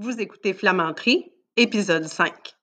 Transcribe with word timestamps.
Vous 0.00 0.20
écoutez 0.20 0.52
Flamanterie, 0.52 1.32
épisode 1.56 2.04
5. 2.04 2.54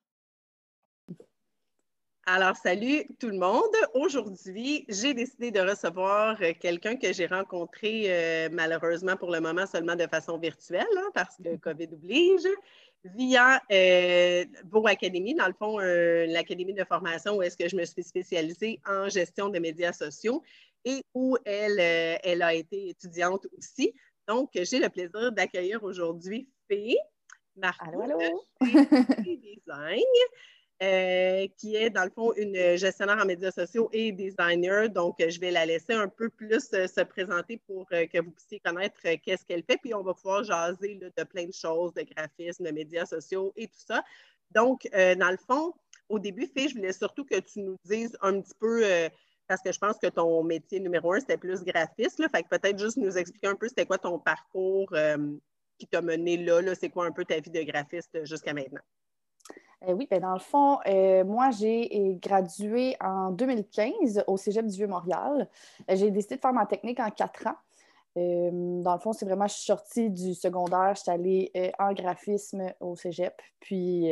Alors, 2.24 2.56
salut 2.56 3.04
tout 3.20 3.28
le 3.28 3.36
monde. 3.36 3.76
Aujourd'hui, 3.92 4.86
j'ai 4.88 5.12
décidé 5.12 5.50
de 5.50 5.60
recevoir 5.60 6.40
euh, 6.40 6.52
quelqu'un 6.58 6.96
que 6.96 7.12
j'ai 7.12 7.26
rencontré 7.26 8.04
euh, 8.06 8.48
malheureusement 8.50 9.18
pour 9.18 9.30
le 9.30 9.40
moment 9.40 9.66
seulement 9.66 9.96
de 9.96 10.06
façon 10.06 10.38
virtuelle, 10.38 10.86
hein, 10.96 11.10
parce 11.12 11.36
que 11.36 11.56
COVID 11.56 11.88
oblige, 11.92 12.48
via 13.04 13.60
euh, 13.70 14.46
Beau 14.64 14.86
Academy, 14.86 15.34
dans 15.34 15.48
le 15.48 15.54
fond, 15.58 15.76
l'académie 15.76 16.72
de 16.72 16.84
formation 16.84 17.36
où 17.36 17.42
est-ce 17.42 17.58
que 17.58 17.68
je 17.68 17.76
me 17.76 17.84
suis 17.84 18.02
spécialisée 18.02 18.80
en 18.86 19.10
gestion 19.10 19.50
de 19.50 19.58
médias 19.58 19.92
sociaux 19.92 20.42
et 20.86 21.02
où 21.12 21.36
elle, 21.44 21.80
elle 21.80 22.40
a 22.40 22.54
été 22.54 22.88
étudiante 22.88 23.46
aussi. 23.58 23.92
Donc, 24.26 24.52
j'ai 24.54 24.78
le 24.78 24.88
plaisir 24.88 25.32
d'accueillir 25.32 25.84
aujourd'hui 25.84 26.48
Fée. 26.66 26.96
Marco 27.56 28.02
Design, 29.24 30.04
euh, 30.82 31.46
qui 31.56 31.74
est 31.74 31.88
dans 31.88 32.04
le 32.04 32.10
fond 32.10 32.34
une 32.34 32.76
gestionnaire 32.76 33.18
en 33.18 33.24
médias 33.24 33.50
sociaux 33.50 33.88
et 33.92 34.12
designer. 34.12 34.90
Donc, 34.90 35.16
je 35.18 35.40
vais 35.40 35.50
la 35.50 35.64
laisser 35.64 35.94
un 35.94 36.08
peu 36.08 36.28
plus 36.28 36.68
euh, 36.74 36.86
se 36.86 37.00
présenter 37.02 37.56
pour 37.66 37.86
euh, 37.92 38.06
que 38.06 38.20
vous 38.20 38.30
puissiez 38.30 38.60
connaître 38.60 39.00
qu'est-ce 39.24 39.44
qu'elle 39.46 39.62
fait. 39.62 39.78
Puis, 39.78 39.94
on 39.94 40.02
va 40.02 40.12
pouvoir 40.12 40.44
jaser 40.44 40.96
de 41.16 41.24
plein 41.24 41.46
de 41.46 41.52
choses, 41.52 41.94
de 41.94 42.02
graphisme, 42.02 42.64
de 42.64 42.70
médias 42.70 43.06
sociaux 43.06 43.52
et 43.56 43.68
tout 43.68 43.84
ça. 43.86 44.02
Donc, 44.50 44.88
dans 44.92 45.30
le 45.30 45.38
fond, 45.38 45.72
au 46.08 46.20
début, 46.20 46.46
Fé, 46.46 46.68
je 46.68 46.76
voulais 46.76 46.92
surtout 46.92 47.24
que 47.24 47.40
tu 47.40 47.60
nous 47.60 47.76
dises 47.84 48.16
un 48.22 48.40
petit 48.40 48.54
peu 48.60 48.84
parce 49.48 49.60
que 49.60 49.72
je 49.72 49.78
pense 49.78 49.98
que 49.98 50.06
ton 50.06 50.44
métier 50.44 50.78
numéro 50.78 51.12
un, 51.12 51.18
c'était 51.18 51.36
plus 51.36 51.64
graphiste. 51.64 52.20
Là, 52.20 52.28
fait 52.28 52.44
que 52.44 52.48
peut-être 52.48 52.78
juste 52.78 52.96
nous 52.96 53.18
expliquer 53.18 53.48
un 53.48 53.56
peu 53.56 53.66
c'était 53.66 53.86
quoi 53.86 53.98
ton 53.98 54.20
parcours 54.20 54.94
qui 55.78 55.86
t'a 55.86 56.02
mené 56.02 56.36
là? 56.36 56.74
C'est 56.74 56.90
quoi 56.90 57.06
un 57.06 57.12
peu 57.12 57.24
ta 57.24 57.38
vie 57.40 57.50
de 57.50 57.62
graphiste 57.62 58.24
jusqu'à 58.24 58.52
maintenant? 58.52 58.80
Euh, 59.84 59.92
oui, 59.92 60.06
bien 60.10 60.20
dans 60.20 60.32
le 60.32 60.40
fond, 60.40 60.78
euh, 60.86 61.24
moi, 61.24 61.50
j'ai 61.50 62.16
gradué 62.20 62.96
en 63.00 63.30
2015 63.30 64.24
au 64.26 64.36
Cégep 64.36 64.66
du 64.66 64.76
Vieux-Montréal. 64.76 65.48
Euh, 65.90 65.96
j'ai 65.96 66.10
décidé 66.10 66.36
de 66.36 66.40
faire 66.40 66.52
ma 66.52 66.66
technique 66.66 66.98
en 66.98 67.10
quatre 67.10 67.46
ans. 67.46 67.56
Dans 68.16 68.94
le 68.94 68.98
fond, 68.98 69.12
c'est 69.12 69.26
vraiment, 69.26 69.46
je 69.46 69.54
suis 69.54 69.66
sortie 69.66 70.10
du 70.10 70.34
secondaire, 70.34 70.94
je 70.94 71.02
suis 71.02 71.10
allée 71.10 71.72
en 71.78 71.92
graphisme 71.92 72.72
au 72.80 72.96
cégep. 72.96 73.34
Puis, 73.60 74.06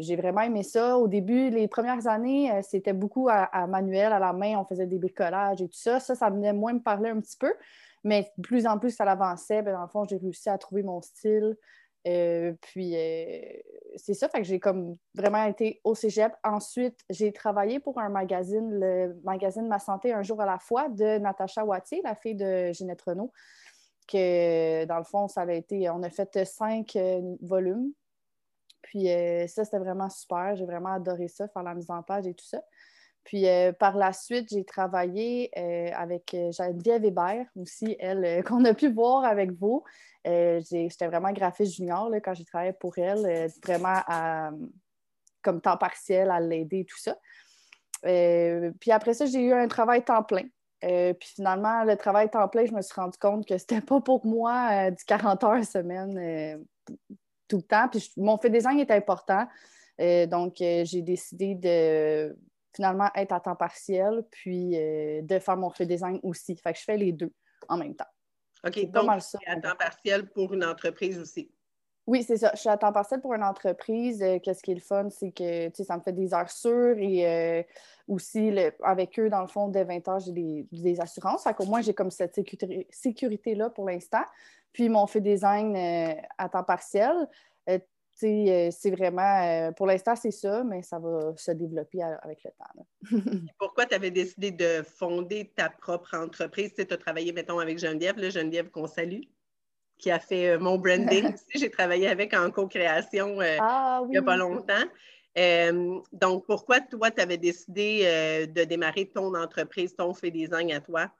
j'ai 0.00 0.16
vraiment 0.16 0.40
aimé 0.40 0.62
ça. 0.62 0.96
Au 0.96 1.08
début, 1.08 1.50
les 1.50 1.68
premières 1.68 2.06
années, 2.06 2.50
c'était 2.62 2.94
beaucoup 2.94 3.28
à, 3.28 3.44
à, 3.44 3.66
manuel, 3.66 4.12
à 4.12 4.18
la 4.18 4.32
main, 4.32 4.58
on 4.58 4.64
faisait 4.64 4.86
des 4.86 4.98
bricolages 4.98 5.60
et 5.60 5.68
tout 5.68 5.78
ça. 5.78 6.00
Ça, 6.00 6.14
ça 6.14 6.30
venait 6.30 6.52
moins 6.52 6.72
me 6.72 6.80
parler 6.80 7.10
un 7.10 7.20
petit 7.20 7.36
peu. 7.36 7.52
Mais 8.04 8.32
de 8.38 8.42
plus 8.42 8.66
en 8.66 8.78
plus, 8.78 8.90
ça 8.90 9.04
l'avançait. 9.04 9.62
Ben, 9.62 9.74
dans 9.74 9.82
le 9.82 9.88
fond, 9.88 10.04
j'ai 10.04 10.16
réussi 10.16 10.48
à 10.48 10.58
trouver 10.58 10.82
mon 10.82 11.00
style. 11.02 11.56
Euh, 12.06 12.54
puis 12.62 12.96
euh, 12.96 13.40
c'est 13.96 14.14
ça, 14.14 14.28
fait 14.28 14.38
que 14.38 14.44
j'ai 14.44 14.58
comme 14.58 14.96
vraiment 15.14 15.44
été 15.44 15.80
au 15.84 15.94
cégep. 15.94 16.32
Ensuite, 16.42 16.98
j'ai 17.10 17.32
travaillé 17.32 17.78
pour 17.80 17.98
un 17.98 18.08
magazine, 18.08 18.70
le 18.70 19.20
magazine 19.24 19.68
Ma 19.68 19.78
Santé 19.78 20.12
un 20.12 20.22
jour 20.22 20.40
à 20.40 20.46
la 20.46 20.58
fois 20.58 20.88
de 20.88 21.18
Natacha 21.18 21.64
Wattier, 21.64 22.00
la 22.02 22.14
fille 22.14 22.36
de 22.36 22.72
Ginette 22.72 23.02
Renault. 23.02 23.32
Que 24.08 24.84
dans 24.86 24.98
le 24.98 25.04
fond, 25.04 25.28
ça 25.28 25.42
avait 25.42 25.58
été, 25.58 25.88
on 25.90 26.02
a 26.02 26.10
fait 26.10 26.44
cinq 26.44 26.96
euh, 26.96 27.20
volumes. 27.42 27.92
Puis 28.82 29.06
ça, 29.46 29.64
c'était 29.64 29.78
vraiment 29.78 30.08
super. 30.08 30.56
J'ai 30.56 30.64
vraiment 30.64 30.94
adoré 30.94 31.28
ça, 31.28 31.46
faire 31.46 31.62
la 31.62 31.74
mise 31.74 31.90
en 31.90 32.02
page 32.02 32.26
et 32.26 32.34
tout 32.34 32.46
ça. 32.46 32.60
Puis 33.30 33.46
euh, 33.46 33.70
par 33.70 33.96
la 33.96 34.12
suite, 34.12 34.48
j'ai 34.50 34.64
travaillé 34.64 35.52
euh, 35.56 35.88
avec 35.94 36.34
euh, 36.34 36.50
Geneviève 36.50 37.04
Hébert 37.04 37.46
aussi, 37.54 37.94
elle, 38.00 38.42
qu'on 38.48 38.64
a 38.64 38.74
pu 38.74 38.90
voir 38.90 39.24
avec 39.24 39.52
vous. 39.52 39.84
J'étais 40.24 41.06
vraiment 41.06 41.30
graphiste 41.30 41.76
junior 41.76 42.10
quand 42.24 42.34
j'ai 42.34 42.44
travaillé 42.44 42.72
pour 42.72 42.98
elle, 42.98 43.48
vraiment 43.64 44.00
comme 45.42 45.60
temps 45.60 45.76
partiel 45.76 46.28
à 46.28 46.40
l'aider 46.40 46.80
et 46.80 46.84
tout 46.84 46.98
ça. 46.98 47.16
puis 48.02 48.90
après 48.90 49.14
ça, 49.14 49.26
j'ai 49.26 49.42
eu 49.42 49.52
un 49.52 49.68
travail 49.68 50.04
temps 50.04 50.24
plein. 50.24 50.46
puis 50.80 51.28
finalement, 51.36 51.84
le 51.84 51.96
travail 51.96 52.28
temps 52.28 52.48
plein, 52.48 52.66
je 52.66 52.72
me 52.72 52.82
suis 52.82 52.94
rendu 52.94 53.16
compte 53.16 53.46
que 53.46 53.56
c'était 53.58 53.80
pas 53.80 54.00
pour 54.00 54.26
moi 54.26 54.90
du 54.90 55.04
40 55.04 55.44
heures 55.44 55.64
semaine 55.64 56.66
tout 57.46 57.58
le 57.58 57.62
temps. 57.62 57.88
Puis 57.88 58.12
mon 58.16 58.36
fait 58.38 58.50
design 58.50 58.80
est 58.80 58.90
important. 58.90 59.46
donc, 59.98 60.56
j'ai 60.58 61.00
décidé 61.00 61.54
de 61.54 62.36
finalement 62.74 63.08
être 63.14 63.32
à 63.32 63.40
temps 63.40 63.56
partiel, 63.56 64.22
puis 64.30 64.76
euh, 64.76 65.22
de 65.22 65.38
faire 65.38 65.56
mon 65.56 65.70
fait 65.70 65.86
design 65.86 66.18
aussi. 66.22 66.56
Fait 66.56 66.72
que 66.72 66.78
je 66.78 66.84
fais 66.84 66.96
les 66.96 67.12
deux 67.12 67.32
en 67.68 67.76
même 67.76 67.94
temps. 67.94 68.06
OK, 68.66 68.90
donc 68.90 69.22
ça, 69.22 69.38
à 69.46 69.56
temps 69.56 69.76
partiel 69.76 70.28
pour 70.28 70.52
une 70.52 70.64
entreprise 70.64 71.18
aussi. 71.18 71.50
Oui, 72.06 72.22
c'est 72.22 72.38
ça. 72.38 72.50
Je 72.54 72.60
suis 72.60 72.68
à 72.68 72.76
temps 72.76 72.92
partiel 72.92 73.20
pour 73.20 73.34
une 73.34 73.44
entreprise. 73.44 74.22
Euh, 74.22 74.38
qu'est-ce 74.38 74.62
qui 74.62 74.72
est 74.72 74.74
le 74.74 74.80
fun, 74.80 75.08
c'est 75.10 75.30
que 75.30 75.70
ça 75.82 75.96
me 75.96 76.02
fait 76.02 76.12
des 76.12 76.34
heures 76.34 76.50
sûres 76.50 76.98
et 76.98 77.26
euh, 77.26 77.62
aussi 78.08 78.52
avec 78.82 79.18
eux, 79.18 79.30
dans 79.30 79.42
le 79.42 79.46
fond, 79.46 79.68
dès 79.68 79.84
20 79.84 80.08
heures, 80.08 80.20
j'ai 80.20 80.66
des, 80.72 81.00
assurances. 81.00 81.44
Fait 81.44 81.54
qu'au 81.54 81.66
moins, 81.66 81.80
j'ai 81.80 81.94
comme 81.94 82.10
cette 82.10 82.34
sécurité-là 82.90 83.70
pour 83.70 83.88
l'instant. 83.88 84.24
Puis 84.72 84.88
mon 84.88 85.06
fait 85.06 85.20
design 85.20 85.76
à 86.38 86.48
temps 86.48 86.64
partiel. 86.64 87.12
Euh, 88.22 88.70
c'est 88.70 88.90
vraiment, 88.90 89.42
euh, 89.42 89.72
pour 89.72 89.86
l'instant, 89.86 90.14
c'est 90.16 90.30
ça, 90.30 90.64
mais 90.64 90.82
ça 90.82 90.98
va 90.98 91.32
se 91.36 91.50
développer 91.52 92.02
avec 92.02 92.44
le 92.44 92.50
temps. 92.50 92.86
Pourquoi 93.58 93.86
tu 93.86 93.94
avais 93.94 94.10
décidé 94.10 94.50
de 94.50 94.82
fonder 94.82 95.52
ta 95.54 95.70
propre 95.70 96.16
entreprise? 96.16 96.72
Tu 96.74 96.82
as 96.82 96.96
travaillé, 96.96 97.32
mettons, 97.32 97.58
avec 97.58 97.78
Geneviève, 97.78 98.18
là, 98.18 98.30
Geneviève 98.30 98.70
qu'on 98.70 98.86
salue, 98.86 99.22
qui 99.98 100.10
a 100.10 100.18
fait 100.18 100.50
euh, 100.50 100.58
mon 100.58 100.78
branding 100.78 101.26
aussi. 101.34 101.58
J'ai 101.58 101.70
travaillé 101.70 102.08
avec 102.08 102.34
en 102.34 102.50
co-création 102.50 103.38
ah 103.60 104.02
il 104.04 104.10
n'y 104.10 104.18
a 104.18 104.22
pas 104.22 104.36
longtemps. 104.36 104.84
donc, 106.12 106.46
pourquoi 106.46 106.80
toi, 106.80 107.10
tu 107.10 107.20
avais 107.20 107.38
décidé 107.38 108.46
de 108.46 108.64
démarrer 108.64 109.06
ton 109.06 109.34
entreprise, 109.34 109.94
ton 109.94 110.14
fait 110.14 110.30
design 110.30 110.72
à 110.72 110.80
toi? 110.80 111.10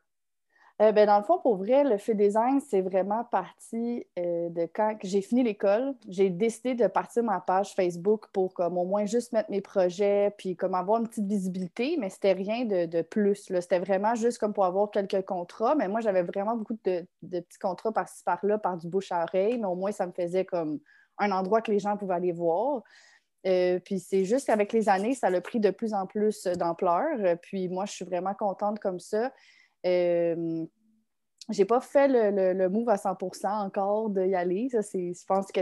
Euh, 0.80 0.92
ben, 0.92 1.06
dans 1.06 1.18
le 1.18 1.24
fond, 1.24 1.38
pour 1.38 1.56
vrai, 1.56 1.84
le 1.84 1.98
fait 1.98 2.14
design, 2.14 2.58
c'est 2.60 2.80
vraiment 2.80 3.22
parti 3.24 4.06
euh, 4.18 4.48
de 4.48 4.66
quand 4.74 4.96
j'ai 5.02 5.20
fini 5.20 5.42
l'école. 5.42 5.94
J'ai 6.08 6.30
décidé 6.30 6.74
de 6.74 6.86
partir 6.86 7.22
ma 7.22 7.38
page 7.38 7.74
Facebook 7.74 8.28
pour 8.32 8.54
comme 8.54 8.78
au 8.78 8.86
moins 8.86 9.04
juste 9.04 9.34
mettre 9.34 9.50
mes 9.50 9.60
projets, 9.60 10.34
puis 10.38 10.56
comme 10.56 10.74
avoir 10.74 11.02
une 11.02 11.06
petite 11.06 11.26
visibilité, 11.26 11.98
mais 11.98 12.08
c'était 12.08 12.32
rien 12.32 12.64
de, 12.64 13.02
plus. 13.02 13.52
C'était 13.60 13.78
vraiment 13.78 14.14
juste 14.14 14.38
comme 14.38 14.54
pour 14.54 14.64
avoir 14.64 14.90
quelques 14.90 15.22
contrats. 15.26 15.74
Mais 15.74 15.86
moi, 15.86 16.00
j'avais 16.00 16.22
vraiment 16.22 16.56
beaucoup 16.56 16.78
de, 16.84 17.04
petits 17.20 17.58
contrats 17.58 17.92
par-ci 17.92 18.24
par-là, 18.24 18.56
par 18.56 18.78
du 18.78 18.88
bouche 18.88 19.12
à 19.12 19.24
oreille, 19.24 19.58
mais 19.58 19.66
au 19.66 19.74
moins, 19.74 19.92
ça 19.92 20.06
me 20.06 20.12
faisait 20.12 20.46
comme 20.46 20.80
un 21.18 21.30
endroit 21.30 21.60
que 21.60 21.70
les 21.70 21.78
gens 21.78 21.98
pouvaient 21.98 22.14
aller 22.14 22.32
voir. 22.32 22.82
Euh, 23.46 23.78
puis 23.80 24.00
c'est 24.00 24.24
juste 24.24 24.46
qu'avec 24.46 24.72
les 24.72 24.88
années, 24.88 25.14
ça 25.14 25.26
a 25.26 25.40
pris 25.42 25.60
de 25.60 25.70
plus 25.70 25.92
en 25.92 26.06
plus 26.06 26.44
d'ampleur. 26.44 27.36
Puis 27.42 27.68
moi, 27.68 27.84
je 27.84 27.92
suis 27.92 28.04
vraiment 28.06 28.32
contente 28.32 28.78
comme 28.78 28.98
ça. 28.98 29.30
Euh, 29.86 30.66
j'ai 31.48 31.64
pas 31.64 31.80
fait 31.80 32.08
le, 32.08 32.52
le, 32.52 32.68
move 32.68 32.88
à 32.88 32.96
100% 32.96 33.46
encore 33.46 34.10
d'y 34.10 34.34
aller. 34.34 34.68
Ça, 34.68 34.80
je 34.82 35.24
pense 35.26 35.50
que 35.52 35.60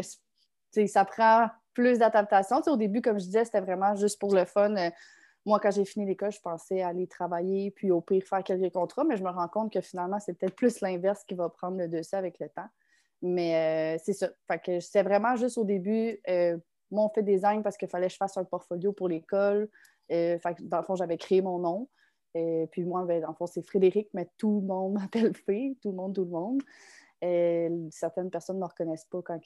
ça 0.86 1.04
prend 1.04 1.48
plus 1.72 1.98
d'adaptation. 1.98 2.60
Au 2.66 2.76
début, 2.76 3.00
comme 3.00 3.18
je 3.18 3.24
disais, 3.24 3.44
c'était 3.44 3.60
vraiment 3.60 3.94
juste 3.94 4.18
pour 4.18 4.34
le 4.34 4.44
fun. 4.44 4.74
Euh, 4.76 4.90
moi, 5.46 5.60
quand 5.60 5.70
j'ai 5.70 5.84
fini 5.84 6.04
l'école, 6.04 6.32
je 6.32 6.40
pensais 6.40 6.82
aller 6.82 7.06
travailler, 7.06 7.70
puis 7.70 7.90
au 7.90 8.00
pire 8.00 8.22
faire 8.24 8.42
quelques 8.42 8.72
contrats, 8.72 9.04
mais 9.04 9.16
je 9.16 9.22
me 9.22 9.30
rends 9.30 9.48
compte 9.48 9.72
que 9.72 9.80
finalement, 9.80 10.18
c'est 10.20 10.34
peut-être 10.34 10.56
plus 10.56 10.80
l'inverse 10.80 11.24
qui 11.24 11.34
va 11.34 11.48
prendre 11.48 11.78
le 11.78 11.88
dessus 11.88 12.16
avec 12.16 12.38
le 12.38 12.48
temps. 12.48 12.68
Mais 13.22 13.96
euh, 13.96 14.02
c'est 14.04 14.12
ça. 14.12 14.28
Fait 14.46 14.58
que 14.58 14.80
c'était 14.80 15.02
vraiment 15.02 15.36
juste 15.36 15.58
au 15.58 15.64
début 15.64 16.20
mon 16.90 17.10
fait 17.10 17.22
design 17.22 17.62
parce 17.62 17.76
qu'il 17.76 17.88
fallait 17.88 18.06
que 18.06 18.12
je 18.12 18.16
fasse 18.16 18.36
un 18.38 18.44
portfolio 18.44 18.92
pour 18.92 19.08
l'école. 19.08 19.68
fait 20.08 20.40
que, 20.42 20.62
dans 20.62 20.78
le 20.78 20.82
fond, 20.82 20.96
j'avais 20.96 21.18
créé 21.18 21.42
mon 21.42 21.58
nom. 21.58 21.88
Et 22.38 22.66
puis 22.70 22.84
moi, 22.84 23.04
ben, 23.04 23.20
dans 23.20 23.28
le 23.28 23.34
fond, 23.34 23.46
c'est 23.46 23.66
Frédéric, 23.66 24.08
mais 24.14 24.28
tout 24.36 24.60
le 24.60 24.66
monde 24.66 24.92
m'appelle 25.00 25.34
Fé, 25.34 25.76
tout 25.82 25.90
le 25.90 25.96
monde, 25.96 26.14
tout 26.14 26.24
le 26.24 26.30
monde. 26.30 26.62
Et 27.20 27.68
certaines 27.90 28.30
personnes 28.30 28.56
ne 28.56 28.60
me 28.62 28.66
reconnaissent 28.66 29.06
pas 29.06 29.20
quand 29.22 29.40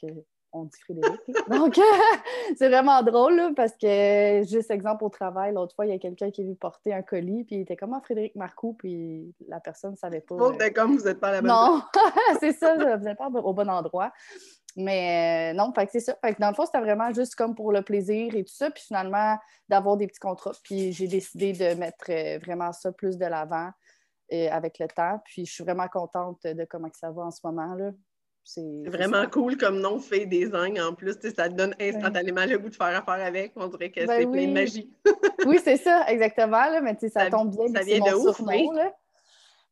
on 0.52 0.64
dit 0.64 0.78
Frédéric. 0.82 1.20
Donc, 1.50 1.80
c'est 2.56 2.68
vraiment 2.68 3.02
drôle 3.02 3.54
parce 3.56 3.72
que, 3.72 4.42
juste 4.46 4.70
exemple 4.70 5.04
au 5.04 5.08
travail, 5.08 5.54
l'autre 5.54 5.74
fois, 5.74 5.86
il 5.86 5.92
y 5.92 5.94
a 5.94 5.98
quelqu'un 5.98 6.30
qui 6.30 6.42
est 6.42 6.44
venu 6.44 6.56
porter 6.56 6.92
un 6.92 7.00
colis, 7.00 7.44
puis 7.44 7.56
il 7.56 7.60
était 7.62 7.76
comme 7.76 7.94
ah, 7.94 8.02
Frédéric 8.04 8.36
Marcoux, 8.36 8.74
puis 8.74 9.34
la 9.48 9.60
personne 9.60 9.92
ne 9.92 9.96
savait 9.96 10.20
pas. 10.20 10.36
Bon, 10.36 10.52
euh... 10.52 10.70
comme 10.74 10.98
vous 10.98 11.04
n'êtes 11.04 11.18
pas 11.18 11.28
à 11.28 11.32
la 11.32 11.40
bonne 11.40 11.50
Non, 11.50 11.82
c'est 12.40 12.52
ça, 12.52 12.74
vous 12.74 13.04
n'êtes 13.04 13.16
pas 13.16 13.28
au 13.28 13.54
bon 13.54 13.70
endroit. 13.70 14.12
Mais 14.76 15.52
euh, 15.52 15.56
non, 15.56 15.72
fait 15.72 15.86
que 15.86 15.92
c'est 15.92 16.00
ça. 16.00 16.16
Fait 16.24 16.34
que 16.34 16.40
dans 16.40 16.48
le 16.48 16.54
fond, 16.54 16.64
c'était 16.64 16.80
vraiment 16.80 17.12
juste 17.12 17.34
comme 17.34 17.54
pour 17.54 17.72
le 17.72 17.82
plaisir 17.82 18.34
et 18.34 18.44
tout 18.44 18.54
ça. 18.54 18.70
Puis 18.70 18.84
finalement, 18.84 19.38
d'avoir 19.68 19.96
des 19.96 20.06
petits 20.06 20.20
contrats. 20.20 20.52
Puis 20.62 20.92
j'ai 20.92 21.08
décidé 21.08 21.52
de 21.52 21.74
mettre 21.74 22.10
euh, 22.10 22.38
vraiment 22.38 22.72
ça 22.72 22.92
plus 22.92 23.18
de 23.18 23.26
l'avant 23.26 23.70
euh, 24.32 24.48
avec 24.50 24.78
le 24.78 24.88
temps. 24.88 25.20
Puis 25.24 25.46
je 25.46 25.52
suis 25.52 25.64
vraiment 25.64 25.88
contente 25.88 26.42
de 26.44 26.64
comment 26.64 26.88
ça 26.92 27.10
va 27.10 27.22
en 27.22 27.30
ce 27.30 27.40
moment. 27.44 27.74
là. 27.74 27.90
C'est 28.44 28.82
vraiment 28.86 29.24
cool 29.28 29.56
comme 29.56 29.78
nom 29.78 30.00
fait 30.00 30.26
design 30.26 30.80
en 30.80 30.94
plus. 30.94 31.16
Ça 31.36 31.48
te 31.48 31.54
donne 31.54 31.76
instantanément 31.80 32.44
le 32.44 32.58
goût 32.58 32.70
de 32.70 32.74
faire 32.74 32.86
affaire 32.86 33.24
avec. 33.24 33.52
On 33.54 33.68
dirait 33.68 33.92
que 33.92 34.04
ben 34.04 34.18
c'est 34.18 34.26
plein 34.26 34.48
de 34.48 34.52
magie. 34.52 34.92
oui, 35.46 35.60
c'est 35.62 35.76
ça, 35.76 36.06
exactement. 36.08 36.50
Là, 36.50 36.80
mais 36.80 36.98
ça, 37.08 37.30
tombe 37.30 37.50
bien. 37.50 37.68
Ça 37.72 37.84
vient 37.84 38.00
de 38.00 38.14
ouf, 38.14 38.40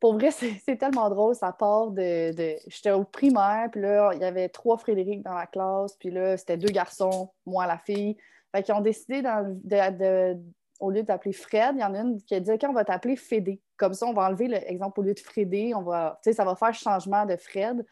pour 0.00 0.14
vrai, 0.14 0.30
c'est 0.64 0.76
tellement 0.76 1.08
drôle. 1.10 1.34
Ça 1.34 1.52
part 1.52 1.90
de. 1.90 2.32
J'étais 2.66 2.90
au 2.90 3.04
primaire, 3.04 3.68
puis 3.70 3.82
là, 3.82 4.12
il 4.14 4.20
y 4.20 4.24
avait 4.24 4.48
trois 4.48 4.78
Frédéric 4.78 5.22
dans 5.22 5.34
la 5.34 5.46
classe, 5.46 5.94
puis 5.96 6.10
là, 6.10 6.36
c'était 6.36 6.56
deux 6.56 6.72
garçons, 6.72 7.30
moi, 7.46 7.66
la 7.66 7.78
fille. 7.78 8.16
Fait 8.52 8.62
qu'ils 8.64 8.74
ont 8.74 8.80
décidé, 8.80 9.22
de, 9.22 10.36
au 10.80 10.90
lieu 10.90 11.02
d'appeler 11.04 11.32
Fred, 11.32 11.76
il 11.76 11.80
y 11.80 11.84
en 11.84 11.94
a 11.94 12.00
une 12.00 12.20
qui 12.22 12.34
a 12.34 12.40
dit 12.40 12.50
OK, 12.50 12.64
on 12.68 12.72
va 12.72 12.84
t'appeler 12.84 13.14
Fédé. 13.14 13.60
Comme 13.76 13.94
ça, 13.94 14.06
on 14.06 14.12
va 14.12 14.22
enlever 14.22 14.48
l'exemple 14.48 14.98
au 15.00 15.02
lieu 15.04 15.14
de 15.14 15.20
Frédé. 15.20 15.72
On 15.74 15.82
va, 15.82 16.18
ça 16.24 16.44
va 16.44 16.56
faire 16.56 16.74
changement 16.74 17.26
de 17.26 17.36
Fred. 17.36 17.84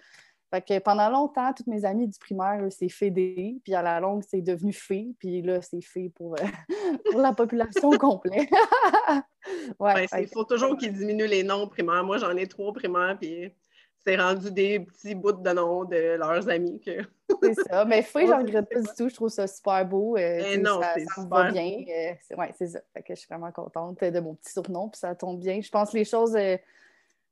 Fait 0.50 0.62
que 0.62 0.78
pendant 0.78 1.10
longtemps, 1.10 1.52
toutes 1.52 1.66
mes 1.66 1.84
amies 1.84 2.08
du 2.08 2.18
primaire, 2.18 2.64
c'est 2.70 2.88
Fédé. 2.88 3.60
Puis 3.62 3.74
à 3.74 3.82
la 3.82 4.00
longue, 4.00 4.22
c'est 4.26 4.40
devenu 4.40 4.72
Fé. 4.72 5.08
Puis 5.18 5.42
là, 5.42 5.60
c'est 5.60 5.82
Fé 5.82 6.10
pour, 6.14 6.34
euh, 6.34 6.44
pour 7.10 7.20
la 7.20 7.34
population 7.34 7.90
complète. 7.90 8.48
ouais, 9.78 10.06
il 10.18 10.28
faut 10.28 10.44
toujours 10.44 10.76
qu'ils 10.78 10.94
diminuent 10.94 11.26
les 11.26 11.42
noms 11.42 11.68
primaires. 11.68 12.02
Moi, 12.02 12.16
j'en 12.16 12.34
ai 12.34 12.46
trois 12.46 12.72
primaires. 12.72 13.18
Puis 13.20 13.54
c'est 13.98 14.16
rendu 14.16 14.50
des 14.50 14.80
petits 14.80 15.14
bouts 15.14 15.32
de 15.32 15.50
noms 15.50 15.84
de 15.84 16.16
leurs 16.16 16.48
amis. 16.48 16.80
Que... 16.80 17.02
c'est 17.42 17.54
ça. 17.68 17.84
Mais 17.84 18.00
Fé, 18.00 18.26
j'en 18.26 18.38
regrette 18.38 18.70
pas 18.70 18.80
du 18.80 18.88
tout. 18.96 19.10
Je 19.10 19.14
trouve 19.14 19.28
ça 19.28 19.46
super 19.46 19.84
beau. 19.84 20.16
Euh, 20.16 20.40
eh 20.46 20.56
non, 20.56 20.80
ça, 20.80 20.94
ça 21.14 21.24
me 21.24 21.28
va 21.28 21.50
bien. 21.50 21.84
Euh, 21.88 22.36
ouais, 22.36 22.54
c'est 22.56 22.68
ça. 22.68 22.80
Fait 22.94 23.02
que 23.02 23.14
je 23.14 23.20
suis 23.20 23.28
vraiment 23.28 23.52
contente 23.52 24.02
de 24.02 24.20
mon 24.20 24.34
petit 24.34 24.52
surnom. 24.52 24.88
Puis 24.88 25.00
ça 25.00 25.14
tombe 25.14 25.40
bien. 25.40 25.60
Je 25.60 25.68
pense 25.68 25.90
que 25.90 25.98
les 25.98 26.06
choses 26.06 26.38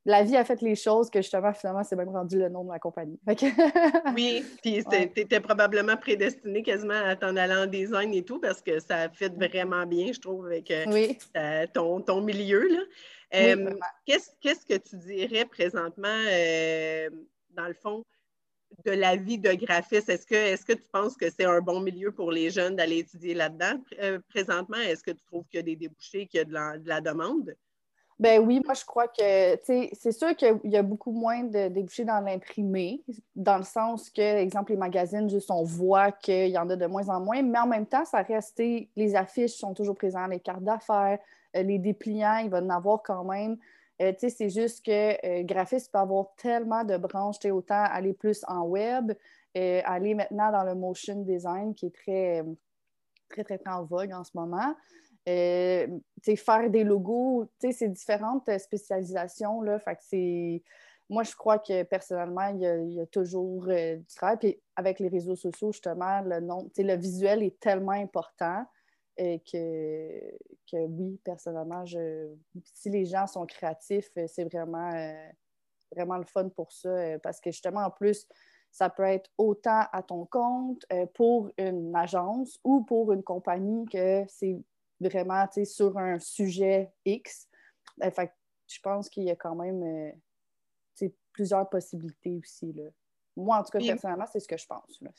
la 0.07 0.23
vie 0.23 0.37
a 0.37 0.45
fait 0.45 0.63
les 0.63 0.77
choses 0.77 1.11
que 1.11 1.21
justement, 1.21 1.53
finalement, 1.53 1.83
c'est 1.83 1.97
même 1.97 2.09
rendu 2.09 2.39
le 2.39 2.49
nom 2.49 2.63
de 2.63 2.71
la 2.71 2.79
compagnie. 2.79 3.19
oui, 4.15 4.45
puis 4.63 4.85
tu 4.85 5.21
étais 5.21 5.41
probablement 5.41 5.97
prédestiné 5.97 6.63
quasiment 6.63 6.95
à 6.95 7.17
t'en 7.17 7.37
aller 7.37 7.55
en 7.55 7.67
design 7.67 8.15
et 8.15 8.23
tout 8.23 8.39
parce 8.39 8.63
que 8.63 8.79
ça 8.79 9.09
fait 9.11 9.35
vraiment 9.35 9.85
bien, 9.85 10.13
je 10.13 10.21
trouve, 10.21 10.47
avec 10.47 10.71
euh, 10.71 11.67
ton, 11.75 12.01
ton, 12.01 12.21
milieu. 12.21 12.89
Euh, 13.35 13.75
qu'est-ce 14.07 14.65
que 14.65 14.79
tu 14.79 14.97
dirais 14.97 15.45
présentement, 15.45 16.07
euh, 16.29 17.11
dans 17.51 17.67
le 17.67 17.75
fond, 17.75 18.05
de 18.85 18.93
la 18.93 19.17
vie 19.17 19.39
de 19.39 19.55
graphiste? 19.55 20.09
Est-ce 20.09 20.27
que, 20.27 20.37
est 20.37 20.65
que 20.65 20.75
tu 20.75 20.89
penses 20.93 21.17
que 21.17 21.29
c'est 21.31 21.47
un 21.47 21.61
bon 21.61 21.81
milieu 21.81 22.13
pour 22.13 22.31
les 22.31 22.51
jeunes 22.51 22.77
d'aller 22.77 22.99
étudier 22.99 23.35
là-dedans 23.35 23.83
présentement? 24.29 24.79
Est-ce 24.79 25.03
que 25.03 25.11
tu 25.11 25.25
trouves 25.25 25.47
qu'il 25.49 25.59
y 25.59 25.61
a 25.61 25.65
des 25.65 25.75
débouchés, 25.75 26.29
qu'il 26.29 26.39
y 26.39 26.41
a 26.43 26.45
de 26.45 26.89
la 26.89 27.01
demande? 27.01 27.57
Ben 28.19 28.41
oui, 28.41 28.63
moi 28.65 28.73
je 28.73 28.85
crois 28.85 29.09
que 29.09 29.61
c'est 29.63 30.13
sûr 30.13 30.35
qu'il 30.37 30.59
y 30.65 30.77
a 30.77 30.83
beaucoup 30.83 31.13
moins 31.13 31.45
de 31.45 31.69
débouchés 31.69 32.07
dans 32.07 32.21
l'imprimé, 32.21 33.03
dans 33.35 33.59
le 33.59 33.63
sens 33.63 34.09
que, 34.09 34.39
exemple, 34.39 34.73
les 34.73 34.79
magazines, 34.79 35.29
juste 35.29 35.51
on 35.51 35.63
voit 35.65 36.13
qu'il 36.13 36.49
y 36.49 36.57
en 36.57 36.69
a 36.71 36.77
de 36.77 36.87
moins 36.87 37.09
en 37.11 37.21
moins, 37.21 37.43
mais 37.43 37.59
en 37.59 37.67
même 37.67 37.85
temps, 37.85 38.07
ça 38.07 38.23
reste, 38.23 38.59
les 38.59 39.17
affiches 39.17 39.57
sont 39.57 39.75
toujours 39.75 39.97
présentes, 39.97 40.31
les 40.31 40.41
cartes 40.41 40.65
d'affaires, 40.65 41.19
euh, 41.57 41.63
les 41.63 41.79
dépliants, 41.79 42.39
il 42.39 42.49
va 42.49 42.63
en 42.63 42.71
avoir 42.71 43.03
quand 43.03 43.25
même. 43.25 43.59
Euh, 44.01 44.13
c'est 44.17 44.51
juste 44.51 44.85
que 44.85 45.41
euh, 45.41 45.43
graphiste 45.43 45.93
peut 45.93 45.99
avoir 45.99 46.35
tellement 46.37 46.85
de 46.85 46.97
branches, 46.97 47.45
autant 47.45 47.85
aller 47.85 48.15
plus 48.15 48.45
en 48.49 48.63
web, 48.63 49.13
aller 49.55 50.15
maintenant 50.15 50.53
dans 50.53 50.65
le 50.65 50.75
motion 50.75 51.23
design 51.23 51.75
qui 51.75 51.87
est 51.87 51.95
très, 51.95 52.45
très, 53.31 53.43
très, 53.43 53.59
très 53.59 53.73
en 53.73 53.85
vogue 53.85 54.13
en 54.13 54.23
ce 54.23 54.33
moment. 54.35 54.75
Euh, 55.29 55.87
faire 56.37 56.71
des 56.71 56.85
logos, 56.85 57.49
c'est 57.59 57.89
différentes 57.89 58.49
spécialisations. 58.59 59.61
Là, 59.61 59.79
fait 59.81 60.63
moi, 61.09 61.23
je 61.23 61.35
crois 61.37 61.59
que 61.59 61.85
personnellement, 61.85 62.49
il 62.49 62.93
y 62.93 63.01
a, 63.01 63.07
toujours 63.07 63.67
euh, 63.69 63.97
du 63.97 64.15
travail. 64.15 64.37
Puis 64.39 64.61
avec 64.75 64.99
les 64.99 65.09
réseaux 65.09 65.37
sociaux, 65.37 65.73
justement, 65.73 66.21
le, 66.23 66.41
nom, 66.41 66.69
le 66.77 66.97
visuel 66.97 67.43
est 67.43 67.59
tellement 67.61 67.93
important 67.93 68.65
euh, 69.21 69.39
que, 69.51 70.21
que, 70.71 70.77
oui, 70.77 71.21
personnellement, 71.25 71.85
je, 71.85 72.29
si 72.75 72.91
les 72.91 73.05
gens 73.05 73.27
sont 73.27 73.47
créatifs, 73.47 74.11
c'est 74.27 74.45
vraiment, 74.45 74.91
vraiment 75.95 76.19
le 76.19 76.25
fun 76.25 76.49
pour 76.49 76.73
ça. 76.73 77.19
parce 77.23 77.41
que 77.41 77.51
justement, 77.51 77.85
en 77.85 77.91
plus, 77.91 78.27
ça 78.73 78.91
peut 78.91 79.05
être 79.05 79.31
autant 79.39 79.85
à 79.93 80.03
ton 80.03 80.27
compte 80.27 80.85
pour 81.15 81.51
une 81.57 81.95
agence 81.97 82.59
ou 82.65 82.83
pour 82.83 83.13
une 83.13 83.23
compagnie 83.23 83.87
que 83.87 84.25
c'est 84.29 84.61
vraiment 85.01 85.47
sur 85.65 85.97
un 85.99 86.19
sujet 86.19 86.91
X. 87.05 87.49
Euh, 88.03 88.11
fait, 88.11 88.33
je 88.67 88.79
pense 88.81 89.09
qu'il 89.09 89.25
y 89.25 89.31
a 89.31 89.37
quand 89.37 89.55
même 89.55 89.83
euh, 89.83 91.09
plusieurs 91.33 91.69
possibilités 91.69 92.39
aussi. 92.43 92.73
Là. 92.73 92.85
Moi, 93.37 93.59
en 93.59 93.63
tout 93.63 93.71
cas, 93.71 93.79
personnellement, 93.79 94.27
c'est 94.27 94.41
ce 94.41 94.49
que 94.49 94.57
je 94.57 94.67
pense. 94.67 95.01
Là, 95.01 95.11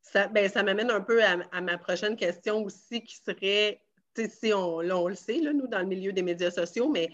ça, 0.00 0.28
ben, 0.28 0.48
ça 0.48 0.62
m'amène 0.62 0.90
un 0.90 1.00
peu 1.00 1.22
à, 1.24 1.60
ma 1.60 1.78
prochaine 1.78 2.16
question 2.16 2.62
aussi, 2.62 3.02
qui 3.02 3.16
serait, 3.16 3.82
si 4.16 4.52
on, 4.52 4.76
on 4.76 5.08
le 5.08 5.14
sait, 5.14 5.40
là, 5.40 5.52
nous, 5.52 5.66
dans 5.66 5.80
le 5.80 5.86
milieu 5.86 6.12
des 6.12 6.22
médias 6.22 6.50
sociaux, 6.50 6.88
mais 6.88 7.08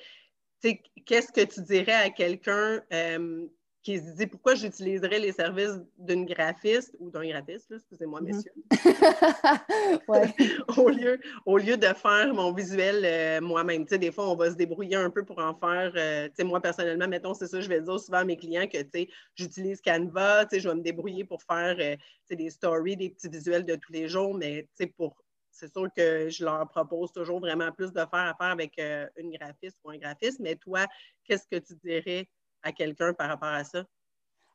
qu'est-ce 1.07 1.33
que 1.33 1.45
tu 1.45 1.63
dirais 1.63 1.93
à 1.93 2.11
quelqu'un 2.11 2.83
euh, 2.93 3.47
qui 3.83 3.99
se 3.99 4.13
dit 4.13 4.27
pourquoi 4.27 4.55
j'utiliserais 4.55 5.19
les 5.19 5.33
services 5.33 5.81
d'une 5.97 6.27
graphiste 6.27 6.95
ou 6.99 7.11
d'un 7.11 7.27
graphiste, 7.27 7.73
excusez-moi, 7.73 8.21
mm-hmm. 8.21 8.27
messieurs, 8.27 8.53
au, 10.77 10.91
lieu, 10.91 11.19
au 11.47 11.57
lieu 11.57 11.79
de 11.79 11.87
faire 11.87 12.35
mon 12.35 12.53
visuel 12.53 13.03
euh, 13.05 13.41
moi-même. 13.41 13.85
Tu 13.85 13.91
sais, 13.91 13.99
des 13.99 14.13
fois, 14.13 14.29
on 14.29 14.37
va 14.37 14.51
se 14.51 14.57
débrouiller 14.57 14.97
un 14.97 15.09
peu 15.09 15.25
pour 15.25 15.39
en 15.39 15.55
faire. 15.55 15.93
Euh, 15.97 16.29
tu 16.29 16.35
sais, 16.37 16.45
moi, 16.45 16.61
personnellement, 16.61 17.09
mettons, 17.09 17.33
c'est 17.33 17.47
ça, 17.47 17.61
je 17.61 17.69
vais 17.69 17.81
dire 17.81 17.99
souvent 17.99 18.19
à 18.19 18.25
mes 18.25 18.37
clients 18.37 18.67
que, 18.67 18.83
tu 18.83 18.91
sais, 18.93 19.09
j'utilise 19.35 19.81
Canva, 19.81 20.45
tu 20.45 20.57
sais, 20.57 20.61
je 20.61 20.69
vais 20.69 20.75
me 20.75 20.83
débrouiller 20.83 21.25
pour 21.25 21.43
faire, 21.43 21.77
euh, 21.79 21.97
des 22.31 22.51
stories, 22.51 22.97
des 22.97 23.11
petits 23.11 23.29
visuels 23.29 23.65
de 23.65 23.77
tous 23.77 23.93
les 23.93 24.09
jours, 24.09 24.35
mais, 24.35 24.69
tu 24.77 24.85
sais, 24.85 24.87
pour 24.87 25.17
c'est 25.53 25.73
sûr 25.73 25.89
que 25.95 26.31
je 26.31 26.45
leur 26.45 26.67
propose 26.69 27.13
toujours 27.13 27.41
vraiment 27.41 27.73
plus 27.73 27.93
de 27.93 27.99
faire 27.99 28.09
affaire 28.13 28.53
avec 28.53 28.81
une 29.17 29.33
graphiste 29.33 29.77
ou 29.85 29.91
un 29.91 29.99
graphiste, 29.99 30.39
mais 30.39 30.55
toi, 30.55 30.87
qu'est-ce 31.25 31.49
que 31.49 31.59
tu 31.59 31.75
dirais 31.85 32.29
à 32.63 32.73
quelqu'un 32.73 33.13
par 33.13 33.29
rapport 33.29 33.49
à 33.49 33.65
ça? 33.65 33.85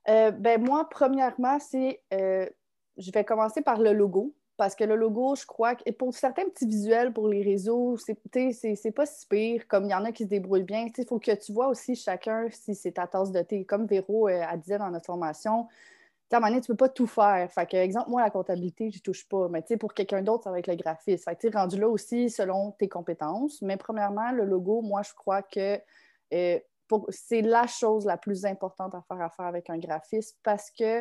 Euh, 0.07 0.31
ben 0.31 0.63
moi, 0.63 0.88
premièrement, 0.90 1.60
c'est 1.60 2.02
euh, 2.13 2.48
je 2.98 3.12
vais 3.12 3.24
commencer 3.24 3.62
par 3.62 3.80
le 3.80 3.94
logo. 3.94 4.34
Parce 4.57 4.74
que 4.74 4.86
le 4.86 4.96
logo, 4.96 5.36
je 5.36 5.46
crois 5.46 5.75
que 5.75 5.90
pour 5.92 6.13
certains 6.13 6.46
petits 6.46 6.66
visuels 6.66 7.12
pour 7.12 7.28
les 7.28 7.44
réseaux, 7.44 7.98
c'est 7.98 8.16
pas 8.92 9.06
si 9.06 9.28
pire. 9.28 9.68
Comme 9.68 9.86
il 9.86 9.92
y 9.92 9.94
en 9.94 10.06
a 10.06 10.13
qui 10.13 10.24
se 10.24 10.30
débrouillent 10.30 10.63
bien. 10.63 10.88
Il 10.98 11.06
faut 11.06 11.19
que 11.19 11.36
tu 11.36 11.52
vois 11.52 11.68
aussi 11.68 11.96
chacun 11.96 12.48
si 12.52 12.74
c'est 12.74 12.94
ta 12.94 13.06
tasse 13.06 13.31
de 13.31 13.42
thé. 13.42 13.66
Comme 13.66 13.86
Véro 13.86 14.30
euh, 14.30 14.44
a 14.48 14.56
dit 14.56 14.72
dans 14.72 14.90
notre 14.92 15.08
formation, 15.08 15.68
à 16.31 16.38
un 16.38 16.40
moment 16.40 16.48
donné, 16.51 16.62
tu 16.62 16.68
peux 16.68 16.78
pas 16.78 16.88
tout 16.88 17.06
faire. 17.06 17.51
Fait 17.51 17.69
que, 17.69 17.75
exemple, 17.75 18.10
moi, 18.10 18.22
la 18.22 18.30
comptabilité, 18.30 18.92
je 18.92 19.01
touche 19.01 19.28
pas. 19.28 19.50
Mais 19.50 19.62
pour 19.78 19.94
quelqu'un 19.94 20.22
d'autre, 20.22 20.46
ça 20.46 20.51
va 20.51 20.60
être 20.60 20.68
le 20.68 20.75
graphisme. 20.75 21.24
Fait 21.24 21.36
que, 21.36 21.54
rendu 21.54 21.78
là 21.78 21.90
aussi 21.90 22.30
selon 22.30 22.72
tes 22.72 22.88
compétences. 22.88 23.62
Mais 23.62 23.75
premièrement, 23.75 24.31
le 24.31 24.46
logo, 24.46 24.81
moi, 24.81 25.01
je 25.01 25.13
crois 25.13 25.42
que 25.42 25.81
c'est 27.10 27.42
la 27.42 27.68
chose 27.68 28.06
la 28.06 28.18
plus 28.18 28.46
importante 28.46 28.96
à 28.96 29.02
faire 29.02 29.22
affaire 29.22 29.46
avec 29.46 29.70
un 29.70 29.78
graphiste 29.78 30.40
parce 30.44 30.72
que, 30.72 31.00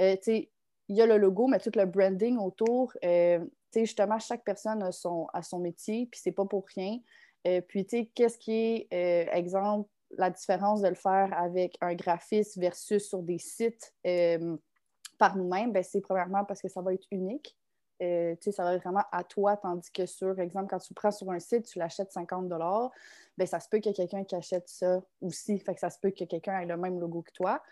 euh, 0.00 0.16
tu 0.16 0.22
sais, 0.22 0.50
il 0.88 0.96
y 0.96 1.02
a 1.02 1.06
le 1.06 1.16
logo, 1.16 1.46
mais 1.46 1.58
tout 1.58 1.72
le 1.74 1.86
branding 1.86 2.36
autour. 2.38 2.92
Euh, 3.04 3.38
tu 3.38 3.48
sais, 3.70 3.86
justement, 3.86 4.18
chaque 4.18 4.44
personne 4.44 4.82
a 4.82 4.92
son, 4.92 5.26
son 5.42 5.58
métier, 5.58 6.06
puis 6.10 6.20
c'est 6.22 6.32
pas 6.32 6.44
pour 6.44 6.64
rien. 6.74 6.98
Euh, 7.46 7.60
puis, 7.60 7.86
tu 7.86 7.98
sais, 7.98 8.10
qu'est-ce 8.14 8.38
qui 8.38 8.86
est, 8.90 9.28
exemple, 9.32 9.88
la 10.10 10.30
différence 10.30 10.82
de 10.82 10.88
le 10.88 10.94
faire 10.94 11.32
avec 11.36 11.76
un 11.80 11.94
graphiste 11.94 12.58
versus 12.58 13.08
sur 13.08 13.22
des 13.22 13.38
sites 13.38 13.94
par 15.18 15.36
nous-mêmes? 15.36 15.72
Ben, 15.72 15.82
c'est 15.82 16.02
premièrement 16.02 16.44
parce 16.44 16.60
que 16.60 16.68
ça 16.68 16.82
va 16.82 16.92
être 16.92 17.06
unique. 17.10 17.56
Euh, 18.02 18.34
ça 18.40 18.64
va 18.64 18.74
être 18.74 18.82
vraiment 18.82 19.04
à 19.12 19.22
toi, 19.22 19.56
tandis 19.56 19.90
que 19.90 20.06
sur, 20.06 20.38
exemple, 20.40 20.66
quand 20.68 20.78
tu 20.78 20.94
prends 20.94 21.12
sur 21.12 21.30
un 21.30 21.38
site, 21.38 21.66
tu 21.66 21.78
l'achètes 21.78 22.12
50 22.12 22.48
ben 23.36 23.46
ça 23.46 23.60
se 23.60 23.68
peut 23.68 23.78
qu'il 23.78 23.90
y 23.90 23.92
ait 23.92 23.94
quelqu'un 23.94 24.24
qui 24.24 24.34
achète 24.34 24.68
ça 24.68 25.00
aussi. 25.20 25.58
Fait 25.58 25.74
que 25.74 25.80
ça 25.80 25.90
se 25.90 25.98
peut 25.98 26.10
que 26.10 26.24
quelqu'un 26.24 26.58
ait 26.60 26.66
le 26.66 26.76
même 26.76 26.98
logo 26.98 27.22
que 27.22 27.32
toi. 27.32 27.62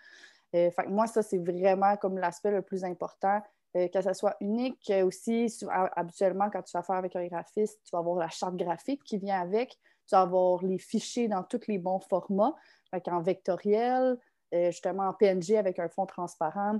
Euh, 0.55 0.71
fait 0.71 0.83
que 0.83 0.89
moi, 0.89 1.07
ça, 1.07 1.23
c'est 1.23 1.39
vraiment 1.39 1.97
comme 1.97 2.17
l'aspect 2.17 2.51
le 2.51 2.61
plus 2.61 2.83
important, 2.83 3.41
euh, 3.75 3.87
que 3.87 4.01
ça 4.01 4.13
soit 4.13 4.35
unique. 4.39 4.91
Aussi, 5.03 5.53
habituellement, 5.95 6.49
quand 6.49 6.61
tu 6.61 6.71
vas 6.77 6.83
faire 6.83 6.95
avec 6.95 7.15
un 7.15 7.25
graphiste, 7.27 7.79
tu 7.83 7.89
vas 7.91 7.99
avoir 7.99 8.17
la 8.17 8.29
charte 8.29 8.55
graphique 8.55 9.03
qui 9.03 9.17
vient 9.17 9.41
avec. 9.41 9.71
Tu 10.07 10.15
vas 10.15 10.21
avoir 10.21 10.63
les 10.63 10.79
fichiers 10.79 11.27
dans 11.27 11.43
tous 11.43 11.67
les 11.67 11.77
bons 11.77 11.99
formats, 11.99 12.53
fait 12.91 13.07
en 13.07 13.21
vectoriel, 13.21 14.17
justement 14.51 15.07
en 15.07 15.13
PNG 15.13 15.55
avec 15.57 15.79
un 15.79 15.87
fond 15.87 16.05
transparent, 16.05 16.79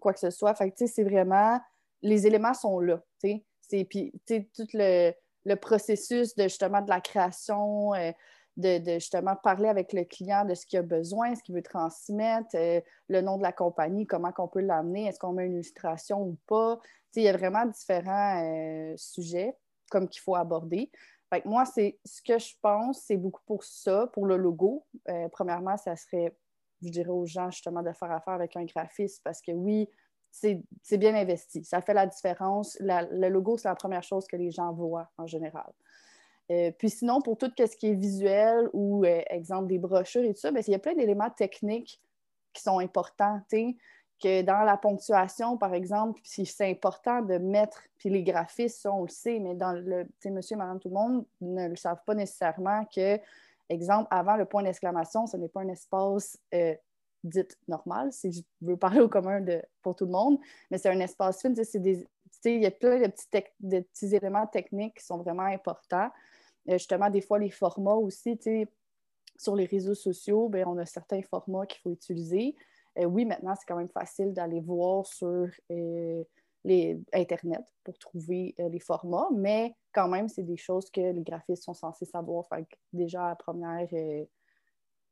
quoi 0.00 0.12
que 0.12 0.20
ce 0.20 0.30
soit. 0.30 0.54
Fait 0.54 0.70
que, 0.70 0.86
c'est 0.86 1.04
vraiment 1.04 1.60
les 2.02 2.26
éléments 2.26 2.54
sont 2.54 2.80
là. 2.80 3.02
Puis 3.20 3.44
tout 4.54 4.66
le, 4.74 5.54
processus 5.56 6.34
de 6.34 6.44
justement 6.44 6.82
de 6.82 6.90
la 6.90 7.00
création, 7.00 7.94
euh, 7.94 8.12
de, 8.56 8.80
justement 8.94 9.36
parler 9.36 9.68
avec 9.68 9.92
le 9.92 10.04
client 10.04 10.44
de 10.44 10.54
ce 10.54 10.66
qu'il 10.66 10.78
a 10.78 10.82
besoin, 10.82 11.34
ce 11.34 11.42
qu'il 11.42 11.54
veut 11.54 11.62
transmettre, 11.62 12.54
euh, 12.54 12.80
le 13.08 13.20
nom 13.20 13.36
de 13.36 13.42
la 13.42 13.52
compagnie, 13.52 14.06
comment 14.06 14.32
on 14.38 14.48
peut 14.48 14.60
l'amener, 14.60 15.06
est-ce 15.06 15.18
qu'on 15.18 15.32
met 15.32 15.46
une 15.46 15.54
illustration 15.54 16.22
ou 16.22 16.38
pas. 16.46 16.78
Il 17.14 17.22
y 17.22 17.28
a 17.28 17.36
vraiment 17.36 17.64
différents 17.64 18.42
euh, 18.44 18.94
sujets 18.96 19.56
comme 19.90 20.08
qu'il 20.08 20.20
faut 20.20 20.34
aborder. 20.34 20.90
Moi, 21.44 21.64
c'est 21.64 21.98
ce 22.04 22.22
que 22.22 22.38
je 22.38 22.54
pense, 22.62 23.02
c'est 23.06 23.16
beaucoup 23.16 23.42
pour 23.46 23.62
ça, 23.64 24.06
pour 24.12 24.26
le 24.26 24.36
logo. 24.36 24.86
premièrement, 25.32 25.76
ça 25.76 25.96
serait, 25.96 26.34
je 26.82 26.88
dirais 26.88 27.10
aux 27.10 27.26
gens 27.26 27.50
justement 27.50 27.82
de 27.82 27.92
faire 27.92 28.10
affaire 28.10 28.34
avec 28.34 28.56
un 28.56 28.64
graphiste 28.64 29.22
parce 29.24 29.42
que 29.42 29.52
oui, 29.52 29.88
c'est 30.82 30.98
bien 30.98 31.14
investi. 31.14 31.64
Ça 31.64 31.80
fait 31.80 31.94
la 31.94 32.06
différence. 32.06 32.76
le 32.80 33.28
logo, 33.28 33.56
c'est 33.56 33.68
la 33.68 33.74
première 33.74 34.02
chose 34.02 34.26
que 34.26 34.36
les 34.36 34.50
gens 34.50 34.72
voient 34.72 35.08
en 35.16 35.26
général. 35.26 35.72
Euh, 36.50 36.70
puis 36.78 36.90
sinon, 36.90 37.20
pour 37.20 37.36
tout 37.36 37.50
ce 37.56 37.76
qui 37.76 37.88
est 37.88 37.94
visuel 37.94 38.68
ou, 38.72 39.04
euh, 39.04 39.20
exemple, 39.30 39.66
des 39.66 39.78
brochures 39.78 40.22
et 40.22 40.32
tout 40.32 40.40
ça, 40.40 40.52
ben, 40.52 40.62
il 40.66 40.70
y 40.70 40.74
a 40.74 40.78
plein 40.78 40.94
d'éléments 40.94 41.30
techniques 41.30 42.00
qui 42.52 42.62
sont 42.62 42.78
importants. 42.78 43.40
Que 44.18 44.40
dans 44.40 44.62
la 44.62 44.78
ponctuation, 44.78 45.58
par 45.58 45.74
exemple, 45.74 46.20
c'est 46.24 46.70
important 46.70 47.20
de 47.20 47.36
mettre, 47.36 47.82
puis 47.98 48.08
les 48.08 48.22
graphistes, 48.22 48.86
on 48.86 49.02
le 49.02 49.08
sait, 49.08 49.38
mais 49.40 49.54
dans 49.54 49.72
le, 49.72 50.06
monsieur 50.30 50.56
madame 50.56 50.80
tout 50.80 50.88
le 50.88 50.94
monde 50.94 51.26
ne 51.42 51.68
le 51.68 51.76
savent 51.76 52.00
pas 52.06 52.14
nécessairement 52.14 52.86
que, 52.86 53.20
exemple, 53.68 54.08
avant 54.10 54.36
le 54.36 54.46
point 54.46 54.62
d'exclamation, 54.62 55.26
ce 55.26 55.36
n'est 55.36 55.50
pas 55.50 55.60
un 55.60 55.68
espace 55.68 56.38
euh, 56.54 56.74
dit 57.26 57.42
normal, 57.68 58.12
si 58.12 58.32
je 58.32 58.42
veux 58.60 58.76
parler 58.76 59.00
au 59.00 59.08
commun 59.08 59.40
de, 59.40 59.62
pour 59.82 59.94
tout 59.94 60.06
le 60.06 60.12
monde, 60.12 60.38
mais 60.70 60.78
c'est 60.78 60.90
un 60.90 61.00
espace 61.00 61.42
fin, 61.42 61.52
il 62.44 62.62
y 62.62 62.66
a 62.66 62.70
plein 62.70 63.00
de 63.00 63.06
petits, 63.06 63.44
de 63.60 63.80
petits 63.80 64.14
éléments 64.14 64.46
techniques 64.46 64.98
qui 64.98 65.04
sont 65.04 65.18
vraiment 65.18 65.44
importants. 65.44 66.10
Euh, 66.68 66.74
justement, 66.74 67.10
des 67.10 67.20
fois, 67.20 67.38
les 67.38 67.50
formats 67.50 67.94
aussi, 67.94 68.38
sur 69.36 69.56
les 69.56 69.66
réseaux 69.66 69.94
sociaux, 69.94 70.48
bien, 70.48 70.66
on 70.66 70.78
a 70.78 70.86
certains 70.86 71.22
formats 71.22 71.66
qu'il 71.66 71.80
faut 71.80 71.90
utiliser. 71.90 72.54
Euh, 72.98 73.04
oui, 73.04 73.24
maintenant, 73.24 73.54
c'est 73.54 73.66
quand 73.66 73.76
même 73.76 73.88
facile 73.88 74.32
d'aller 74.32 74.60
voir 74.60 75.06
sur 75.06 75.48
euh, 75.70 76.24
les 76.64 77.00
Internet 77.12 77.62
pour 77.84 77.96
trouver 77.98 78.54
les 78.58 78.80
formats, 78.80 79.28
mais 79.32 79.74
quand 79.92 80.08
même, 80.08 80.28
c'est 80.28 80.42
des 80.42 80.56
choses 80.56 80.90
que 80.90 81.00
les 81.00 81.22
graphistes 81.22 81.62
sont 81.64 81.74
censés 81.74 82.06
savoir. 82.06 82.46
Fait 82.48 82.66
déjà, 82.92 83.28
la 83.28 83.36
première, 83.36 83.88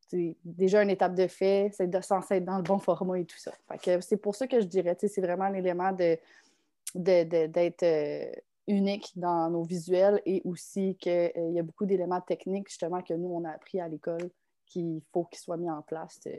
c'est 0.09 0.37
déjà 0.45 0.83
une 0.83 0.91
étape 0.91 1.15
de 1.15 1.27
fait, 1.27 1.71
c'est 1.73 1.89
de 1.89 2.01
censé 2.01 2.37
être 2.37 2.45
dans 2.45 2.57
le 2.57 2.63
bon 2.63 2.79
format 2.79 3.19
et 3.19 3.25
tout 3.25 3.39
ça. 3.39 3.53
c'est 4.01 4.17
pour 4.17 4.35
ça 4.35 4.47
que 4.47 4.61
je 4.61 4.67
dirais, 4.67 4.97
c'est 4.99 5.21
vraiment 5.21 5.49
l'élément 5.49 5.93
de, 5.93 6.19
d'être 6.95 7.85
unique 8.67 9.13
dans 9.17 9.51
nos 9.51 9.63
visuels 9.63 10.21
et 10.25 10.43
aussi 10.45 10.97
qu'il 10.97 11.13
euh, 11.13 11.51
y 11.53 11.59
a 11.59 11.63
beaucoup 11.63 11.85
d'éléments 11.85 12.21
techniques 12.21 12.69
justement 12.69 13.03
que 13.03 13.15
nous, 13.15 13.29
on 13.29 13.45
a 13.45 13.51
appris 13.51 13.81
à 13.81 13.89
l'école 13.89 14.31
qu'il 14.67 15.03
faut 15.13 15.25
qu'ils 15.25 15.41
soient 15.41 15.57
mis 15.57 15.71
en 15.71 15.83
place. 15.83 16.21
Euh, 16.27 16.33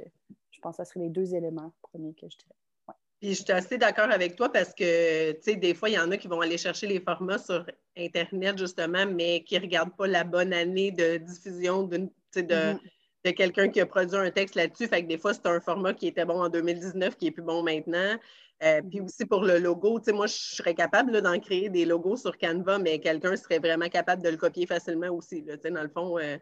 je 0.52 0.60
pense 0.60 0.78
que 0.78 0.84
ce 0.84 0.90
seraient 0.90 1.06
les 1.06 1.10
deux 1.10 1.36
éléments 1.36 1.74
premiers 1.82 2.14
que 2.14 2.28
je 2.30 2.38
dirais. 2.38 2.98
Puis 3.20 3.34
je 3.34 3.44
suis 3.44 3.52
assez 3.52 3.78
d'accord 3.78 4.12
avec 4.12 4.36
toi 4.36 4.52
parce 4.52 4.74
que, 4.74 5.32
tu 5.34 5.42
sais, 5.42 5.56
des 5.56 5.74
fois, 5.74 5.90
il 5.90 5.96
y 5.96 6.00
en 6.00 6.12
a 6.12 6.18
qui 6.18 6.28
vont 6.28 6.42
aller 6.42 6.58
chercher 6.58 6.88
les 6.88 7.00
formats 7.00 7.38
sur 7.38 7.66
Internet, 7.96 8.58
justement, 8.58 9.06
mais 9.06 9.44
qui 9.44 9.56
ne 9.56 9.62
regardent 9.62 9.96
pas 9.96 10.08
la 10.08 10.24
bonne 10.24 10.54
année 10.54 10.92
de 10.92 11.18
diffusion 11.18 11.84
de, 11.84 12.10
mm-hmm. 12.36 12.80
De 13.26 13.32
quelqu'un 13.32 13.70
qui 13.70 13.82
a 13.82 13.86
produit 13.88 14.18
un 14.18 14.30
texte 14.30 14.56
là-dessus. 14.56 14.88
Fait 14.88 15.02
que 15.02 15.08
des 15.08 15.18
fois, 15.18 15.34
c'est 15.34 15.48
un 15.48 15.60
format 15.60 15.94
qui 15.94 16.08
était 16.08 16.26
bon 16.26 16.42
en 16.42 16.50
2019, 16.50 17.18
qui 17.18 17.28
est 17.28 17.32
plus 17.32 17.44
bon 17.44 17.64
maintenant. 17.64 18.18
Euh, 18.64 18.82
puis 18.90 19.02
aussi 19.02 19.26
pour 19.26 19.44
le 19.44 19.58
logo, 19.58 20.00
tu 20.00 20.06
sais, 20.06 20.12
moi, 20.14 20.28
je 20.28 20.34
serais 20.34 20.76
capable 20.76 21.22
d'en 21.22 21.40
créer 21.40 21.70
des 21.70 21.86
logos 21.86 22.18
sur 22.18 22.38
Canva, 22.38 22.78
mais 22.78 23.00
quelqu'un 23.00 23.36
serait 23.36 23.60
vraiment 23.60 23.90
capable 23.90 24.24
de 24.24 24.30
le 24.30 24.38
copier 24.38 24.66
facilement 24.68 25.10
aussi. 25.10 25.42
Là, 25.42 25.58
dans 25.58 25.82
le 25.82 25.90
fond, 25.90 26.20
euh, 26.20 26.38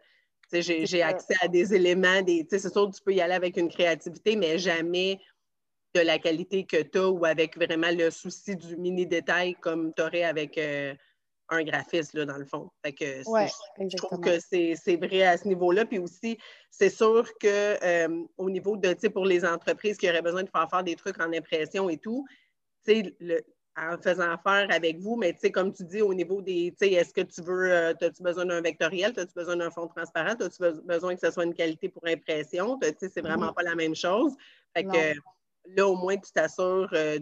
j'ai 0.52 1.02
accès 1.02 1.34
à 1.40 1.48
des 1.48 1.74
éléments, 1.74 2.22
des, 2.22 2.46
c'est 2.48 2.60
sûr 2.60 2.88
que 2.90 2.94
tu 2.94 3.02
peux 3.02 3.14
y 3.14 3.20
aller 3.20 3.34
avec 3.34 3.56
une 3.56 3.68
créativité, 3.68 4.36
mais 4.36 4.58
jamais 4.58 5.18
de 5.94 6.00
la 6.00 6.18
qualité 6.18 6.64
que 6.64 6.82
tu 6.82 6.98
as 6.98 7.08
ou 7.08 7.24
avec 7.24 7.56
vraiment 7.56 7.90
le 7.90 8.10
souci 8.10 8.56
du 8.56 8.76
mini 8.76 9.06
détail 9.06 9.54
comme 9.54 9.92
tu 9.94 10.02
aurais 10.02 10.24
avec 10.24 10.58
euh, 10.58 10.94
un 11.50 11.62
graphiste, 11.62 12.14
là, 12.14 12.24
dans 12.24 12.38
le 12.38 12.44
fond. 12.44 12.70
Fait 12.84 12.92
que 12.92 13.04
je 13.04 13.96
trouve 13.96 14.20
que 14.20 14.38
c'est 14.40 14.96
vrai 14.96 15.22
à 15.22 15.36
ce 15.36 15.46
niveau-là. 15.48 15.84
Puis 15.84 15.98
aussi, 15.98 16.38
c'est 16.70 16.90
sûr 16.90 17.28
que 17.38 17.84
euh, 17.84 18.24
au 18.36 18.50
niveau 18.50 18.76
de, 18.76 18.92
tu 18.92 19.00
sais, 19.00 19.10
pour 19.10 19.26
les 19.26 19.44
entreprises 19.44 19.96
qui 19.96 20.08
auraient 20.08 20.22
besoin 20.22 20.42
de 20.42 20.50
faire 20.50 20.68
faire 20.70 20.84
des 20.84 20.96
trucs 20.96 21.20
en 21.20 21.32
impression 21.32 21.88
et 21.88 21.98
tout, 21.98 22.24
tu 22.86 22.94
sais, 22.94 23.44
en 23.76 23.98
faisant 23.98 24.30
affaire 24.30 24.68
avec 24.70 25.00
vous, 25.00 25.16
mais 25.16 25.32
tu 25.32 25.40
sais, 25.40 25.50
comme 25.50 25.72
tu 25.72 25.84
dis, 25.84 26.00
au 26.00 26.14
niveau 26.14 26.40
des, 26.40 26.74
tu 26.78 26.86
sais, 26.86 26.92
est-ce 26.92 27.12
que 27.12 27.22
tu 27.22 27.42
veux, 27.42 27.72
euh, 27.72 27.92
as-tu 28.00 28.22
besoin 28.22 28.46
d'un 28.46 28.60
vectoriel, 28.60 29.12
as-tu 29.16 29.34
besoin 29.34 29.56
d'un 29.56 29.70
fond 29.70 29.88
transparent, 29.88 30.36
as-tu 30.40 30.62
besoin 30.84 31.14
que 31.14 31.20
ce 31.20 31.32
soit 31.32 31.44
une 31.44 31.54
qualité 31.54 31.88
pour 31.88 32.06
impression, 32.06 32.78
tu 32.78 32.88
sais, 32.88 33.08
c'est 33.12 33.20
vraiment 33.20 33.52
pas 33.52 33.62
la 33.62 33.74
même 33.74 33.96
chose. 33.96 34.32
Fait 34.76 34.84
que, 34.84 35.14
là, 35.66 35.86
au 35.86 35.96
moins, 35.96 36.16
tu 36.16 36.30
t'assures 36.32 36.88
euh, 36.92 37.18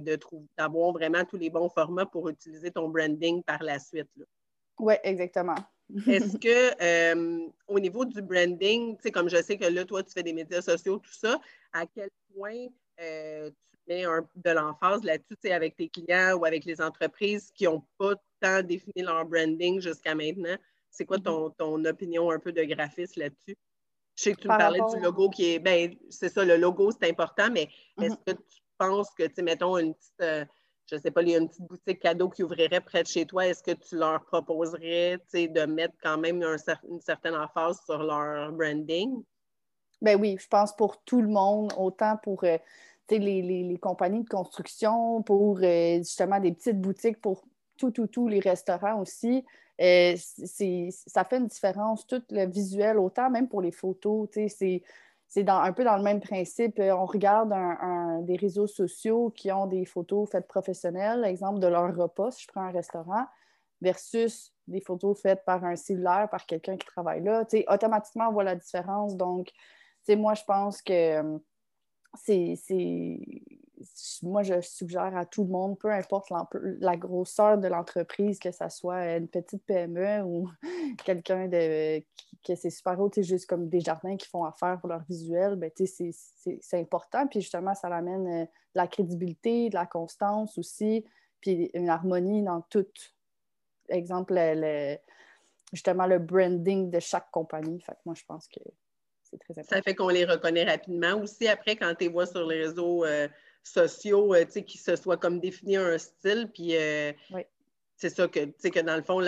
d'avoir 0.58 0.92
vraiment 0.92 1.24
tous 1.24 1.36
les 1.36 1.50
bons 1.50 1.68
formats 1.68 2.06
pour 2.06 2.28
utiliser 2.28 2.70
ton 2.70 2.88
branding 2.88 3.42
par 3.42 3.62
la 3.62 3.78
suite. 3.78 4.10
Oui, 4.78 4.94
exactement. 5.02 5.54
Est-ce 6.06 6.36
que 6.38 6.82
euh, 6.82 7.48
au 7.68 7.78
niveau 7.78 8.04
du 8.04 8.22
branding, 8.22 8.96
tu 8.96 9.02
sais, 9.02 9.10
comme 9.10 9.28
je 9.28 9.40
sais 9.42 9.56
que 9.56 9.66
là, 9.66 9.84
toi, 9.84 10.02
tu 10.02 10.12
fais 10.12 10.22
des 10.22 10.32
médias 10.32 10.62
sociaux, 10.62 10.98
tout 10.98 11.12
ça, 11.12 11.40
à 11.72 11.86
quel 11.86 12.10
point 12.34 12.66
euh, 13.00 13.50
tu 13.50 13.78
mets 13.88 14.04
de 14.04 14.50
l'emphase 14.50 15.04
là-dessus, 15.04 15.50
avec 15.50 15.76
tes 15.76 15.88
clients 15.88 16.34
ou 16.36 16.44
avec 16.44 16.64
les 16.64 16.80
entreprises 16.80 17.50
qui 17.54 17.64
n'ont 17.64 17.84
pas 17.98 18.14
tant 18.40 18.62
défini 18.62 19.02
leur 19.02 19.24
branding 19.24 19.80
jusqu'à 19.80 20.14
maintenant? 20.14 20.56
C'est 20.90 21.04
quoi 21.04 21.18
mm-hmm. 21.18 21.56
ton, 21.56 21.84
opinion 21.84 22.30
un 22.30 22.38
peu 22.38 22.52
de 22.52 22.62
graphiste 22.64 23.16
là-dessus? 23.16 23.56
Je 24.16 24.22
sais 24.22 24.34
que 24.34 24.40
tu 24.40 24.48
me 24.48 24.56
parlais 24.56 24.80
du 24.94 25.00
logo 25.00 25.30
qui 25.30 25.54
est, 25.54 25.58
ben, 25.58 25.94
c'est 26.10 26.28
ça, 26.28 26.44
le 26.44 26.56
logo, 26.56 26.90
c'est 26.90 27.08
important, 27.08 27.48
mais 27.50 27.68
mm-hmm. 27.96 28.04
est-ce 28.04 28.32
que 28.32 28.38
tu 28.38 28.62
penses 28.78 29.10
que, 29.16 29.26
tu 29.26 29.42
mettons, 29.42 29.78
une 29.78 29.94
petite, 29.94 30.20
euh, 30.20 30.44
je 30.90 30.96
sais 30.96 31.10
pas, 31.10 31.22
il 31.22 31.30
y 31.30 31.34
a 31.34 31.38
une 31.38 31.48
petite 31.48 31.66
boutique 31.66 32.00
cadeau 32.00 32.28
qui 32.28 32.42
ouvrirait 32.42 32.80
près 32.80 33.02
de 33.02 33.08
chez 33.08 33.24
toi, 33.24 33.46
est-ce 33.46 33.62
que 33.62 33.72
tu 33.72 33.96
leur 33.96 34.24
proposerais, 34.24 35.18
de 35.32 35.66
mettre 35.66 35.94
quand 36.02 36.18
même 36.18 36.42
une 36.42 37.00
certaine 37.00 37.34
emphase 37.34 37.80
sur 37.86 38.02
leur 38.02 38.52
branding? 38.52 39.22
Ben 40.02 40.20
oui, 40.20 40.36
je 40.38 40.48
pense 40.48 40.74
pour 40.74 41.02
tout 41.04 41.22
le 41.22 41.28
monde, 41.28 41.72
autant 41.78 42.16
pour 42.22 42.44
euh, 42.44 42.58
les, 43.08 43.42
les, 43.42 43.62
les, 43.62 43.78
compagnies 43.78 44.24
de 44.24 44.28
construction, 44.28 45.22
pour 45.22 45.58
euh, 45.62 45.98
justement 45.98 46.40
des 46.40 46.52
petites 46.52 46.80
boutiques, 46.80 47.20
pour 47.20 47.44
tout, 47.78 47.90
tout, 47.90 48.06
tout, 48.06 48.28
les 48.28 48.40
restaurants 48.40 49.00
aussi. 49.00 49.44
Euh, 49.80 50.16
ça 50.16 51.24
fait 51.24 51.38
une 51.38 51.46
différence, 51.46 52.06
tout 52.06 52.22
le 52.30 52.46
visuel, 52.46 52.98
autant 52.98 53.30
même 53.30 53.48
pour 53.48 53.62
les 53.62 53.72
photos. 53.72 54.28
C'est 54.32 55.48
un 55.48 55.72
peu 55.72 55.84
dans 55.84 55.96
le 55.96 56.02
même 56.02 56.20
principe. 56.20 56.78
Euh, 56.78 56.94
on 56.94 57.06
regarde 57.06 57.52
des 58.26 58.36
réseaux 58.36 58.66
sociaux 58.66 59.30
qui 59.30 59.50
ont 59.50 59.66
des 59.66 59.84
photos 59.84 60.30
faites 60.30 60.46
professionnelles, 60.46 61.24
exemple 61.24 61.58
de 61.58 61.66
leur 61.66 61.94
repas, 61.96 62.30
si 62.30 62.42
je 62.42 62.48
prends 62.48 62.62
un 62.62 62.70
restaurant, 62.70 63.26
versus 63.80 64.54
des 64.68 64.80
photos 64.80 65.20
faites 65.20 65.44
par 65.44 65.64
un 65.64 65.76
cellulaire, 65.76 66.28
par 66.30 66.46
quelqu'un 66.46 66.76
qui 66.76 66.86
travaille 66.86 67.22
là. 67.22 67.44
automatiquement, 67.68 68.28
on 68.28 68.32
voit 68.32 68.44
la 68.44 68.56
différence. 68.56 69.16
Donc, 69.16 69.50
moi, 70.08 70.34
je 70.34 70.44
pense 70.44 70.82
que 70.82 71.22
euh, 71.22 71.38
c'est 72.16 73.18
moi, 74.22 74.42
je 74.42 74.60
suggère 74.60 75.16
à 75.16 75.26
tout 75.26 75.44
le 75.44 75.50
monde, 75.50 75.78
peu 75.78 75.90
importe 75.90 76.30
la 76.52 76.96
grosseur 76.96 77.58
de 77.58 77.68
l'entreprise, 77.68 78.38
que 78.38 78.50
ce 78.50 78.68
soit 78.68 79.16
une 79.16 79.28
petite 79.28 79.64
PME 79.64 80.22
ou 80.24 80.48
quelqu'un 81.04 81.48
de 81.48 82.02
que 82.44 82.54
c'est 82.54 82.70
super 82.70 82.98
haut, 83.00 83.10
juste 83.16 83.46
comme 83.46 83.68
des 83.68 83.80
jardins 83.80 84.16
qui 84.16 84.28
font 84.28 84.44
affaire 84.44 84.78
pour 84.80 84.88
leur 84.88 85.02
visuel, 85.04 85.56
ben, 85.56 85.70
c'est 85.76 86.80
important. 86.80 87.26
Puis 87.28 87.40
justement, 87.40 87.74
ça 87.74 87.88
amène 87.88 88.26
euh, 88.26 88.44
de 88.44 88.48
la 88.74 88.86
crédibilité, 88.86 89.68
de 89.68 89.74
la 89.74 89.86
constance 89.86 90.58
aussi, 90.58 91.04
puis 91.40 91.70
une 91.74 91.88
harmonie 91.88 92.42
dans 92.42 92.62
tout. 92.62 92.86
Exemple, 93.88 94.34
justement, 95.72 96.06
le 96.06 96.18
branding 96.18 96.90
de 96.90 97.00
chaque 97.00 97.30
compagnie. 97.30 97.80
Fait 97.80 97.92
que 97.92 97.98
moi, 98.06 98.14
je 98.16 98.24
pense 98.24 98.48
que 98.48 98.60
c'est 99.22 99.38
très 99.38 99.52
important. 99.52 99.76
Ça 99.76 99.82
fait 99.82 99.94
qu'on 99.94 100.08
les 100.08 100.24
reconnaît 100.24 100.64
rapidement 100.64 101.20
aussi 101.20 101.48
après 101.48 101.76
quand 101.76 101.94
tu 101.94 102.04
les 102.04 102.10
vois 102.10 102.26
sur 102.26 102.46
les 102.46 102.64
réseaux. 102.64 103.04
Euh, 103.04 103.28
sociaux, 103.62 104.34
euh, 104.34 104.44
qui 104.44 104.78
se 104.78 104.96
soient 104.96 105.16
comme 105.16 105.40
définir 105.40 105.82
un 105.82 105.98
style. 105.98 106.50
Puis 106.52 106.76
euh, 106.76 107.12
c'est 108.02 108.10
ça 108.10 108.26
que, 108.26 108.40
tu 108.40 108.54
sais, 108.58 108.70
que 108.70 108.80
dans 108.80 108.96
le 108.96 109.02
fond, 109.02 109.20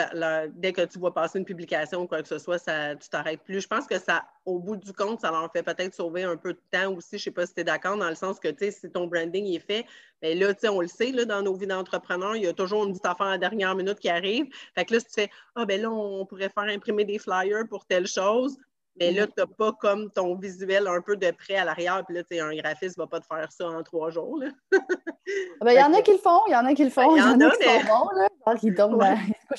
dès 0.57 0.73
que 0.73 0.85
tu 0.85 0.99
vois 0.99 1.15
passer 1.15 1.39
une 1.39 1.45
publication 1.45 2.03
ou 2.03 2.07
quoi 2.09 2.23
que 2.23 2.29
ce 2.29 2.39
soit, 2.39 2.59
ça, 2.59 2.97
tu 2.97 3.09
t'arrêtes 3.09 3.43
plus. 3.43 3.61
Je 3.61 3.69
pense 3.69 3.87
que 3.87 4.01
ça, 4.01 4.25
au 4.45 4.59
bout 4.59 4.77
du 4.77 4.93
compte, 4.93 5.21
ça 5.21 5.31
leur 5.31 5.51
fait 5.53 5.63
peut-être 5.63 5.95
sauver 5.95 6.25
un 6.25 6.37
peu 6.37 6.55
de 6.55 6.61
temps 6.73 6.93
aussi. 6.93 7.11
Je 7.13 7.17
ne 7.17 7.21
sais 7.21 7.31
pas 7.31 7.47
si 7.47 7.55
tu 7.55 7.61
es 7.61 7.65
d'accord, 7.65 7.97
dans 7.97 8.09
le 8.09 8.17
sens 8.17 8.41
que, 8.41 8.49
tu 8.49 8.65
sais, 8.65 8.71
si 8.73 8.91
ton 8.91 9.07
branding 9.07 9.47
est 9.55 9.61
fait, 9.61 9.87
bien 10.21 10.35
là, 10.35 10.53
tu 10.55 10.61
sais, 10.63 10.69
on 10.69 10.81
le 10.81 10.89
sait, 10.89 11.13
là, 11.13 11.25
dans 11.25 11.43
nos 11.43 11.55
vies 11.55 11.69
d'entrepreneurs, 11.69 12.35
il 12.35 12.43
y 12.43 12.47
a 12.49 12.53
toujours 12.53 12.85
une 12.85 12.91
petite 12.91 13.07
affaire 13.07 13.27
à 13.27 13.31
la 13.33 13.39
dernière 13.39 13.77
minute 13.77 14.01
qui 14.01 14.09
arrive. 14.09 14.47
Fait 14.75 14.85
que 14.85 14.95
là, 14.95 15.01
si 15.01 15.07
tu 15.07 15.13
fais, 15.13 15.31
ah, 15.55 15.65
ben 15.65 15.81
là, 15.81 15.91
on 15.91 16.27
pourrait 16.27 16.51
faire 16.51 16.65
imprimer 16.65 17.05
des 17.05 17.21
flyers 17.21 17.69
pour 17.69 17.87
telle 17.87 18.09
chose, 18.09 18.59
mais 18.97 19.11
là, 19.11 19.27
tu 19.27 19.33
n'as 19.39 19.47
pas 19.47 19.73
comme 19.73 20.11
ton 20.11 20.37
visuel 20.37 20.87
un 20.87 21.01
peu 21.01 21.17
de 21.17 21.31
près 21.33 21.57
à 21.57 21.65
l'arrière. 21.65 22.03
Puis 22.07 22.17
là, 22.17 22.23
tu 22.23 22.39
un 22.39 22.55
graphiste 22.55 22.97
ne 22.97 23.03
va 23.03 23.07
pas 23.07 23.21
te 23.21 23.27
faire 23.27 23.51
ça 23.51 23.69
en 23.69 23.83
trois 23.83 24.11
jours. 24.11 24.41
Ah 24.73 25.65
ben, 25.65 25.73
il 25.73 25.79
y 25.79 25.83
en 25.83 25.93
a 25.95 26.03
qui 26.03 26.13
le 26.13 26.19
font, 26.19 26.41
il 26.49 26.53
y 26.53 26.57
en 26.57 26.65
a 26.65 26.75
qui 26.75 26.85
le 26.85 26.91
font. 26.91 27.17
Il 27.17 27.19
y, 27.19 27.23
en 27.23 27.41
a, 27.41 27.51
qui 27.51 27.67
mais... 27.67 27.85
bons, 27.85 28.99
là. 28.99 29.17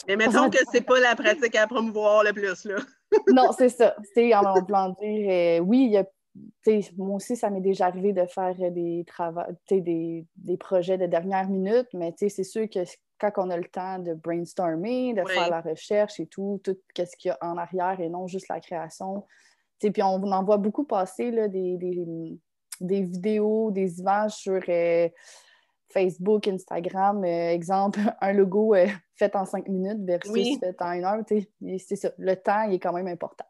Mais 0.08 0.16
mettons 0.16 0.50
que 0.50 0.60
c'est 0.72 0.82
pas 0.82 1.00
la 1.00 1.16
pratique 1.16 1.56
à 1.56 1.68
promouvoir 1.68 2.24
le 2.24 2.34
plus. 2.34 2.66
Là. 2.66 2.76
non, 3.34 3.52
c'est 3.58 3.70
ça. 3.70 3.96
C'est 4.14 4.34
en 4.36 4.64
plan 4.64 4.90
dire, 5.02 5.30
euh, 5.30 5.60
oui, 5.60 5.88
y 5.88 5.98
a 5.98 6.06
moi 6.98 7.16
aussi, 7.16 7.36
ça 7.36 7.50
m'est 7.50 7.62
déjà 7.62 7.86
arrivé 7.88 8.12
de 8.12 8.26
faire 8.26 8.56
des, 8.56 9.06
des, 9.72 10.26
des 10.36 10.58
projets 10.58 10.98
de 10.98 11.06
dernière 11.06 11.48
minute, 11.48 11.88
mais 11.94 12.14
c'est 12.18 12.44
sûr 12.44 12.70
que 12.70 12.80
quand 13.20 13.32
on 13.38 13.50
a 13.50 13.58
le 13.58 13.66
temps 13.66 14.00
de 14.00 14.14
brainstormer, 14.14 15.14
de 15.14 15.24
faire 15.26 15.50
la 15.50 15.62
recherche 15.62 16.20
et 16.20 16.28
tout, 16.28 16.62
tout 16.64 16.78
ce 16.96 17.16
qu'il 17.18 17.30
y 17.30 17.32
a 17.32 17.38
en 17.42 17.58
arrière 17.58 18.00
et 18.00 18.10
non 18.10 18.28
juste 18.28 18.48
la 18.50 18.60
création. 18.60 19.26
puis 19.80 20.04
on 20.04 20.22
en 20.24 20.44
voit 20.44 20.58
beaucoup 20.58 20.84
passer 20.84 21.32
là, 21.32 21.48
des, 21.48 21.78
des, 22.82 23.02
vidéos, 23.02 23.72
des 23.72 24.00
images 24.00 24.34
sur 24.34 24.62
euh, 24.68 25.10
Facebook, 25.90 26.48
Instagram, 26.48 27.24
exemple, 27.24 28.00
un 28.22 28.34
logo 28.34 28.76
fait 29.16 29.36
en 29.36 29.46
cinq 29.46 29.68
minutes 29.68 30.04
versus 30.04 30.60
fait 30.60 30.82
en 30.82 30.92
une 30.92 31.06
heure. 31.06 31.24
C'est 31.78 31.96
ça. 31.96 32.12
Le 32.18 32.36
temps, 32.36 32.64
il 32.64 32.76
est 32.76 32.80
quand 32.80 32.94
même 32.94 33.08
important. 33.08 33.46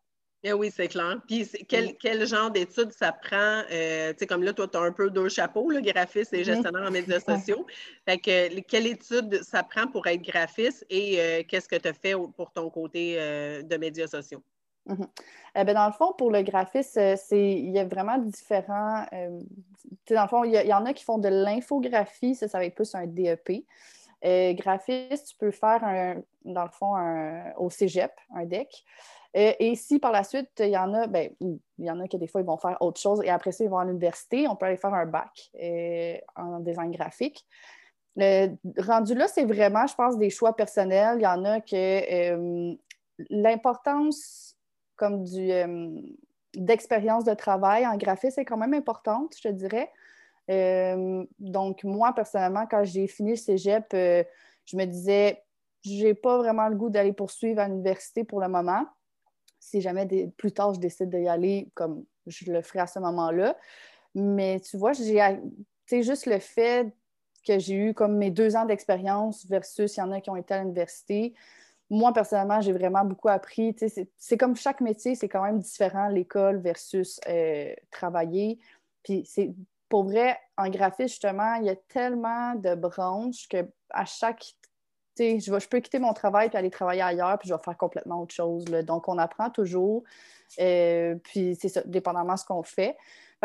Eh 0.48 0.54
oui, 0.54 0.70
c'est 0.72 0.88
clair. 0.88 1.20
Puis 1.28 1.50
quel, 1.68 2.28
genre 2.28 2.52
d'études 2.52 2.92
ça 2.92 3.12
prend? 3.12 3.64
Euh, 3.72 4.14
tu 4.14 4.20
sais, 4.20 4.28
comme 4.28 4.44
là, 4.44 4.54
toi, 4.54 4.68
tu 4.68 4.78
as 4.78 4.82
un 4.82 4.92
peu 4.92 5.10
deux 5.10 5.28
chapeaux, 5.28 5.72
le 5.72 5.82
graphiste 5.82 6.36
et 6.36 6.42
mm-hmm. 6.42 6.46
gestionnaire 6.46 6.88
en 6.88 6.92
médias 6.92 7.20
sociaux. 7.20 7.66
Fait 8.08 8.20
que 8.20 8.60
quelle 8.60 8.86
étude 8.86 9.42
ça 9.42 9.64
prend 9.64 9.88
pour 9.88 10.06
être 10.06 10.22
graphiste 10.22 10.86
et 10.92 11.20
euh, 11.20 11.42
qu'est-ce 11.48 11.68
que 11.68 11.78
tu 11.78 11.88
as 11.88 11.94
fait 11.94 12.14
pour 12.38 12.52
ton 12.52 12.70
côté 12.70 13.16
euh, 13.18 13.64
de 13.64 13.76
médias 13.78 14.06
sociaux? 14.06 14.44
Ben, 15.56 15.74
dans 15.74 15.88
le 15.88 15.94
fond, 15.94 16.14
pour 16.16 16.30
le 16.30 16.44
graphiste, 16.44 17.00
il 17.32 17.72
y 17.72 17.80
a 17.80 17.86
vraiment 17.86 18.20
différents. 18.20 19.04
dans 20.12 20.22
le 20.22 20.28
fond, 20.28 20.44
il 20.44 20.52
y, 20.52 20.74
en 20.74 20.86
a 20.86 20.94
qui 20.94 21.04
font 21.04 21.18
de 21.18 21.30
l'infographie, 21.30 22.36
ça, 22.36 22.48
ça 22.48 22.60
va 22.60 22.66
être 22.66 22.76
plus 22.76 22.94
un 22.94 23.08
DEP. 23.08 23.66
graphiste, 24.22 25.30
tu 25.30 25.36
peux 25.40 25.50
faire 25.50 25.84
un, 25.84 26.22
dans 26.44 26.66
le 26.66 26.70
fond 26.70 26.94
au 27.58 27.72
cégep, 27.72 28.12
un 28.36 28.46
DEC. 28.46 28.84
Euh, 29.36 29.54
et 29.60 29.76
si 29.76 30.00
par 30.00 30.12
la 30.12 30.24
suite, 30.24 30.50
il 30.60 30.70
y 30.70 30.78
en 30.78 30.94
a, 30.94 31.08
ben, 31.08 31.30
il 31.42 31.60
y 31.78 31.92
en 31.92 32.00
a 32.00 32.08
que 32.08 32.16
des 32.16 32.28
fois, 32.28 32.42
ils 32.42 32.48
vont 32.48 32.58
faire 32.58 32.78
autre 32.82 33.02
chose 33.02 33.22
et 33.24 33.30
après 33.30 33.52
ça, 33.52 33.64
ils 33.66 33.70
vont 33.70 33.80
à 33.80 33.86
l'université, 33.86 34.48
on 34.48 34.56
peut 34.56 34.66
aller 34.66 34.78
faire 34.78 34.94
un 34.94 35.06
bac 35.06 35.52
euh, 35.62 36.18
en 36.36 36.60
design 36.60 36.92
graphique. 36.92 37.46
Le 38.16 38.56
rendu 38.78 39.14
là, 39.14 39.28
c'est 39.28 39.44
vraiment, 39.44 39.88
je 39.88 39.96
pense, 39.96 40.18
des 40.18 40.30
choix 40.30 40.56
personnels. 40.56 41.18
Il 41.20 41.24
y 41.24 41.28
en 41.28 41.44
a 41.44 41.60
que 41.60 41.74
euh, 41.76 42.74
l'importance 43.30 44.56
comme 44.96 45.24
du 45.24 45.52
d'expérience 46.54 47.26
de 47.26 47.34
travail 47.34 47.86
en 47.86 47.98
graphisme 47.98 48.40
est 48.40 48.46
quand 48.46 48.56
même 48.56 48.74
importante, 48.74 49.36
je 49.44 49.50
dirais. 49.50 49.92
donc, 51.38 51.84
moi, 51.84 52.14
personnellement, 52.14 52.66
quand 52.66 52.86
j'ai 52.86 53.08
fini 53.08 53.32
le 53.32 53.36
cégep, 53.36 53.88
je 53.92 54.78
me 54.78 54.86
disais, 54.86 55.44
j'ai 55.82 56.14
pas 56.14 56.38
vraiment 56.38 56.70
le 56.70 56.78
goût 56.78 56.90
d'aller 56.90 57.12
poursuivre 57.12 57.60
à 57.60 57.68
l'université 57.68 58.24
pour 58.24 58.40
le 58.40 58.48
moment 58.48 58.86
si 59.66 59.82
jamais 59.82 60.08
plus 60.38 60.52
tard 60.52 60.76
je 60.76 60.80
décide 60.80 61.10
d'y 61.10 61.28
aller, 61.28 61.70
comme 61.74 62.06
je 62.28 62.52
le 62.52 62.62
ferai 62.62 62.80
à 62.80 62.88
ce 62.88 63.00
moment-là. 63.00 63.58
Mais 64.14 64.60
tu 64.60 64.78
vois, 64.78 64.94
j'ai 64.94 66.04
juste 66.04 66.28
le 66.28 66.40
fait 66.40 66.94
que 67.46 67.58
j'ai 67.58 67.74
eu 67.74 67.94
comme 67.94 68.16
mes 68.18 68.30
deux 68.30 68.56
ans 68.56 68.66
d'expérience 68.66 69.46
versus 69.48 69.98
il 69.98 70.00
y 70.00 70.04
en 70.04 70.12
a 70.12 70.22
qui 70.22 70.30
ont 70.30 70.36
été 70.36 70.54
à 70.54 70.62
l'université. 70.62 71.34
Moi, 71.90 72.14
personnellement, 72.14 72.62
j'ai 72.62 72.74
vraiment 72.74 73.06
beaucoup 73.06 73.30
appris. 73.30 73.76
C'est 74.18 74.38
comme 74.38 74.56
chaque 74.56 74.82
métier, 74.82 75.16
c'est 75.16 75.30
quand 75.30 75.44
même 75.44 75.60
différent, 75.60 76.08
l'école 76.10 76.58
versus 76.58 77.20
euh, 77.28 77.74
travailler. 77.92 78.60
Puis 79.04 79.24
c'est 79.26 79.54
pour 79.90 80.04
vrai, 80.04 80.38
en 80.58 80.70
graphisme, 80.70 81.10
justement, 81.10 81.56
il 81.56 81.66
y 81.66 81.70
a 81.70 81.76
tellement 81.76 82.56
de 82.56 82.76
branches 82.76 83.48
que 83.48 83.68
à 83.90 84.06
chaque 84.06 84.56
je, 85.18 85.68
peux 85.68 85.80
quitter 85.80 86.00
mon 86.00 86.14
travail 86.14 86.50
puis 86.50 86.58
aller 86.58 86.70
travailler 86.70 87.02
ailleurs, 87.02 87.38
puis 87.38 87.50
je 87.50 87.54
vais 87.54 87.62
faire 87.64 87.78
complètement 87.78 88.22
autre 88.22 88.34
chose. 88.34 88.66
Donc, 88.66 89.08
on 89.08 89.18
apprend 89.18 89.50
toujours. 89.50 90.04
Euh, 90.60 91.16
puis, 91.24 91.58
c'est 91.60 91.70
ça, 91.70 91.82
dépendamment 91.86 92.34
de 92.34 92.40
ce 92.40 92.46
qu'on 92.46 92.64
fait. 92.64 92.98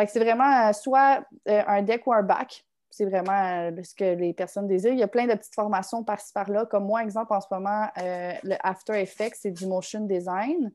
c'est 0.07 0.21
vraiment 0.21 0.69
euh, 0.69 0.73
soit 0.73 1.25
euh, 1.49 1.63
un 1.67 1.83
deck 1.83 2.07
ou 2.07 2.13
un 2.13 2.23
bac. 2.23 2.65
C'est 2.91 3.05
vraiment 3.05 3.71
ce 3.85 3.95
que 3.95 4.17
les 4.17 4.33
personnes 4.33 4.67
désirent. 4.67 4.93
Il 4.93 4.99
y 4.99 5.05
a 5.05 5.09
plein 5.09 5.27
de 5.27 5.35
petites 5.35 5.55
formations 5.55 6.03
par-ci 6.03 6.33
par-là. 6.33 6.67
Comme 6.67 6.87
moi, 6.87 7.05
exemple, 7.05 7.33
en 7.33 7.41
ce 7.41 7.47
moment, 7.53 7.87
le 7.97 8.57
After 8.67 9.01
Effects, 9.01 9.37
c'est 9.41 9.53
du 9.53 9.67
motion 9.67 10.01
design 10.01 10.73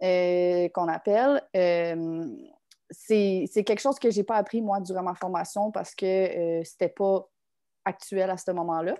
qu'on 0.00 0.88
appelle. 0.88 1.40
c'est 2.90 3.64
quelque 3.64 3.78
chose 3.78 4.00
que 4.00 4.10
je 4.10 4.16
n'ai 4.16 4.24
pas 4.24 4.34
appris, 4.34 4.60
moi, 4.60 4.80
durant 4.80 5.04
ma 5.04 5.14
formation 5.14 5.70
parce 5.70 5.94
que 5.94 6.04
ce 6.04 6.58
n'était 6.58 6.92
pas 6.92 7.28
actuel 7.84 8.28
à 8.28 8.36
ce 8.36 8.50
moment-là. 8.50 8.96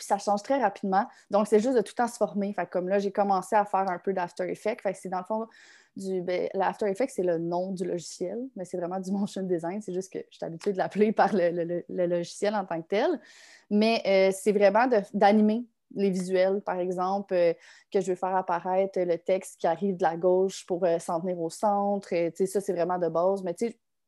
Puis 0.00 0.06
ça 0.06 0.16
change 0.16 0.42
très 0.42 0.58
rapidement. 0.58 1.06
Donc, 1.30 1.46
c'est 1.46 1.60
juste 1.60 1.76
de 1.76 1.82
tout 1.82 1.92
le 1.92 2.02
temps 2.02 2.08
se 2.08 2.16
former. 2.16 2.54
Fait 2.54 2.66
comme 2.66 2.88
là, 2.88 2.98
j'ai 2.98 3.12
commencé 3.12 3.54
à 3.54 3.66
faire 3.66 3.90
un 3.90 3.98
peu 3.98 4.14
d'After 4.14 4.50
Effects. 4.50 4.80
Fait 4.80 4.94
c'est 4.94 5.10
dans 5.10 5.18
le 5.18 5.24
fond 5.24 5.46
du. 5.94 6.22
Ben, 6.22 6.48
L'After 6.54 6.88
Effects, 6.88 7.10
c'est 7.10 7.22
le 7.22 7.36
nom 7.36 7.70
du 7.72 7.84
logiciel, 7.84 8.38
mais 8.56 8.64
c'est 8.64 8.78
vraiment 8.78 8.98
du 8.98 9.12
motion 9.12 9.42
design. 9.42 9.82
C'est 9.82 9.92
juste 9.92 10.10
que 10.10 10.20
je 10.30 10.36
suis 10.38 10.46
habituée 10.46 10.72
de 10.72 10.78
l'appeler 10.78 11.12
par 11.12 11.32
le, 11.34 11.84
logiciel 12.06 12.54
en 12.54 12.64
tant 12.64 12.80
que 12.80 12.88
tel. 12.88 13.20
Mais 13.68 14.02
euh, 14.06 14.34
c'est 14.34 14.52
vraiment 14.52 14.86
d'animer 15.12 15.66
les 15.94 16.08
visuels, 16.08 16.62
par 16.62 16.78
exemple, 16.78 17.34
euh, 17.34 17.52
que 17.92 18.00
je 18.00 18.06
veux 18.06 18.16
faire 18.16 18.34
apparaître 18.36 18.98
le 18.98 19.18
texte 19.18 19.60
qui 19.60 19.66
arrive 19.66 19.98
de 19.98 20.02
la 20.02 20.16
gauche 20.16 20.64
pour 20.64 20.82
euh, 20.86 20.98
s'en 20.98 21.20
tenir 21.20 21.38
au 21.38 21.50
centre. 21.50 22.08
ça, 22.46 22.60
c'est 22.62 22.72
vraiment 22.72 22.98
de 22.98 23.08
base. 23.08 23.42
Mais 23.42 23.54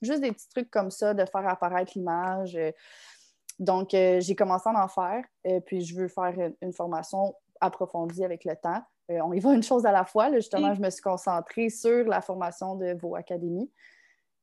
juste 0.01 0.23
des 0.23 0.33
petits 0.33 0.49
trucs 0.49 0.71
comme 0.71 0.91
ça, 0.91 1.13
de 1.13 1.27
faire 1.27 1.47
apparaître 1.47 1.93
l'image. 1.95 2.57
Donc, 3.59 3.95
euh, 3.95 4.21
j'ai 4.21 4.35
commencé 4.35 4.69
à 4.69 4.85
en 4.85 4.89
faire, 4.89 5.25
euh, 5.47 5.61
puis 5.61 5.83
je 5.83 5.95
veux 5.95 6.09
faire 6.09 6.35
une, 6.61 6.73
formation 6.73 7.35
approfondie 7.61 8.25
avec 8.25 8.45
le 8.45 8.57
temps. 8.57 8.83
Euh, 9.11 9.21
on 9.21 9.33
y 9.33 9.41
va 9.41 9.55
une 9.55 9.63
chose 9.63 9.87
à 9.87 9.93
la 9.93 10.05
fois. 10.05 10.33
justement, 10.33 10.75
je 10.75 10.81
me 10.81 10.91
suis 10.91 11.03
concentrée 11.03 11.69
sur 11.69 12.05
la 12.07 12.21
formation 12.21 12.77
de 12.77 12.97
vos 13.01 13.15
académies 13.15 13.71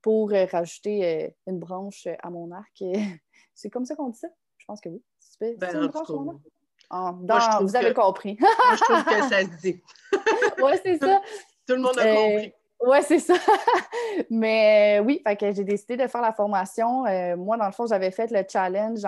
pour 0.01 0.31
rajouter 0.31 1.35
une 1.47 1.59
branche 1.59 2.07
à 2.23 2.29
mon 2.29 2.51
arc. 2.51 2.83
C'est 3.53 3.69
comme 3.69 3.85
ça 3.85 3.95
qu'on 3.95 4.09
dit 4.09 4.19
ça? 4.19 4.29
Je 4.57 4.65
pense 4.65 4.79
que 4.79 4.89
oui. 4.89 5.03
C'est 5.19 5.57
ben, 5.57 5.75
une 5.75 5.87
branche 5.87 6.09
à 6.09 6.13
mon 6.13 7.27
arc? 7.29 7.61
vous 7.61 7.75
avez 7.75 7.93
compris. 7.93 8.37
moi, 8.39 8.49
je 8.73 8.83
trouve 8.83 9.03
que 9.03 9.29
ça 9.29 9.41
se 9.41 9.61
dit. 9.61 9.81
oui, 10.63 10.71
c'est 10.83 10.97
ça. 10.97 11.21
Tout 11.67 11.75
le 11.75 11.81
monde 11.81 11.97
a 11.99 12.15
compris. 12.15 12.53
Oui, 12.81 12.97
c'est 13.05 13.19
ça. 13.19 13.33
Mais 14.29 14.99
euh, 14.99 15.03
oui, 15.03 15.21
que 15.23 15.51
j'ai 15.51 15.63
décidé 15.63 15.97
de 15.97 16.07
faire 16.07 16.21
la 16.21 16.33
formation. 16.33 17.05
Euh, 17.05 17.35
moi, 17.35 17.57
dans 17.57 17.65
le 17.65 17.73
fond, 17.73 17.85
j'avais 17.85 18.11
fait 18.11 18.31
le 18.31 18.43
challenge 18.49 19.01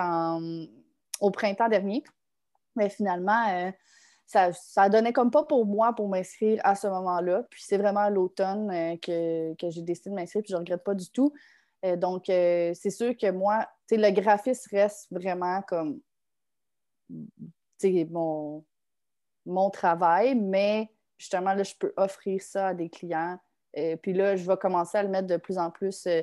au 1.20 1.30
printemps 1.30 1.68
dernier. 1.68 2.04
Mais 2.76 2.90
finalement, 2.90 3.48
euh, 3.50 3.70
ça, 4.26 4.52
ça 4.52 4.88
donnait 4.88 5.12
comme 5.12 5.30
pas 5.30 5.44
pour 5.44 5.64
moi 5.64 5.94
pour 5.94 6.08
m'inscrire 6.08 6.60
à 6.64 6.74
ce 6.74 6.86
moment-là. 6.86 7.44
Puis 7.50 7.62
c'est 7.66 7.78
vraiment 7.78 8.10
l'automne 8.10 8.98
que, 9.00 9.54
j'ai 9.58 9.82
décidé 9.82 10.10
de 10.10 10.14
m'inscrire, 10.14 10.42
puis 10.42 10.50
je 10.50 10.56
ne 10.56 10.60
regrette 10.60 10.84
pas 10.84 10.94
du 10.94 11.10
tout. 11.10 11.32
donc, 11.96 12.24
c'est 12.26 12.90
sûr 12.90 13.16
que 13.16 13.30
moi, 13.30 13.66
le 13.90 14.10
graphisme 14.10 14.76
reste 14.76 15.08
vraiment 15.10 15.62
comme 15.62 16.00
mon, 18.10 18.64
mon 19.46 19.70
travail, 19.70 20.34
mais 20.34 20.90
justement, 21.18 21.54
là, 21.54 21.62
je 21.62 21.74
peux 21.78 21.92
offrir 21.96 22.40
ça 22.42 22.68
à 22.68 22.74
des 22.74 22.88
clients 22.88 23.38
et 23.74 23.96
puis 23.96 24.12
là, 24.12 24.36
je 24.36 24.46
vais 24.46 24.56
commencer 24.56 24.98
à 24.98 25.02
le 25.02 25.08
mettre 25.08 25.26
de 25.26 25.36
plus 25.36 25.58
en 25.58 25.70
plus 25.70 26.06
euh, 26.06 26.22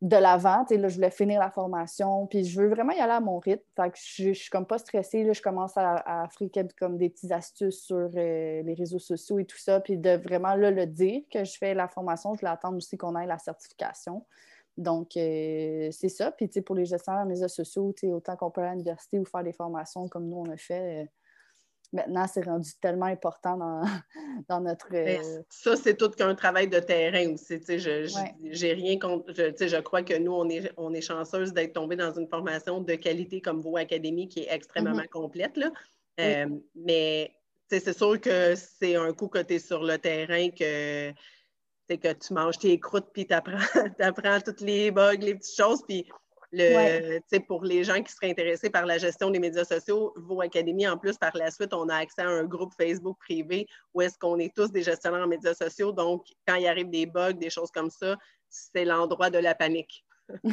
de 0.00 0.16
l'avant. 0.16 0.64
Là, 0.68 0.88
je 0.88 0.94
voulais 0.94 1.10
finir 1.10 1.40
la 1.40 1.50
formation, 1.50 2.26
puis 2.26 2.44
je 2.44 2.60
veux 2.60 2.68
vraiment 2.68 2.92
y 2.92 3.00
aller 3.00 3.12
à 3.12 3.20
mon 3.20 3.38
rythme. 3.38 3.62
Je, 4.16 4.28
ne 4.28 4.34
suis 4.34 4.50
comme 4.50 4.66
pas 4.66 4.78
stressée. 4.78 5.24
Là, 5.24 5.32
je 5.32 5.42
commence 5.42 5.76
à, 5.76 6.24
à 6.24 6.28
comme 6.78 6.96
des 6.98 7.10
petites 7.10 7.32
astuces 7.32 7.82
sur 7.82 7.96
euh, 7.96 8.62
les 8.62 8.74
réseaux 8.74 8.98
sociaux 8.98 9.38
et 9.38 9.44
tout 9.44 9.58
ça, 9.58 9.80
puis 9.80 9.96
de 9.96 10.10
vraiment 10.10 10.54
le 10.54 10.86
dire 10.86 11.22
que 11.32 11.44
je 11.44 11.56
fais 11.58 11.74
la 11.74 11.88
formation. 11.88 12.34
Je 12.34 12.46
attendre 12.46 12.76
aussi 12.76 12.96
qu'on 12.96 13.16
ait 13.16 13.26
la 13.26 13.38
certification. 13.38 14.24
Donc, 14.76 15.16
euh, 15.16 15.88
c'est 15.90 16.08
ça. 16.08 16.30
Puis, 16.30 16.48
pour 16.62 16.76
les 16.76 16.84
gestionnaires 16.84 17.26
des 17.26 17.34
réseaux 17.34 17.48
sociaux, 17.48 17.92
autant 18.04 18.36
qu'on 18.36 18.50
peut 18.50 18.60
aller 18.60 18.70
à 18.70 18.74
l'université 18.74 19.18
ou 19.18 19.24
faire 19.24 19.42
des 19.42 19.52
formations 19.52 20.08
comme 20.08 20.28
nous, 20.28 20.38
on 20.38 20.50
a 20.50 20.56
fait, 20.56 21.08
maintenant, 21.92 22.26
c'est 22.26 22.44
rendu 22.44 22.70
tellement 22.80 23.06
important 23.06 23.56
dans, 23.56 23.82
dans 24.48 24.60
notre. 24.60 24.88
Euh, 24.92 25.42
ça, 25.48 25.76
c'est 25.76 25.96
tout 25.96 26.10
qu'un 26.10 26.34
travail 26.34 26.68
de 26.68 26.78
terrain 26.78 27.32
aussi. 27.32 27.60
Je 27.66 28.28
j'ai 28.50 28.72
rien 28.72 28.98
contre. 28.98 29.32
Je, 29.34 29.66
je 29.66 29.80
crois 29.80 30.02
que 30.02 30.18
nous, 30.18 30.32
on 30.32 30.48
est, 30.48 30.72
on 30.76 30.92
est 30.92 31.00
chanceuse 31.00 31.52
d'être 31.52 31.74
tombé 31.74 31.96
dans 31.96 32.12
une 32.12 32.28
formation 32.28 32.80
de 32.80 32.94
qualité 32.94 33.40
comme 33.40 33.60
vos 33.60 33.76
académies 33.76 34.28
qui 34.28 34.40
est 34.40 34.52
extrêmement 34.52 34.92
mm-hmm. 34.92 35.08
complète. 35.08 35.56
Là. 35.56 35.70
Euh, 36.20 36.46
mais 36.74 37.32
c'est 37.70 37.96
sûr 37.96 38.20
que 38.20 38.54
c'est 38.56 38.96
un 38.96 39.12
coup 39.12 39.28
que 39.28 39.38
tu 39.38 39.54
es 39.54 39.58
sur 39.58 39.82
le 39.82 39.98
terrain 39.98 40.50
que, 40.50 41.12
que 41.88 42.12
tu 42.12 42.32
manges 42.32 42.58
tes 42.58 42.78
croûtes 42.80 43.08
puis 43.12 43.26
tu 43.26 43.34
apprends, 43.34 43.56
apprends 44.00 44.40
toutes 44.40 44.60
les 44.60 44.90
bugs, 44.90 45.16
les 45.20 45.34
petites 45.34 45.56
choses. 45.56 45.82
Puis 45.86 46.08
le, 46.52 47.38
Pour 47.46 47.64
les 47.64 47.84
gens 47.84 48.02
qui 48.02 48.12
seraient 48.12 48.30
intéressés 48.30 48.70
par 48.70 48.86
la 48.86 48.98
gestion 48.98 49.30
des 49.30 49.38
médias 49.38 49.64
sociaux, 49.64 50.12
vos 50.16 50.40
académies, 50.40 50.88
en 50.88 50.96
plus, 50.96 51.18
par 51.18 51.36
la 51.36 51.50
suite, 51.50 51.74
on 51.74 51.88
a 51.88 51.96
accès 51.96 52.22
à 52.22 52.28
un 52.28 52.44
groupe 52.44 52.72
Facebook 52.74 53.18
privé 53.18 53.66
où 53.94 54.00
est-ce 54.00 54.18
qu'on 54.18 54.38
est 54.38 54.54
tous 54.54 54.70
des 54.70 54.82
gestionnaires 54.82 55.24
en 55.24 55.28
médias 55.28 55.54
sociaux. 55.54 55.92
Donc, 55.92 56.26
quand 56.46 56.54
il 56.54 56.66
arrive 56.66 56.90
des 56.90 57.06
bugs, 57.06 57.32
des 57.32 57.50
choses 57.50 57.70
comme 57.70 57.90
ça, 57.90 58.16
c'est 58.48 58.84
l'endroit 58.84 59.30
de 59.30 59.38
la 59.38 59.54
panique. 59.54 60.04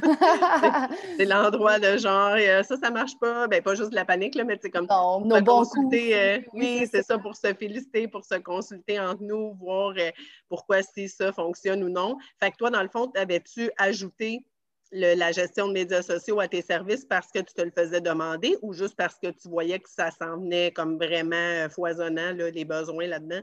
c'est 1.17 1.25
l'endroit 1.25 1.79
de 1.79 1.97
genre, 1.97 2.35
euh, 2.37 2.63
ça, 2.63 2.77
ça 2.77 2.89
marche 2.91 3.17
pas. 3.19 3.47
Ben, 3.47 3.61
pas 3.61 3.75
juste 3.75 3.89
de 3.89 3.95
la 3.95 4.05
panique, 4.05 4.35
là, 4.35 4.45
mais 4.45 4.57
c'est 4.61 4.69
comme 4.69 4.87
non, 4.89 5.25
nos 5.25 5.43
consulter. 5.43 6.17
Euh, 6.17 6.39
oui, 6.53 6.87
c'est 6.89 7.03
ça, 7.03 7.17
pour 7.17 7.35
se 7.35 7.53
féliciter, 7.53 8.07
pour 8.07 8.23
se 8.23 8.35
consulter 8.35 8.99
entre 8.99 9.21
nous, 9.21 9.53
voir 9.55 9.93
euh, 9.97 10.11
pourquoi 10.47 10.81
si 10.81 11.09
ça 11.09 11.33
fonctionne 11.33 11.83
ou 11.83 11.89
non. 11.89 12.17
Fait 12.39 12.51
que 12.51 12.57
toi, 12.57 12.69
dans 12.69 12.83
le 12.83 12.89
fond, 12.89 13.11
avais-tu 13.15 13.69
ajouté 13.77 14.45
la 14.91 15.31
gestion 15.31 15.67
de 15.67 15.73
médias 15.73 16.01
sociaux 16.01 16.39
à 16.39 16.47
tes 16.47 16.61
services 16.61 17.05
parce 17.05 17.31
que 17.31 17.39
tu 17.39 17.53
te 17.53 17.61
le 17.61 17.71
faisais 17.71 18.01
demander 18.01 18.55
ou 18.61 18.73
juste 18.73 18.95
parce 18.95 19.15
que 19.15 19.27
tu 19.27 19.49
voyais 19.49 19.79
que 19.79 19.89
ça 19.89 20.11
s'en 20.11 20.37
venait 20.37 20.71
comme 20.71 20.97
vraiment 20.97 21.67
foisonnant, 21.69 22.31
les 22.31 22.65
besoins 22.65 23.07
là-dedans? 23.07 23.41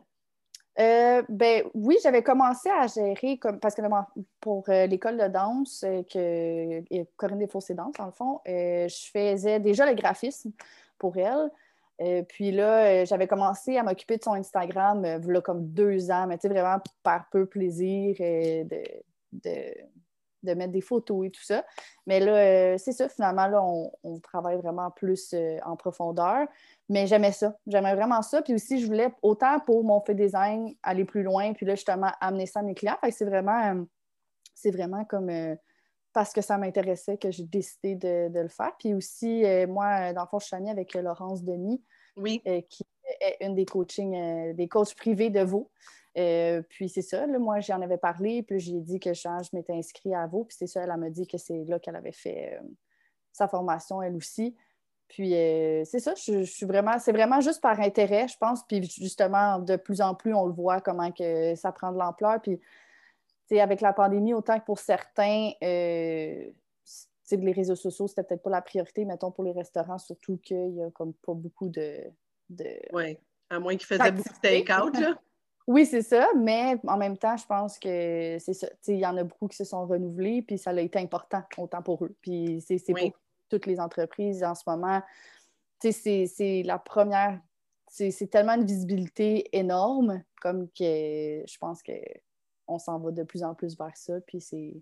Euh, 0.79 1.23
ben 1.29 1.65
oui, 1.75 1.99
j'avais 2.03 2.23
commencé 2.23 2.71
à 2.71 2.87
gérer 2.87 3.37
comme 3.37 3.61
parce 3.61 3.75
que 3.75 3.83
pour 4.41 4.65
euh, 4.71 4.87
l'école 4.87 5.19
de 5.19 5.29
danse 5.29 5.85
euh, 5.87 6.03
que 6.05 7.05
Corinne 7.17 7.47
danse 7.47 7.71
dans 7.97 8.07
le 8.07 8.13
fond, 8.13 8.41
je 8.47 9.11
faisais 9.13 9.61
déjà 9.61 9.85
le 9.85 9.95
graphisme 9.95 10.51
pour 10.99 11.15
elle. 11.19 12.25
puis 12.27 12.53
là, 12.53 13.05
j'avais 13.05 13.27
commencé 13.27 13.77
à 13.77 13.83
m'occuper 13.83 14.17
de 14.17 14.23
son 14.23 14.33
Instagram 14.33 15.03
là, 15.03 15.41
comme 15.43 15.67
deux 15.67 16.11
ans, 16.11 16.27
mais 16.27 16.39
tu 16.39 16.43
sais, 16.43 16.49
vraiment 16.49 16.79
par 17.03 17.29
peu 17.31 17.45
plaisir 17.45 18.17
de, 18.19 18.83
mettre 20.43 20.73
des 20.73 20.81
photos 20.81 21.27
et 21.27 21.31
tout 21.31 21.43
ça. 21.43 21.65
Mais 22.07 22.21
là, 22.21 22.77
c'est 22.79 22.93
ça, 22.93 23.09
finalement, 23.09 23.47
là, 23.47 23.63
on, 23.63 23.93
on 24.03 24.19
travaille 24.21 24.57
vraiment 24.57 24.91
plus 24.91 25.35
en 25.65 25.77
profondeur. 25.77 26.47
Mais 26.93 27.07
j'aimais 27.07 27.33
ça. 27.33 27.57
J'aimais 27.67 27.95
vraiment 27.95 28.21
ça. 28.21 28.43
Puis 28.43 28.55
aussi, 28.55 28.79
je 28.79 28.87
voulais, 28.87 29.11
autant 29.23 29.61
pour 29.61 29.83
mon 29.83 30.01
fait 30.03 30.15
design, 30.15 30.75
aller 30.83 31.07
plus 31.07 31.23
loin, 31.23 31.55
puis 31.55 31.65
là, 31.65 31.75
justement, 31.75 32.13
amener 32.21 32.45
ça 32.45 32.61
à 32.61 32.63
mes 32.63 32.75
clients. 32.75 32.99
Fait 33.01 33.11
que 33.11 33.17
c'est 33.17 33.25
vraiment, 33.25 33.75
euh, 33.75 33.83
c'est 34.55 34.71
vraiment 34.71 35.05
comme 35.07 35.31
euh, 35.31 35.55
parce 36.13 36.35
que 36.35 36.43
ça 36.43 36.59
m'intéressait 36.59 37.17
que 37.17 37.31
j'ai 37.31 37.45
décidé 37.45 37.95
de, 37.95 38.39
le 38.39 38.49
faire. 38.49 38.73
Puis 38.79 38.93
aussi, 38.93 39.43
euh, 39.47 39.67
moi, 39.67 40.13
dans 40.13 40.21
le 40.21 40.29
fond, 40.29 40.39
je 40.39 40.47
suis 40.47 40.57
amie 40.57 40.69
avec 40.69 40.93
Laurence 40.93 41.43
Denis, 41.43 41.83
oui. 42.17 42.43
qui 42.69 42.85
est 43.21 43.39
une 43.41 43.55
des 43.55 43.65
coachings, 43.65 44.53
des 44.55 44.69
coachs 44.69 44.95
privés 44.95 45.31
de 45.31 45.41
vous. 46.15 46.63
puis 46.69 46.89
c'est 46.89 47.03
ça, 47.03 47.27
là, 47.27 47.39
moi 47.39 47.61
j'en 47.61 47.81
avais 47.81 47.99
parlé, 47.99 48.43
puis 48.43 48.59
j'ai 48.61 48.81
dit 48.81 49.01
que 49.01 49.15
je, 49.15 49.23
je 49.23 49.57
m'étais 49.57 49.73
inscrite 49.73 50.15
à 50.15 50.27
vous, 50.27 50.45
puis 50.45 50.57
c'est 50.59 50.67
ça, 50.67 50.83
elle 50.83 50.97
m'a 50.97 51.11
dit 51.11 51.27
que 51.27 51.39
c'est 51.39 51.65
là 51.65 51.79
qu'elle 51.79 51.97
avait 51.97 52.13
fait 52.13 52.61
sa 53.33 53.49
formation 53.49 54.03
elle 54.03 54.15
aussi. 54.15 54.55
Puis 55.09 55.35
euh, 55.35 55.85
c'est 55.85 55.99
ça, 55.99 56.15
je, 56.15 56.43
suis 56.43 56.65
vraiment, 56.65 56.99
c'est 56.99 57.13
vraiment 57.13 57.41
juste 57.41 57.61
par 57.61 57.79
intérêt, 57.81 58.29
je 58.29 58.37
pense. 58.39 58.65
Puis 58.67 58.83
justement, 58.83 59.59
de 59.59 59.77
plus 59.77 60.01
en 60.01 60.15
plus, 60.15 60.33
on 60.33 60.47
le 60.47 60.53
voit 60.53 60.81
comment 60.81 61.13
que 61.13 61.55
ça 61.55 61.71
prend 61.71 61.93
de 61.93 61.99
l'ampleur. 61.99 62.41
Puis 62.41 62.59
avec 63.61 63.83
la 63.83 63.93
pandémie, 63.93 64.33
autant 64.33 64.59
que 64.59 64.65
pour 64.65 64.79
certains, 64.79 65.51
euh, 65.63 66.47
les 67.31 67.53
réseaux 67.53 67.77
sociaux, 67.77 68.09
c'était 68.09 68.23
peut-être 68.23 68.43
pas 68.43 68.51
la 68.51 68.63
priorité, 68.63 69.05
mettons, 69.05 69.31
pour 69.31 69.45
les 69.45 69.53
restaurants, 69.53 69.99
surtout 69.99 70.39
qu'il 70.39 70.77
y 70.77 70.83
a 70.83 70.91
comme 70.91 71.13
pas 71.13 71.35
beaucoup 71.35 71.69
de. 71.69 71.99
Oui, 72.93 73.19
à 73.51 73.59
moins 73.59 73.77
qu'ils 73.77 73.87
faisaient 73.87 74.13
beaucoup 74.13 74.29
de 74.29 74.41
take-out, 74.41 74.99
là. 74.99 75.15
Oui, 75.67 75.87
c'est 75.87 76.03
ça, 76.03 76.27
mais 76.37 76.77
en 76.87 76.97
même 76.97 77.17
temps, 77.17 77.37
je 77.37 77.47
pense 77.47 77.79
que 77.79 78.37
c'est 78.41 78.55
ça. 78.55 78.69
Il 78.89 78.99
y 78.99 79.07
en 79.07 79.17
a 79.17 79.25
beaucoup 79.25 79.49
qui 79.49 79.57
se 79.57 79.65
sont 79.65 79.87
renouvelés, 79.87 80.43
puis 80.43 80.59
ça 80.59 80.71
a 80.71 80.81
été 80.81 80.99
important 80.99 81.43
autant 81.59 81.83
pour 81.83 82.05
eux. 82.05 82.15
Puis 82.21 82.63
c'est 82.67 82.83
oui 82.93 83.13
toutes 83.49 83.67
les 83.67 83.81
entreprises 83.81 84.43
en 84.43 84.55
ce 84.55 84.63
moment. 84.67 85.03
C'est 85.79 86.63
la 86.65 86.79
première, 86.79 87.39
c'est 87.87 88.31
tellement 88.31 88.55
une 88.55 88.65
visibilité 88.65 89.55
énorme, 89.57 90.23
comme 90.41 90.69
que 90.69 91.43
je 91.47 91.59
pense 91.59 91.83
qu'on 91.83 92.79
s'en 92.79 92.99
va 92.99 93.11
de 93.11 93.23
plus 93.23 93.45
en 93.45 93.55
plus 93.55 93.77
vers 93.77 93.95
ça. 93.97 94.21
Puis 94.23 94.41
je 94.41 94.81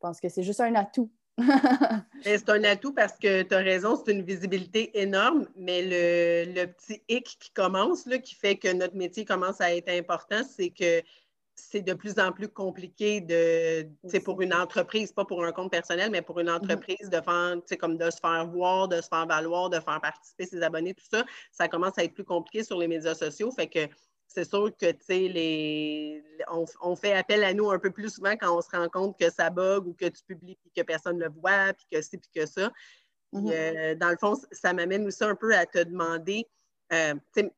pense 0.00 0.20
que 0.20 0.28
c'est 0.30 0.42
juste 0.42 0.60
un 0.60 0.74
atout. 0.74 1.10
c'est 2.22 2.48
un 2.48 2.64
atout 2.64 2.92
parce 2.92 3.16
que 3.18 3.42
tu 3.42 3.54
as 3.54 3.58
raison, 3.58 3.96
c'est 3.96 4.12
une 4.12 4.22
visibilité 4.22 4.98
énorme, 5.00 5.46
mais 5.56 5.82
le, 5.82 6.52
le, 6.52 6.66
petit 6.66 7.02
hic 7.08 7.36
qui 7.38 7.50
commence, 7.52 8.06
là, 8.06 8.18
qui 8.18 8.34
fait 8.34 8.56
que 8.56 8.72
notre 8.72 8.96
métier 8.96 9.24
commence 9.24 9.60
à 9.60 9.74
être 9.74 9.88
important, 9.88 10.42
c'est 10.44 10.70
que 10.70 11.02
c'est 11.54 11.82
de 11.82 11.92
plus 11.92 12.18
en 12.18 12.32
plus 12.32 12.48
compliqué 12.48 13.20
de, 13.20 13.88
c'est 14.08 14.20
pour 14.20 14.40
une 14.42 14.54
entreprise, 14.54 15.12
pas 15.12 15.24
pour 15.24 15.44
un 15.44 15.52
compte 15.52 15.70
personnel, 15.70 16.10
mais 16.10 16.22
pour 16.22 16.38
une 16.38 16.48
mm-hmm. 16.48 16.56
entreprise 16.56 17.10
de 17.10 17.20
faire, 17.20 17.56
comme 17.78 17.96
de 17.96 18.10
se 18.10 18.18
faire 18.18 18.46
voir, 18.46 18.88
de 18.88 19.00
se 19.00 19.08
faire 19.08 19.26
valoir, 19.26 19.68
de 19.68 19.80
faire 19.80 20.00
participer 20.00 20.46
ses 20.46 20.62
abonnés, 20.62 20.94
tout 20.94 21.06
ça, 21.10 21.24
ça 21.50 21.68
commence 21.68 21.98
à 21.98 22.04
être 22.04 22.14
plus 22.14 22.24
compliqué 22.24 22.62
sur 22.64 22.78
les 22.78 22.88
médias 22.88 23.14
sociaux. 23.14 23.50
Fait 23.50 23.66
que 23.66 23.88
c'est 24.28 24.48
sûr 24.48 24.70
que, 24.76 24.86
les, 25.08 26.22
on, 26.80 26.94
fait 26.94 27.14
appel 27.14 27.42
à 27.42 27.54
nous 27.54 27.70
un 27.70 27.78
peu 27.78 27.90
plus 27.90 28.14
souvent 28.14 28.36
quand 28.36 28.56
on 28.56 28.60
se 28.60 28.70
rend 28.70 28.88
compte 28.88 29.18
que 29.18 29.30
ça 29.30 29.48
bug 29.50 29.86
ou 29.86 29.94
que 29.94 30.06
tu 30.06 30.22
publies 30.22 30.56
puis 30.60 30.70
que 30.76 30.82
personne 30.82 31.18
ne 31.18 31.24
le 31.24 31.30
voit, 31.30 31.72
puis 31.72 31.86
que 31.90 32.02
c'est, 32.02 32.18
puis 32.18 32.30
que 32.34 32.46
ça. 32.46 32.70
Mm-hmm. 33.32 33.52
Euh, 33.52 33.94
dans 33.94 34.10
le 34.10 34.16
fond, 34.18 34.34
ça 34.52 34.72
m'amène 34.72 35.06
aussi 35.06 35.24
un 35.24 35.34
peu 35.34 35.54
à 35.54 35.64
te 35.64 35.82
demander, 35.82 36.46
euh, 36.92 37.14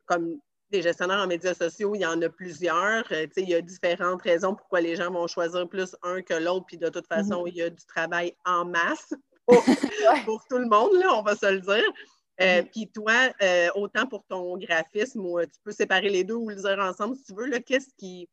comme 0.06 0.40
des 0.70 0.82
gestionnaires 0.82 1.18
en 1.18 1.26
médias 1.26 1.54
sociaux, 1.54 1.94
il 1.94 2.02
y 2.02 2.06
en 2.06 2.20
a 2.22 2.28
plusieurs. 2.28 3.04
Euh, 3.10 3.26
il 3.36 3.48
y 3.48 3.54
a 3.54 3.60
différentes 3.60 4.22
raisons 4.22 4.54
pourquoi 4.54 4.80
les 4.80 4.96
gens 4.96 5.10
vont 5.10 5.26
choisir 5.26 5.68
plus 5.68 5.96
un 6.02 6.22
que 6.22 6.34
l'autre. 6.34 6.66
Puis 6.66 6.76
de 6.76 6.88
toute 6.88 7.06
façon, 7.08 7.42
mhm. 7.42 7.48
il 7.48 7.56
y 7.56 7.62
a 7.62 7.70
du 7.70 7.84
travail 7.86 8.34
en 8.44 8.64
masse 8.64 9.12
pour, 9.46 10.44
tout 10.48 10.58
le 10.58 10.68
monde, 10.68 10.92
là, 10.94 11.14
on 11.14 11.22
va 11.22 11.34
se 11.34 11.50
le 11.50 11.60
dire. 11.60 11.92
Euh. 12.40 12.62
Puis 12.62 12.88
toi, 12.88 13.30
euh, 13.42 13.68
autant 13.74 14.06
pour 14.06 14.24
ton 14.24 14.56
graphisme, 14.56 15.22
tu 15.42 15.60
peux 15.62 15.72
séparer 15.72 16.08
les 16.08 16.24
deux 16.24 16.34
ou 16.34 16.48
le 16.48 16.56
dire 16.56 16.78
ensemble 16.78 17.16
si 17.16 17.24
tu 17.24 17.34
veux. 17.34 17.50
Qu'est-ce 17.60 17.92
qui, 17.96 18.28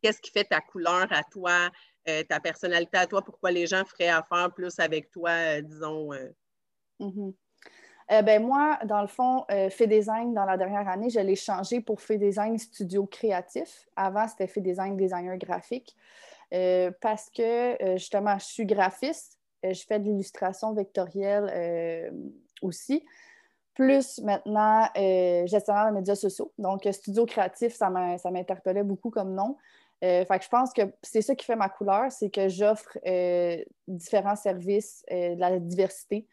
qui 0.00 0.30
fait 0.30 0.44
ta 0.44 0.60
couleur 0.60 1.06
à 1.10 1.22
toi, 1.24 1.70
ta 2.28 2.38
personnalité 2.38 2.98
à 2.98 3.06
toi, 3.06 3.22
pourquoi 3.22 3.50
les 3.50 3.66
gens 3.66 3.84
feraient 3.84 4.08
affaire 4.08 4.52
plus 4.54 4.78
avec 4.78 5.10
toi, 5.10 5.60
disons? 5.60 6.10
Mhm. 7.00 7.34
Euh, 8.12 8.22
ben 8.22 8.42
moi, 8.42 8.78
dans 8.84 9.00
le 9.00 9.08
fond, 9.08 9.44
euh, 9.50 9.68
Fait 9.68 9.88
Design, 9.88 10.32
dans 10.32 10.44
la 10.44 10.56
dernière 10.56 10.88
année, 10.88 11.10
je 11.10 11.18
l'ai 11.18 11.34
changé 11.34 11.80
pour 11.80 12.00
Fait 12.00 12.18
Design 12.18 12.56
Studio 12.56 13.04
Créatif. 13.06 13.88
Avant, 13.96 14.28
c'était 14.28 14.46
Fait 14.46 14.60
Design 14.60 14.96
Designer 14.96 15.36
Graphique. 15.38 15.96
Euh, 16.54 16.92
parce 17.00 17.28
que, 17.30 17.76
justement, 17.96 18.38
je 18.38 18.44
suis 18.44 18.66
graphiste, 18.66 19.38
je 19.64 19.82
fais 19.82 19.98
de 19.98 20.04
l'illustration 20.04 20.72
vectorielle 20.72 22.12
aussi. 22.62 23.04
Plus 23.74 24.20
maintenant, 24.20 24.88
gestionnaire 24.94 25.88
de 25.88 25.94
médias 25.94 26.14
sociaux. 26.14 26.52
Donc, 26.58 26.88
studio 26.90 27.26
créatif, 27.26 27.74
ça 27.74 27.90
m'interpellait 27.90 28.82
beaucoup 28.82 29.10
comme 29.10 29.34
nom. 29.34 29.58
fait 30.00 30.26
que 30.26 30.44
je 30.44 30.48
pense 30.48 30.72
que 30.72 30.82
c'est 31.02 31.20
ça 31.20 31.34
qui 31.34 31.44
fait 31.44 31.56
ma 31.56 31.68
couleur, 31.68 32.10
c'est 32.10 32.30
que 32.30 32.48
j'offre 32.48 32.96
différents 33.86 34.36
services, 34.36 35.04
de 35.10 35.38
la 35.38 35.58
diversité. 35.58 36.26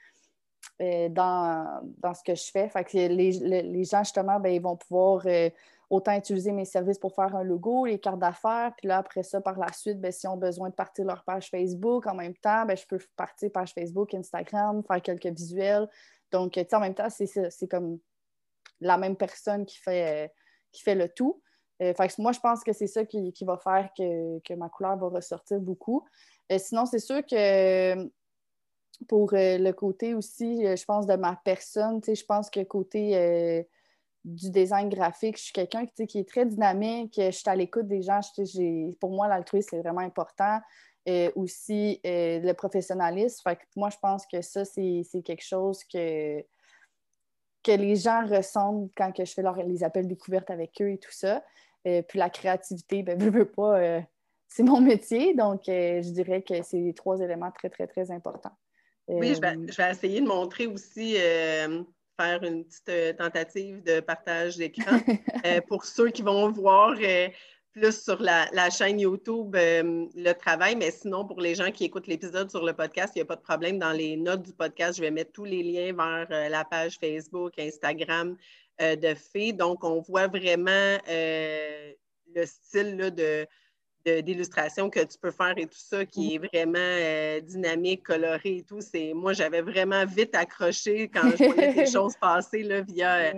Euh, 0.82 1.08
dans, 1.10 1.82
ce 2.14 2.24
que 2.24 2.36
je 2.36 2.50
fais. 2.52 2.68
Fait 2.68 2.84
que 2.84 2.98
les, 2.98 3.84
gens, 3.84 4.04
justement, 4.04 4.40
ben, 4.40 4.50
ils 4.50 4.62
vont 4.62 4.76
pouvoir 4.76 5.22
euh, 5.28 5.50
autant 5.94 6.16
utiliser 6.18 6.52
mes 6.52 6.66
services 6.66 6.98
pour 6.98 7.14
faire 7.14 7.36
un 7.36 7.44
logo, 7.44 7.86
les 7.86 8.00
cartes 8.00 8.20
d'affaires. 8.20 8.74
Puis 8.78 8.88
là, 8.88 8.98
après 8.98 9.24
ça, 9.24 9.42
par 9.42 9.58
la 9.58 9.72
suite, 9.72 10.00
ben, 10.00 10.12
s'ils 10.12 10.30
ont 10.30 10.38
besoin 10.38 10.70
de 10.70 10.76
partir 10.76 11.06
leur 11.06 11.24
page 11.24 11.50
Facebook 11.50 12.08
en 12.08 12.16
même 12.16 12.36
temps, 12.36 12.66
ben, 12.66 12.76
je 12.76 12.86
peux 12.88 13.00
partir 13.16 13.52
page 13.52 13.74
Facebook, 13.74 14.14
Instagram, 14.14 14.84
faire 14.84 15.02
quelques 15.02 15.28
visuels. 15.28 15.88
Donc, 16.32 16.58
en 16.72 16.80
même 16.80 16.96
temps, 16.96 17.10
c'est 17.10 17.68
comme 17.70 18.00
la 18.82 18.98
même 18.98 19.16
personne 19.16 19.66
qui 19.66 19.78
fait, 19.78 20.26
euh, 20.26 20.28
qui 20.72 20.82
fait 20.82 20.96
le 20.96 21.10
tout. 21.10 21.42
fait 21.80 21.94
que 21.94 22.22
moi, 22.22 22.32
je 22.32 22.40
pense 22.40 22.64
que 22.64 22.74
c'est 22.74 22.88
ça 22.88 23.06
qui, 23.06 23.34
va 23.42 23.58
faire 23.58 23.90
que, 23.98 24.40
que, 24.40 24.54
ma 24.54 24.70
couleur 24.70 24.98
va 24.98 25.08
ressortir 25.10 25.60
beaucoup. 25.60 26.06
sinon, 26.58 26.86
c'est 26.86 27.00
sûr 27.00 27.24
que 27.26 28.10
pour 29.08 29.34
euh, 29.34 29.58
le 29.58 29.72
côté 29.72 30.14
aussi, 30.14 30.66
euh, 30.66 30.76
je 30.76 30.86
pense, 30.86 31.06
de 31.06 31.16
ma 31.16 31.40
personne, 31.44 32.02
je 32.06 32.26
pense 32.26 32.50
que 32.50 32.64
côté 32.64 33.18
euh, 33.18 33.64
du 34.26 34.50
design 34.52 34.90
graphique, 34.90 35.38
je 35.38 35.44
suis 35.44 35.54
quelqu'un 35.54 35.86
qui 35.86 36.20
est 36.20 36.28
très 36.28 36.46
dynamique, 36.46 37.16
je 37.18 37.32
suis 37.32 37.50
à 37.50 37.56
l'écoute 37.56 37.88
des 37.88 38.02
gens. 38.02 38.20
Pour 39.00 39.12
moi, 39.12 39.28
l'altruisme, 39.28 39.70
c'est 39.72 39.82
vraiment 39.82 40.02
important. 40.02 40.60
aussi, 41.36 42.00
le 42.04 42.54
professionnalisme. 42.54 43.52
moi, 43.76 43.90
je 43.90 43.98
pense 44.02 44.26
que 44.26 44.42
ça, 44.42 44.66
c'est 44.66 45.04
quelque 45.26 45.44
chose 45.44 45.84
que, 45.84 46.42
que 47.64 47.72
les 47.72 47.96
gens 47.96 48.26
ressentent 48.26 48.92
quand 48.96 49.12
que 49.12 49.26
je 49.26 49.34
fais 49.34 49.44
les 49.66 49.84
appels 49.84 50.08
découvertes 50.08 50.50
avec 50.50 50.82
eux 50.82 50.92
et 50.92 50.98
tout 50.98 51.12
ça. 51.12 51.44
puis 51.84 52.20
la 52.20 52.30
créativité, 52.30 53.04
ben, 53.04 53.18
veux, 53.18 53.52
pas, 53.52 54.02
c'est 54.48 54.64
mon 54.64 54.80
métier. 54.82 55.34
Donc, 55.34 55.64
je 55.66 56.12
dirais 56.12 56.42
que 56.44 56.62
c'est 56.64 56.80
les 56.80 56.94
trois 56.94 57.20
éléments 57.20 57.52
très, 57.52 57.70
très, 57.70 57.88
très 57.88 58.12
importants. 58.12 58.56
Oui, 59.08 59.36
je 59.36 59.42
vais, 59.42 59.92
essayer 59.92 60.22
de 60.22 60.28
montrer 60.28 60.68
aussi, 60.68 61.16
euh, 61.18 61.84
faire 62.20 62.44
une 62.44 62.66
petite 62.66 62.90
euh, 62.90 63.14
tentative 63.14 63.84
de 63.84 64.00
partage 64.00 64.58
d'écran 64.58 64.98
euh, 65.46 65.62
pour 65.68 65.86
ceux 65.86 66.10
qui 66.10 66.22
vont 66.22 66.52
voir 66.52 66.96
plus 67.72 68.04
sur 68.04 68.22
la, 68.22 68.70
chaîne 68.70 69.00
YouTube 69.00 69.56
le 69.56 70.32
travail, 70.34 70.76
mais 70.76 70.92
sinon, 70.92 71.26
pour 71.26 71.42
les 71.42 71.56
gens 71.56 71.72
qui 71.72 71.86
écoutent 71.86 72.08
l'épisode 72.08 72.50
sur 72.52 72.64
le 72.64 72.74
podcast, 72.74 73.14
il 73.16 73.20
n'y 73.20 73.24
a 73.24 73.26
pas 73.26 73.36
de 73.36 73.42
problème. 73.42 73.80
Dans 73.80 73.92
les 73.92 74.16
notes 74.16 74.44
du 74.44 74.54
podcast, 74.54 74.98
je 74.98 75.02
vais 75.02 75.10
mettre 75.10 75.32
tous 75.32 75.46
les 75.46 75.64
liens 75.64 75.94
vers 75.94 76.50
la 76.50 76.66
page 76.66 77.00
Facebook, 77.00 77.58
Instagram 77.58 78.38
de 78.80 79.16
Fée. 79.16 79.54
Donc, 79.54 79.84
on 79.84 80.02
voit 80.02 80.28
vraiment 80.28 81.00
le 81.08 82.46
style 82.46 82.98
de 82.98 83.48
d'illustration 84.06 84.90
que 84.90 85.00
tu 85.00 85.18
peux 85.18 85.32
faire 85.32 85.54
et 85.58 85.66
tout 85.66 85.78
ça, 85.78 86.06
qui 86.06 86.36
est 86.36 86.38
vraiment 86.38 86.78
euh, 86.78 87.40
dynamique, 87.40 88.04
coloré 88.04 88.58
et 88.58 88.64
tout. 88.64 88.82
C'est, 88.82 89.14
moi, 89.14 89.34
j'avais 89.34 89.62
vraiment 89.62 90.06
vite 90.06 90.36
accroché 90.36 91.10
quand 91.10 91.30
je 91.38 91.46
voyais 91.46 91.74
des 91.74 91.86
choses 91.92 92.16
passer 92.20 92.64
là, 92.64 92.82
via 92.82 93.16
euh, 93.16 93.32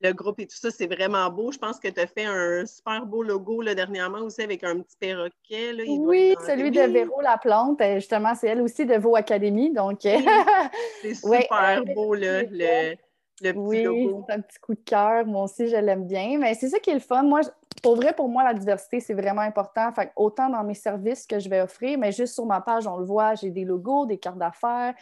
le 0.00 0.12
groupe 0.12 0.40
et 0.40 0.46
tout 0.46 0.56
ça. 0.56 0.70
C'est 0.70 0.86
vraiment 0.86 1.28
beau. 1.30 1.50
Je 1.50 1.58
pense 1.58 1.78
que 1.78 1.88
tu 1.88 2.00
as 2.00 2.06
fait 2.06 2.24
un 2.24 2.64
super 2.66 3.04
beau 3.04 3.22
logo 3.22 3.62
là, 3.62 3.74
dernièrement 3.74 4.20
aussi 4.20 4.42
avec 4.42 4.62
un 4.64 4.80
petit 4.80 4.96
perroquet. 4.98 5.72
Là. 5.72 5.84
oui, 5.88 6.34
celui 6.46 6.70
de 6.70 6.82
Véro 6.82 7.20
Laplante. 7.20 7.80
Euh, 7.80 7.96
justement, 7.96 8.34
c'est 8.34 8.48
elle 8.48 8.62
aussi 8.62 8.86
de 8.86 8.94
Vaux 8.96 9.16
Academy. 9.16 9.72
Donc, 9.72 10.00
c'est 11.02 11.14
super 11.14 11.82
beau, 11.94 12.14
là, 12.14 12.42
le, 12.42 12.94
le 13.42 13.52
petit 13.52 13.58
oui, 13.58 13.82
logo. 13.82 14.24
c'est 14.28 14.34
un 14.34 14.40
petit 14.40 14.58
coup 14.60 14.74
de 14.74 14.80
cœur. 14.84 15.26
Moi 15.26 15.44
aussi, 15.44 15.66
je 15.66 15.76
l'aime 15.76 16.06
bien. 16.06 16.38
Mais 16.38 16.54
c'est 16.54 16.68
ça 16.68 16.78
qui 16.78 16.90
est 16.90 16.94
le 16.94 17.00
fun. 17.00 17.24
Moi, 17.24 17.40
pour 17.82 17.96
vrai, 17.96 18.14
pour 18.14 18.28
moi, 18.28 18.44
la 18.44 18.54
diversité, 18.54 19.00
c'est 19.00 19.12
vraiment 19.12 19.42
important. 19.42 19.92
Autant 20.14 20.48
dans 20.48 20.62
mes 20.62 20.74
services 20.74 21.26
que 21.26 21.40
je 21.40 21.48
vais 21.48 21.60
offrir, 21.60 21.98
mais 21.98 22.12
juste 22.12 22.34
sur 22.34 22.46
ma 22.46 22.60
page, 22.60 22.86
on 22.86 22.96
le 22.96 23.04
voit, 23.04 23.34
j'ai 23.34 23.50
des 23.50 23.64
logos, 23.64 24.06
des 24.06 24.18
cartes 24.18 24.38
d'affaires, 24.38 24.94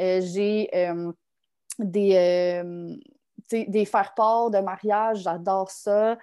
euh, 0.00 0.20
j'ai 0.20 0.68
euh, 0.74 1.12
des, 1.78 2.16
euh, 3.52 3.84
faire-part 3.84 4.50
de 4.50 4.58
mariage, 4.58 5.20
j'adore 5.20 5.70
ça 5.70 6.18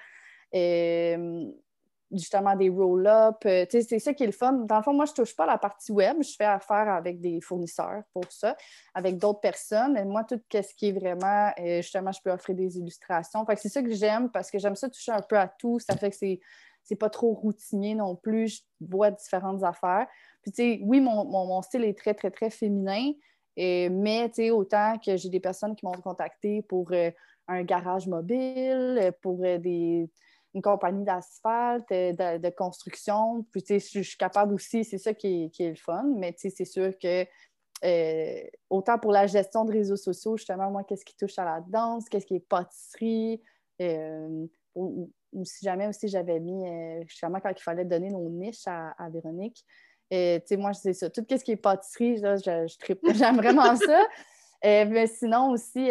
justement 2.14 2.56
des 2.56 2.70
roll-up. 2.70 3.38
Euh, 3.46 3.66
c'est 3.70 4.00
ça 4.00 4.14
qui 4.14 4.24
est 4.24 4.28
le 4.28 4.32
fun. 4.32 4.54
Dans 4.54 4.78
le 4.78 4.84
fond, 4.84 4.94
moi, 4.94 5.06
je 5.06 5.12
ne 5.12 5.16
touche 5.16 5.36
pas 5.36 5.46
la 5.46 5.58
partie 5.58 5.92
web. 5.92 6.18
Je 6.22 6.36
fais 6.36 6.46
affaire 6.46 6.90
avec 6.90 7.20
des 7.20 7.42
fournisseurs 7.42 8.04
pour 8.14 8.24
ça, 8.30 8.56
avec 8.94 9.18
d'autres 9.18 9.40
personnes. 9.40 9.98
Et 9.98 10.06
moi, 10.06 10.24
tout 10.24 10.40
ce 10.52 10.74
qui 10.76 10.90
est 10.90 10.92
vraiment, 10.92 11.52
euh, 11.60 11.82
justement, 11.82 12.12
je 12.12 12.22
peux 12.24 12.32
offrir 12.32 12.56
des 12.56 12.78
illustrations. 12.78 13.46
Fait 13.46 13.56
c'est 13.56 13.70
ça 13.70 13.82
que 13.82 13.92
j'aime 13.92 14.30
parce 14.30 14.52
que 14.52 14.60
j'aime 14.60 14.76
ça 14.76 14.90
toucher 14.90 15.12
un 15.12 15.22
peu 15.22 15.38
à 15.38 15.48
tout. 15.48 15.80
Ça 15.80 15.96
fait 15.96 16.10
que 16.10 16.16
c'est 16.16 16.40
c'est 16.86 16.98
pas 16.98 17.10
trop 17.10 17.34
routinier 17.34 17.96
non 17.96 18.16
plus. 18.16 18.48
Je 18.82 18.86
vois 18.86 19.10
différentes 19.10 19.64
affaires. 19.64 20.06
Puis, 20.42 20.52
tu 20.52 20.56
sais, 20.58 20.80
oui, 20.84 21.00
mon, 21.00 21.62
style 21.62 21.86
est 21.86 21.98
très, 21.98 22.14
très, 22.14 22.30
très 22.30 22.50
féminin, 22.50 23.14
et, 23.56 23.88
mais, 23.90 24.28
tu 24.30 24.36
sais, 24.36 24.52
autant 24.52 24.98
que 24.98 25.16
j'ai 25.16 25.30
des 25.30 25.40
personnes 25.40 25.76
qui 25.76 25.86
m'ont 25.86 25.94
contacté 25.94 26.62
pour 26.64 26.92
euh, 26.92 27.12
un 27.48 27.64
garage 27.64 28.08
mobile, 28.08 29.14
pour 29.22 29.38
des, 29.38 30.10
une 30.54 30.62
compagnie 30.62 31.04
d'asphalte, 31.04 31.92
euh, 31.92 32.38
de, 32.38 32.50
construction. 32.50 33.46
Puis, 33.52 33.64
tu 33.64 33.80
sais, 33.80 34.00
je, 34.02 34.08
suis 34.08 34.18
capable 34.18 34.54
aussi, 34.54 34.84
c'est 34.84 34.98
ça 34.98 35.14
qui 35.14 35.52
est, 35.58 35.70
le 35.70 35.76
fun, 35.76 36.06
mais 36.18 36.34
tu 36.34 36.42
sais, 36.42 36.50
c'est 36.50 36.66
sûr 36.66 36.98
que 37.00 37.26
euh, 37.84 38.48
autant 38.70 39.00
pour 39.00 39.12
la 39.12 39.28
gestion 39.28 39.66
de 39.66 39.72
réseaux 39.72 39.96
sociaux, 39.96 40.38
justement, 40.38 40.70
moi, 40.70 40.84
qu'est-ce 40.84 41.04
qui 41.04 41.16
touche 41.18 41.38
à 41.40 41.46
la 41.46 41.62
danse, 41.68 42.08
qu'est-ce 42.08 42.26
qui 42.26 42.36
est 42.36 42.48
pâtisserie, 42.48 43.42
euh, 43.82 44.46
ou, 44.76 45.12
si 45.44 45.66
jamais 45.66 45.88
aussi 45.88 46.08
j'avais 46.08 46.40
mis, 46.40 46.64
justement, 47.08 47.40
quand 47.40 47.50
il 47.50 47.62
fallait 47.62 47.86
donner 47.86 48.12
nos 48.12 48.30
niches 48.30 48.68
à, 48.68 49.10
Véronique, 49.12 49.66
tu 50.12 50.18
sais, 50.46 50.58
moi, 50.58 50.74
c'est 50.74 50.94
ça. 50.94 51.10
Tout 51.10 51.26
ce 51.28 51.44
qui 51.44 51.54
est 51.54 51.58
pâtisserie, 51.58 52.18
je, 52.18 52.68
je 52.68 53.14
j'aime 53.16 53.38
vraiment 53.38 53.76
ça. 53.76 54.06
mais 54.64 55.08
sinon 55.08 55.50
aussi, 55.50 55.90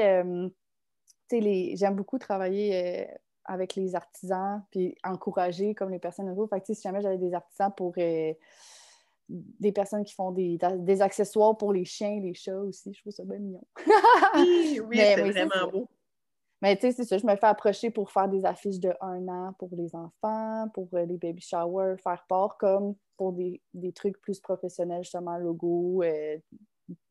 tu 1.29 1.43
sais, 1.43 1.73
j'aime 1.75 1.97
beaucoup 1.97 2.19
travailler 2.19 3.09
avec 3.45 3.75
les 3.75 3.95
artisans, 3.95 4.63
puis 4.71 4.97
encourager 5.05 5.75
comme 5.75 5.91
les 5.91 5.99
personnes 5.99 6.27
nouveaux. 6.27 6.47
Fait 6.47 6.61
que, 6.61 6.73
si 6.73 6.81
jamais 6.81 7.01
j'avais 7.01 7.19
des 7.19 7.35
artisans 7.35 7.73
pour 7.77 7.93
euh, 7.99 8.33
des 9.29 9.73
personnes 9.73 10.05
qui 10.05 10.15
font 10.15 10.31
des, 10.31 10.59
des, 10.79 11.03
accessoires 11.03 11.57
pour 11.57 11.73
les 11.73 11.85
chiens, 11.85 12.21
les 12.21 12.35
chats 12.35 12.59
aussi, 12.59 12.93
je 12.93 13.01
trouve 13.01 13.13
ça 13.13 13.25
bien 13.25 13.39
mignon. 13.39 13.65
oui, 14.37 14.81
oui, 14.87 14.97
c'est 14.97 15.31
vraiment 15.31 15.71
beau. 15.71 15.89
Mais 16.61 16.77
tu 16.77 16.83
sais, 16.83 16.93
c'est 16.93 17.05
ça, 17.05 17.19
je 17.19 17.27
me 17.27 17.35
fais 17.35 17.47
approcher 17.47 17.91
pour 17.91 18.13
faire 18.13 18.29
des 18.29 18.45
affiches 18.45 18.79
de 18.79 18.93
un 19.01 19.27
an 19.27 19.53
pour 19.59 19.71
les 19.73 19.97
enfants, 19.97 20.69
pour 20.73 20.89
euh, 20.95 21.05
les 21.05 21.17
baby 21.17 21.43
showers, 21.43 21.97
faire 21.99 22.25
part 22.29 22.57
comme 22.57 22.95
pour 23.17 23.33
des, 23.33 23.61
des 23.75 23.93
trucs 23.93 24.21
plus 24.21 24.39
professionnels, 24.39 25.03
justement, 25.03 25.37
logo, 25.39 26.05
euh, 26.05 26.39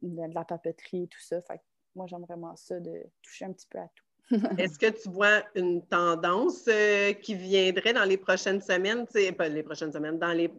de 0.02 0.34
la 0.34 0.46
papeterie, 0.46 1.10
tout 1.10 1.20
ça. 1.20 1.42
Fait 1.42 1.58
que 1.58 1.64
moi, 1.96 2.08
j'aime 2.08 2.24
vraiment 2.24 2.56
ça, 2.56 2.80
de 2.80 3.04
toucher 3.22 3.44
un 3.44 3.52
petit 3.52 3.68
peu 3.70 3.80
à 3.80 3.90
tout. 3.94 4.06
Est-ce 4.58 4.80
que 4.80 4.90
tu 4.90 5.10
vois 5.10 5.44
une 5.56 5.82
tendance 5.84 6.66
euh, 6.68 7.14
qui 7.14 7.36
viendrait 7.36 7.94
dans 7.94 8.06
les 8.06 8.18
prochaines 8.18 8.62
semaines, 8.62 9.06
pas 9.38 9.48
les 9.48 9.64
prochaines 9.64 9.92
semaines, 9.92 10.18
dans 10.18 10.32
les, 10.32 10.52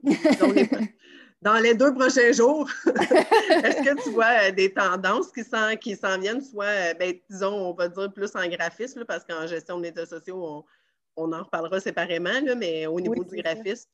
dans 1.40 1.58
les, 1.58 1.74
deux 1.74 1.94
prochains 1.94 2.32
jours? 2.32 2.68
Est-ce 2.86 3.82
que 3.82 4.02
tu 4.02 4.10
vois 4.10 4.48
euh, 4.48 4.52
des 4.52 4.72
tendances 4.72 5.32
qui 5.32 5.42
s'en, 5.42 5.76
qui 5.76 5.96
s'en 5.96 6.18
viennent, 6.18 6.42
soit, 6.42 6.64
euh, 6.66 6.94
ben, 6.94 7.14
disons, 7.30 7.70
on 7.70 7.72
va 7.72 7.88
dire 7.88 8.12
plus 8.12 8.34
en 8.36 8.46
graphisme, 8.48 9.04
parce 9.04 9.24
qu'en 9.24 9.46
gestion 9.46 9.76
de 9.76 9.82
médias 9.82 10.06
sociaux, 10.06 10.64
on, 11.16 11.32
en 11.32 11.42
reparlera 11.42 11.80
séparément, 11.80 12.40
mais 12.56 12.86
au 12.86 13.00
niveau 13.00 13.24
du 13.24 13.36
graphisme? 13.42 13.88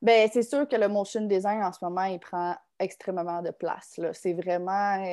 Bien, 0.00 0.28
c'est 0.32 0.42
sûr 0.42 0.68
que 0.68 0.76
le 0.76 0.88
motion 0.88 1.22
design 1.22 1.62
en 1.62 1.72
ce 1.72 1.78
moment, 1.82 2.04
il 2.04 2.20
prend 2.20 2.56
extrêmement 2.78 3.42
de 3.42 3.50
place. 3.50 3.98
C'est 4.12 4.32
vraiment. 4.32 5.04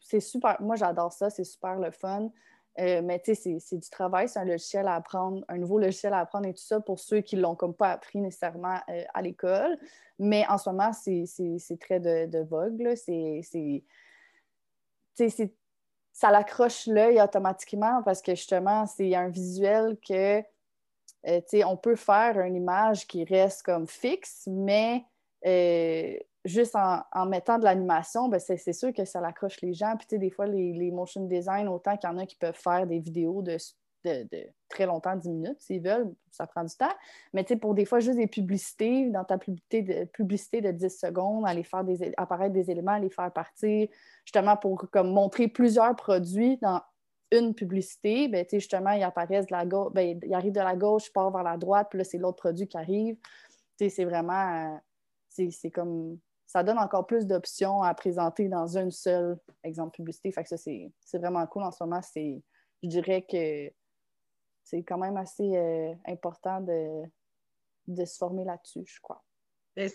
c'est 0.00 0.20
super. 0.20 0.60
Moi, 0.60 0.76
j'adore 0.76 1.12
ça. 1.12 1.30
C'est 1.30 1.44
super 1.44 1.76
le 1.76 1.90
fun. 1.90 2.30
Euh, 2.78 3.02
mais 3.02 3.20
tu 3.20 3.34
sais, 3.34 3.58
c'est 3.58 3.76
du 3.76 3.90
travail, 3.90 4.28
c'est 4.28 4.38
un 4.38 4.44
logiciel 4.44 4.88
à 4.88 4.94
apprendre, 4.94 5.44
un 5.48 5.58
nouveau 5.58 5.78
logiciel 5.78 6.14
à 6.14 6.20
apprendre 6.20 6.46
et 6.46 6.54
tout 6.54 6.62
ça 6.62 6.80
pour 6.80 6.98
ceux 6.98 7.20
qui 7.20 7.36
ne 7.36 7.42
l'ont 7.42 7.54
comme 7.54 7.74
pas 7.74 7.90
appris 7.90 8.20
nécessairement 8.20 8.78
euh, 8.88 9.04
à 9.12 9.20
l'école. 9.20 9.78
Mais 10.18 10.46
en 10.48 10.56
ce 10.56 10.70
moment, 10.70 10.92
c'est 10.92 11.78
très 11.80 12.00
de, 12.00 12.26
de 12.26 12.38
vogue. 12.38 12.94
C'est. 12.94 13.84
Ça 16.14 16.30
l'accroche 16.30 16.86
l'œil 16.86 17.20
automatiquement 17.20 18.02
parce 18.02 18.20
que 18.20 18.34
justement, 18.34 18.86
c'est 18.86 19.14
un 19.14 19.28
visuel 19.28 19.96
que 20.06 20.40
euh, 21.26 21.40
on 21.66 21.76
peut 21.76 21.96
faire 21.96 22.40
une 22.40 22.56
image 22.56 23.06
qui 23.06 23.24
reste 23.24 23.62
comme 23.62 23.86
fixe, 23.86 24.46
mais 24.46 25.04
juste 26.44 26.74
en, 26.76 27.26
mettant 27.26 27.58
de 27.58 27.64
l'animation, 27.64 28.28
ben 28.28 28.40
c'est 28.40 28.72
sûr 28.72 28.92
que 28.92 29.04
ça 29.04 29.20
l'accroche 29.20 29.60
les 29.60 29.74
gens. 29.74 29.96
Puis, 29.96 30.06
tu 30.06 30.16
sais, 30.16 30.18
des 30.18 30.30
fois, 30.30 30.46
les, 30.46 30.90
motion 30.90 31.24
design, 31.24 31.68
autant 31.68 31.96
qu'il 31.96 32.10
y 32.10 32.12
en 32.12 32.18
a 32.18 32.26
qui 32.26 32.36
peuvent 32.36 32.58
faire 32.58 32.86
des 32.86 32.98
vidéos 32.98 33.42
de, 33.42 33.56
très 34.68 34.86
longtemps, 34.86 35.14
10 35.14 35.28
minutes, 35.28 35.60
s'ils 35.60 35.82
veulent, 35.82 36.12
ça 36.32 36.46
prend 36.46 36.64
du 36.64 36.74
temps. 36.74 36.92
Mais, 37.32 37.44
tu 37.44 37.54
sais, 37.54 37.58
pour 37.58 37.74
des 37.74 37.84
fois, 37.84 38.00
juste 38.00 38.18
des 38.18 38.26
publicités, 38.26 39.08
dans 39.10 39.24
ta 39.24 39.38
publicité 39.38 39.82
de, 39.82 40.04
publicité 40.06 40.60
de 40.60 40.72
10 40.72 40.98
secondes, 40.98 41.46
aller 41.46 41.62
faire 41.62 41.84
des, 41.84 42.12
apparaître 42.16 42.52
des 42.52 42.70
éléments, 42.70 42.98
les 42.98 43.10
faire 43.10 43.32
partir, 43.32 43.88
justement 44.24 44.56
pour 44.56 44.90
comme, 44.90 45.12
montrer 45.12 45.46
plusieurs 45.46 45.94
produits 45.94 46.58
dans 46.58 46.80
une 47.30 47.54
publicité, 47.54 48.28
ben, 48.28 48.44
justement, 48.52 48.90
ils 48.90 49.04
apparaissent 49.04 49.46
de 49.46 49.54
la 49.54 49.64
gauche, 49.64 49.92
ben, 49.94 50.20
ils 50.22 50.34
arrivent 50.34 50.52
de 50.52 50.60
la 50.60 50.76
gauche, 50.76 51.12
part 51.12 51.30
vers 51.30 51.44
la 51.44 51.56
droite, 51.56 51.86
puis 51.90 51.98
là, 51.98 52.04
c'est 52.04 52.18
l'autre 52.18 52.38
produit 52.38 52.66
qui 52.66 52.76
arrive. 52.76 53.16
C'est 53.78 54.04
vraiment, 54.04 54.76
euh, 54.76 55.46
c'est 55.50 55.70
comme 55.70 56.18
ça 56.52 56.62
donne 56.62 56.78
encore 56.78 57.06
plus 57.06 57.26
d'options 57.26 57.82
à 57.82 57.94
présenter 57.94 58.46
dans 58.46 58.76
un 58.76 58.90
seul 58.90 59.38
exemple 59.64 59.96
publicité. 59.96 60.30
Fait 60.32 60.42
que 60.42 60.50
ça, 60.50 60.58
c'est 60.58 61.18
vraiment 61.18 61.46
cool 61.46 61.62
en 61.62 61.72
ce 61.72 61.82
moment. 61.82 62.00
Je 62.14 62.40
dirais 62.82 63.22
que 63.22 63.72
c'est 64.62 64.82
quand 64.82 64.98
même 64.98 65.16
assez 65.16 65.56
euh, 65.56 65.94
important 66.06 66.60
de, 66.60 67.04
de, 67.86 68.04
se 68.04 68.18
former 68.18 68.44
là-dessus, 68.44 68.84
je 68.84 69.00
crois. 69.00 69.24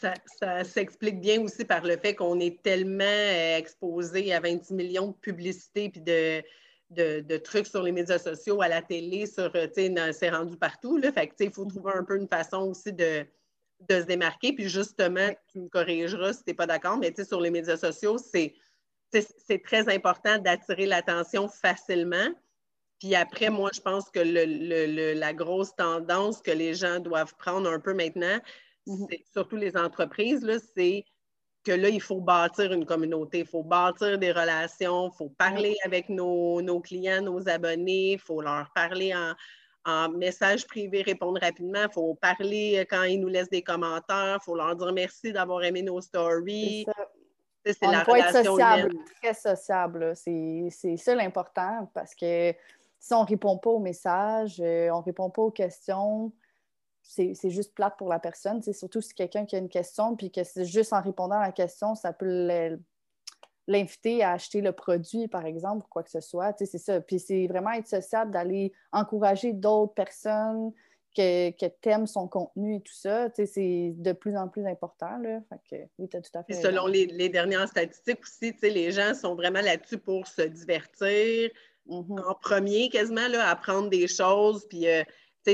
ça, 0.01 0.15
ça 0.39 0.63
s'explique 0.63 1.21
bien 1.21 1.43
aussi 1.43 1.63
par 1.63 1.83
le 1.83 1.95
fait 1.95 2.15
qu'on 2.15 2.39
est 2.39 2.59
tellement 2.63 3.03
euh, 3.03 3.57
exposé 3.57 4.33
à 4.33 4.39
26 4.39 4.73
millions 4.73 5.07
de 5.09 5.17
publicités 5.17 5.89
puis 5.89 6.01
de, 6.01 6.41
de, 6.89 7.37
trucs 7.37 7.67
sur 7.67 7.83
les 7.83 7.91
médias 7.91 8.17
sociaux, 8.17 8.63
à 8.63 8.67
la 8.67 8.81
télé, 8.81 9.27
sur, 9.27 9.51
euh, 9.55 9.67
c'est 10.11 10.29
rendu 10.31 10.57
partout. 10.57 10.97
Là. 10.97 11.11
Fait 11.11 11.27
que, 11.27 11.35
il 11.39 11.53
faut 11.53 11.65
trouver 11.65 11.91
un 11.93 12.03
peu 12.03 12.17
une 12.17 12.27
façon 12.27 12.63
aussi 12.63 12.93
de, 12.93 13.27
de 13.81 14.01
se 14.01 14.05
démarquer. 14.05 14.53
Puis 14.53 14.69
justement, 14.69 15.29
tu 15.51 15.59
me 15.59 15.69
corrigeras 15.69 16.33
si 16.33 16.43
tu 16.43 16.49
n'es 16.51 16.55
pas 16.55 16.67
d'accord, 16.67 16.97
mais 16.97 17.13
sur 17.23 17.41
les 17.41 17.51
médias 17.51 17.77
sociaux, 17.77 18.17
c'est 18.17 18.53
très 19.63 19.93
important 19.93 20.37
d'attirer 20.39 20.85
l'attention 20.85 21.47
facilement. 21.47 22.29
Puis 22.99 23.15
après, 23.15 23.49
moi, 23.49 23.69
je 23.73 23.81
pense 23.81 24.09
que 24.09 24.19
le, 24.19 25.13
la 25.13 25.33
grosse 25.33 25.75
tendance 25.75 26.41
que 26.41 26.51
les 26.51 26.73
gens 26.73 26.99
doivent 26.99 27.35
prendre 27.37 27.69
un 27.69 27.79
peu 27.79 27.93
maintenant, 27.93 28.39
mm-hmm. 28.87 29.23
surtout 29.31 29.55
les 29.55 29.77
entreprises, 29.77 30.45
c'est 30.75 31.05
que 31.63 31.71
là, 31.73 31.89
il 31.89 32.01
faut 32.01 32.21
bâtir 32.21 32.71
une 32.71 32.85
communauté, 32.85 33.39
il 33.39 33.45
faut 33.45 33.63
bâtir 33.63 34.17
des 34.17 34.31
relations, 34.31 35.11
il 35.13 35.17
faut 35.17 35.29
parler 35.29 35.75
avec 35.83 36.09
nos, 36.09 36.61
nos, 36.61 36.79
clients, 36.79 37.21
nos 37.21 37.47
abonnés, 37.49 38.13
il 38.13 38.19
faut 38.19 38.41
leur 38.41 38.71
parler 38.73 39.13
en, 39.13 39.33
en 39.88 40.10
message 40.10 40.67
privé, 40.67 41.02
répondre 41.02 41.39
rapidement. 41.41 41.84
Il 41.84 41.93
faut 41.93 42.13
parler 42.15 42.78
euh, 42.78 42.86
quand 42.88 43.04
ils 43.04 43.19
nous 43.19 43.30
laissent 43.30 43.50
des 43.50 43.63
commentaires. 43.63 44.38
Il 44.41 44.43
faut 44.43 44.56
leur 44.56 44.76
dire 44.76 44.91
merci 44.93 45.32
d'avoir 45.32 45.63
aimé 45.63 45.82
nos 45.82 46.02
stories. 46.02 46.86
C'est 47.65 47.82
la 47.82 48.04
relation 48.04 48.39
être 48.39 48.45
sociable, 48.45 48.95
très 49.21 49.34
sociable. 49.34 50.13
C'est 50.15 50.97
ça 50.97 51.15
l'important 51.15 51.89
parce 51.93 52.13
que 52.15 52.54
si 53.00 53.13
on 53.13 53.21
ne 53.21 53.28
répond 53.28 53.58
pas 53.58 53.69
aux 53.69 53.80
messages, 53.80 54.60
euh, 54.60 54.89
on 54.91 55.00
ne 55.00 55.04
répond 55.04 55.30
pas 55.30 55.41
aux 55.41 55.52
questions, 55.52 56.32
c'est 57.02 57.50
juste 57.50 57.73
plate 57.73 57.97
pour 57.97 58.10
la 58.10 58.19
personne. 58.19 58.62
C'est 58.62 58.73
surtout 58.73 59.02
si 59.02 59.13
quelqu'un 59.13 59.45
qui 59.45 59.56
a 59.56 59.60
une 59.60 59.69
question, 59.69 60.15
puis 60.17 60.32
que 60.32 60.43
c'est 60.43 60.65
juste 60.65 60.91
en 60.91 61.02
répondant 61.02 61.38
à 61.38 61.45
la 61.45 61.52
question, 61.54 61.95
ça 61.95 62.12
peut 62.12 62.78
l'inviter 63.67 64.23
à 64.23 64.32
acheter 64.32 64.62
le 64.62 64.71
produit, 64.71 65.27
par 65.27 65.45
exemple, 65.45 65.86
ou 65.86 65.89
quoi 65.89 66.03
que 66.03 66.10
ce 66.10 66.21
soit. 66.21 66.56
C'est 66.58 66.77
ça. 66.77 67.01
Puis 67.01 67.19
c'est 67.19 67.47
vraiment 67.47 67.71
être 67.71 67.88
sociable 67.88 68.32
d'aller 68.32 68.71
encourager 68.91 69.53
d'autres 69.53 69.93
personnes 69.93 70.71
que, 71.15 71.51
que 71.51 71.65
t'aimes 71.82 72.08
son 72.08 72.27
contenu 72.27 72.77
et 72.77 72.82
tout 72.82 72.93
ça. 72.93 73.27
C'est 73.36 73.93
de 73.95 74.12
plus 74.13 74.38
en 74.38 74.47
plus 74.47 74.65
important. 74.65 75.17
Là. 75.17 75.39
Fait 75.49 75.60
que, 75.69 75.84
oui, 75.99 76.08
tu 76.08 76.17
as 76.17 76.21
tout 76.21 76.38
à 76.38 76.43
fait. 76.43 76.53
selon 76.53 76.88
les, 76.88 77.08
les, 77.08 77.30
dernières 77.30 77.67
statistiques 77.67 78.21
aussi, 78.21 78.53
les 78.62 78.91
gens 78.91 79.13
sont 79.13 79.36
vraiment 79.36 79.62
là-dessus 79.62 79.97
pour 79.97 80.27
se 80.27 80.43
divertir. 80.43 81.49
Mm-hmm. 81.89 82.30
En 82.30 82.36
premier, 82.36 82.89
quasiment, 82.89 83.27
là, 83.27 83.49
apprendre 83.49 83.89
des 83.89 84.08
choses. 84.08 84.65
Puis. 84.69 84.88
Euh, 84.88 85.03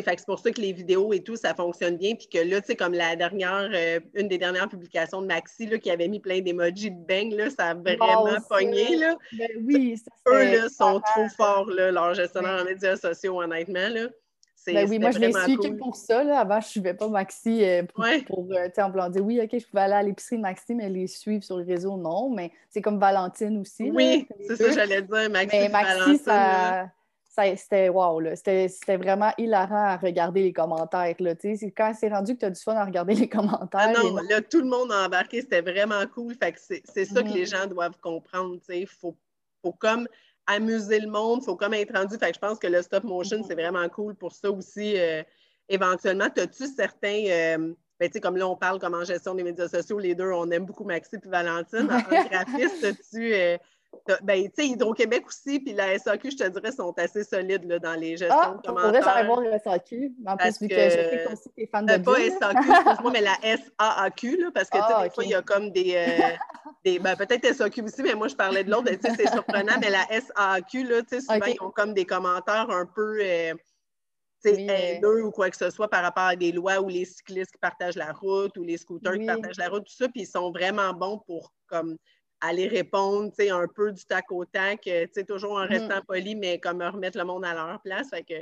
c'est 0.02 0.26
pour 0.26 0.40
ça 0.40 0.52
que 0.52 0.62
les 0.62 0.74
vidéos 0.74 1.14
et 1.14 1.20
tout, 1.22 1.36
ça 1.36 1.54
fonctionne 1.54 1.98
bien. 1.98 2.16
Puis 2.16 2.28
que 2.28 2.40
là, 2.40 2.62
tu 2.62 2.68
sais, 2.68 2.76
comme 2.76 2.94
la 2.94 3.16
dernière, 3.16 3.70
euh, 3.74 4.00
une 4.14 4.28
des 4.28 4.38
dernières 4.38 4.68
publications 4.70 5.22
de 5.22 5.28
Maxi, 5.28 5.68
là, 5.68 5.78
qui 5.78 5.92
avait 5.92 6.08
mis 6.08 6.20
plein 6.20 6.40
d'emojis 6.42 6.92
de 6.92 7.06
bang, 7.06 7.32
là, 7.34 7.50
ça 7.50 7.68
a 7.70 7.74
vraiment 7.74 8.26
pogné. 8.50 8.96
Là. 8.96 9.16
Ben 9.38 9.50
oui, 9.66 10.02
Eux, 10.28 10.44
là, 10.44 10.70
sont 10.70 11.00
trop 11.02 11.28
forts, 11.38 11.70
là, 11.70 11.92
leur 11.92 12.14
gestionnaire 12.14 12.62
en 12.62 12.66
médias 12.66 12.96
sociaux, 12.96 13.42
honnêtement. 13.42 13.90
Là. 13.90 14.08
Ben 14.66 14.90
oui, 14.90 14.98
moi, 14.98 15.12
je 15.12 15.20
l'ai 15.20 15.34
su 15.34 15.58
que 15.58 15.78
pour 15.78 15.96
ça. 15.98 16.24
Là. 16.24 16.40
Avant, 16.40 16.62
je 16.62 16.68
ne 16.68 16.70
suivais 16.72 16.94
pas 16.94 17.10
Maxi 17.10 17.66
euh, 17.66 17.84
pour, 17.84 18.06
Ouais. 18.06 18.22
pour 18.22 18.48
euh, 18.52 18.70
en 18.78 18.90
voulant 18.90 19.10
dire 19.10 19.22
oui, 19.26 19.42
OK, 19.44 19.50
je 19.60 19.66
pouvais 19.68 19.82
aller 19.84 19.94
à 19.94 20.04
l'épicerie 20.04 20.38
de 20.38 20.42
Maxi, 20.42 20.74
mais 20.74 20.88
les 20.88 21.08
suivre 21.08 21.44
sur 21.44 21.58
le 21.58 21.66
réseau, 21.66 21.98
non. 21.98 22.30
Mais 22.30 22.50
c'est 22.70 22.82
comme 22.82 22.98
Valentine 22.98 23.58
aussi. 23.60 23.92
Oui, 23.92 24.26
c'est 24.48 24.56
ça, 24.56 24.72
j'allais 24.72 25.02
dire. 25.02 25.30
Maxi, 25.30 25.58
Mais 25.60 25.68
Maxi, 25.68 25.94
Valentine, 26.00 26.14
là. 26.14 26.18
ça, 26.18 26.24
ça- 26.86 26.92
c'était 27.56 27.90
wow, 27.90 28.20
là. 28.20 28.36
C'était 28.36 28.98
vraiment 28.98 29.32
hilarant 29.38 29.86
à 29.86 29.98
regarder 29.98 30.44
les 30.44 30.54
commentaires. 30.54 31.16
Là. 31.20 31.34
Quand 31.76 31.94
c'est 32.00 32.10
rendu 32.10 32.36
que 32.36 32.40
tu 32.40 32.46
as 32.46 32.50
du 32.52 32.62
fun 32.62 32.76
à 32.76 32.86
regarder 32.86 33.16
les 33.16 33.28
commentaires. 33.30 33.70
Ah 33.74 33.92
non, 33.92 34.16
là, 34.30 34.42
tout 34.42 34.60
le 34.60 34.68
monde 34.68 34.92
a 34.92 35.06
embarqué, 35.06 35.42
c'était 35.42 35.62
vraiment 35.62 36.06
cool. 36.14 36.36
Fait 36.36 36.52
que 36.52 36.60
c'est 36.60 37.06
ça 37.06 37.24
que 37.24 37.30
Mhm. 37.30 37.34
les 37.36 37.46
gens 37.46 37.66
doivent 37.68 37.98
comprendre. 38.00 38.58
Il 38.70 38.88
faut, 38.88 39.18
faut 39.64 39.72
comme 39.74 40.08
amuser 40.46 41.00
le 41.00 41.10
monde, 41.10 41.40
il 41.42 41.46
faut 41.46 41.56
comme 41.56 41.74
être 41.74 41.96
rendu. 41.98 42.18
Fait 42.18 42.30
que 42.30 42.36
je 42.36 42.40
pense 42.40 42.60
que 42.60 42.68
le 42.68 42.82
stop 42.82 43.04
motion, 43.04 43.38
Mhm. 43.40 43.46
c'est 43.48 43.56
vraiment 43.56 43.88
cool 43.90 44.14
pour 44.16 44.32
ça 44.34 44.52
aussi. 44.52 45.00
euh, 45.00 45.24
éventuellement, 45.70 46.26
as-tu 46.38 46.68
certains. 46.68 47.24
euh, 47.30 47.74
ben, 48.00 48.08
tu 48.10 48.14
sais, 48.14 48.20
comme 48.20 48.36
là, 48.38 48.48
on 48.48 48.56
parle 48.58 48.80
comme 48.80 48.96
en 48.96 49.06
gestion 49.06 49.34
des 49.34 49.44
médias 49.44 49.68
sociaux, 49.70 49.98
les 50.00 50.14
deux, 50.14 50.30
on 50.32 50.50
aime 50.52 50.66
beaucoup 50.66 50.84
Maxi 50.84 51.16
et 51.16 51.28
Valentine. 51.30 51.90
En, 51.90 51.98
en 52.16 52.26
graphiste, 52.30 52.84
as-tu. 52.84 53.34
euh, 53.34 53.58
ben, 54.24 54.44
tu 54.46 54.52
sais, 54.56 54.68
Hydro-Québec 54.68 55.26
aussi, 55.28 55.60
puis 55.60 55.74
la 55.74 55.98
SAQ, 55.98 56.32
je 56.32 56.38
te 56.38 56.48
dirais, 56.50 56.72
sont 56.72 56.94
assez 56.98 57.24
solides 57.24 57.64
là, 57.66 57.80
dans 57.80 57.94
les 57.94 58.18
gestions 58.18 58.38
Ah, 58.42 58.56
de 58.62 58.68
pour 58.68 58.74
vrai, 58.80 58.92
j'allais 59.02 59.02
commentaires. 59.02 59.26
voir 59.26 59.42
le 59.42 59.52
SAQ. 59.60 60.14
En 60.28 60.38
Parce 60.38 60.58
plus, 60.58 60.66
vu 60.66 60.70
que, 60.70 60.76
que- 60.76 60.90
je 60.90 60.90
sais 61.20 61.34
aussi, 61.34 61.50
t'es 61.56 61.68
fan 61.68 61.86
de 61.86 61.92
Euh, 61.94 62.00
pas. 62.00 62.20
SAQ, 62.20 62.70
excuse-moi, 62.72 63.12
mais 63.12 63.22
la 63.22 63.36
SAAQ, 63.44 64.38
là, 64.38 64.52
parce 64.54 64.70
que 64.70 64.78
tu 64.78 64.84
sais, 64.84 64.94
Ah, 64.96 65.04
des 65.04 65.10
fois, 65.10 65.24
il 65.24 65.30
y 65.30 65.36
a 65.36 65.42
comme 65.42 65.72
des. 65.72 65.94
euh, 65.96 66.36
des 66.84 67.00
ben, 67.00 67.16
peut-être 67.16 67.46
SAQ 67.46 67.82
aussi, 67.84 68.04
mais 68.04 68.14
moi, 68.16 68.28
je 68.28 68.36
parlais 68.36 68.64
de 68.64 68.70
l'autre. 68.72 68.90
tu 68.92 69.00
sais, 69.02 69.16
C'est 69.16 69.30
surprenant, 69.30 69.80
mais 69.80 69.90
la 69.90 70.06
SAAQ, 70.12 70.84
là, 70.84 71.02
tu 71.02 71.08
sais, 71.10 71.22
souvent, 71.22 71.46
ils 71.46 71.62
ont 71.62 71.72
comme 71.72 71.94
des 71.94 72.06
commentaires 72.06 72.70
un 72.70 72.86
peu. 72.86 73.18
euh, 73.22 73.54
Oui, 74.46 74.68
haineux 74.70 75.24
ou 75.24 75.32
quoi 75.32 75.50
que 75.50 75.56
ce 75.56 75.70
soit 75.70 75.88
par 75.88 76.04
rapport 76.04 76.24
à 76.24 76.36
des 76.36 76.52
lois 76.52 76.82
ou 76.82 76.90
les 76.90 77.06
cyclistes 77.06 77.54
qui 77.54 77.58
partagent 77.60 77.96
la 77.96 78.12
route 78.12 78.58
ou 78.58 78.64
les 78.64 78.76
scooters 78.78 79.14
Oui. 79.14 79.20
qui 79.22 79.26
partagent 79.26 79.56
la 79.58 79.70
route, 79.70 79.86
tout 79.86 79.94
ça, 79.96 80.10
puis 80.10 80.24
ils 80.24 80.28
sont 80.28 80.52
vraiment 80.52 80.92
bons 80.92 81.20
pour 81.20 81.54
comme 81.68 81.96
aller 82.46 82.68
répondre, 82.68 83.30
tu 83.30 83.44
sais, 83.46 83.50
un 83.50 83.68
peu 83.68 83.92
du 83.92 84.04
tac 84.06 84.32
au 84.32 84.46
tac, 84.46 84.86
euh, 84.88 85.06
tu 85.06 85.14
sais, 85.14 85.24
toujours 85.24 85.54
en 85.54 85.66
restant 85.66 86.02
poli, 86.08 86.36
mais 86.36 86.60
comme 86.60 86.82
remettre 86.82 87.18
le 87.18 87.24
monde 87.24 87.46
à 87.46 87.54
leur 87.54 87.82
place. 87.82 88.10
Fait 88.10 88.24
que 88.24 88.34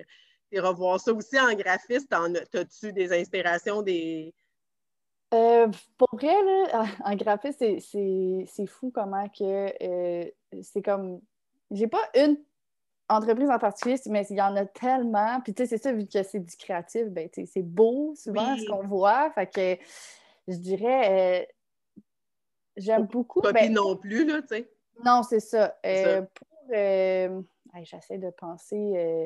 et 0.54 0.60
revoir 0.60 1.00
ça 1.00 1.14
aussi 1.14 1.40
en 1.40 1.54
graphiste, 1.54 2.10
t'en 2.10 2.34
as- 2.36 2.46
t'as-tu 2.48 2.92
des 2.92 3.14
inspirations, 3.14 3.82
des. 3.82 4.34
Euh, 5.34 5.68
pour 5.98 6.10
vrai, 6.14 6.34
là, 6.44 6.84
en 7.06 7.16
graphisme, 7.16 7.56
c'est- 7.60 7.80
c'est 7.80 8.46
c'est 8.48 8.66
fou 8.68 8.92
comment 8.94 9.30
que 9.30 9.72
euh, 9.82 10.30
c'est 10.62 10.82
comme. 10.82 11.22
J'ai 11.72 11.88
pas 11.88 12.04
une 12.16 12.38
entreprise 13.08 13.50
en 13.50 13.60
particulier, 13.60 13.96
mais 14.08 14.26
il 14.30 14.36
y 14.38 14.42
en 14.42 14.56
a 14.58 14.66
tellement. 14.66 15.40
Puis 15.42 15.54
tu 15.54 15.64
sais, 15.64 15.70
c'est 15.70 15.78
ça, 15.84 15.94
vu 15.94 16.06
que 16.06 16.22
c'est 16.24 16.40
du 16.40 16.56
créatif, 16.58 17.06
ben, 17.08 17.30
tu 17.30 17.46
c'est 17.46 17.62
beau 17.62 18.14
souvent 18.16 18.54
Oui. 18.56 18.60
ce 18.60 18.66
qu'on 18.66 18.86
voit. 18.88 19.32
Fait 19.32 19.48
que 19.48 19.84
je 20.50 20.58
dirais, 20.58 21.44
euh, 21.44 21.46
j'aime 22.82 23.06
beaucoup. 23.08 23.42
Copie 23.42 23.54
ben, 23.54 23.74
non 23.74 23.96
plus, 23.96 24.26
là, 24.26 24.42
tu 24.42 24.50
sais. 24.50 24.70
non, 25.06 25.24
c'est 25.24 25.40
ça. 25.40 25.78
Euh, 25.86 26.04
ça. 26.04 26.22
pour. 26.34 26.48
euh, 26.74 27.42
J'essaie 27.84 28.18
de 28.18 28.30
penser. 28.32 28.94
euh, 28.96 29.26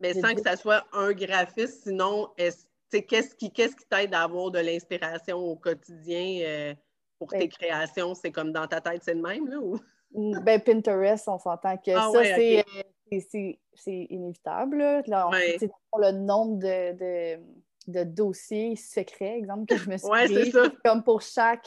Mais 0.00 0.14
sans 0.14 0.34
que 0.34 0.42
ça 0.42 0.56
soit 0.56 0.84
un 0.92 1.12
graphiste, 1.12 1.82
sinon, 1.84 2.28
qu'est-ce 2.36 3.34
qui 3.34 3.50
qui 3.76 3.86
t'aide 3.90 4.14
à 4.14 4.22
avoir 4.22 4.50
de 4.50 4.60
l'inspiration 4.60 5.36
au 5.38 5.56
quotidien 5.56 6.74
pour 7.18 7.28
Ben- 7.28 7.40
tes 7.40 7.48
créations? 7.48 8.14
C'est 8.14 8.30
comme 8.30 8.52
dans 8.52 8.66
ta 8.66 8.80
tête, 8.80 9.02
c'est 9.02 9.14
le 9.14 9.22
même, 9.22 9.48
là? 9.48 9.58
Ou... 9.60 10.40
Ben, 10.40 10.60
Pinterest, 10.60 11.28
on 11.28 11.38
s'entend 11.38 11.76
que 11.76 11.90
Ah 11.90 12.08
ça, 12.12 12.18
ouais, 12.18 12.34
c'est, 12.34 12.64
inévitable. 14.10 15.02
Là, 15.06 15.28
Ouais. 15.28 15.56
sais, 15.58 15.70
le 15.98 16.12
nombre 16.12 16.58
de, 16.58 16.92
de, 16.92 17.40
de 17.88 18.04
dossiers 18.04 18.76
secrets, 18.76 19.36
exemple, 19.36 19.66
que 19.66 19.76
je 19.76 19.90
me 19.90 19.98
suis 19.98 20.08
Ouais, 20.08 20.26
c'est 20.26 20.34
créé, 20.34 20.50
ça. 20.50 20.70
comme 20.84 21.02
pour 21.02 21.20
chaque 21.22 21.66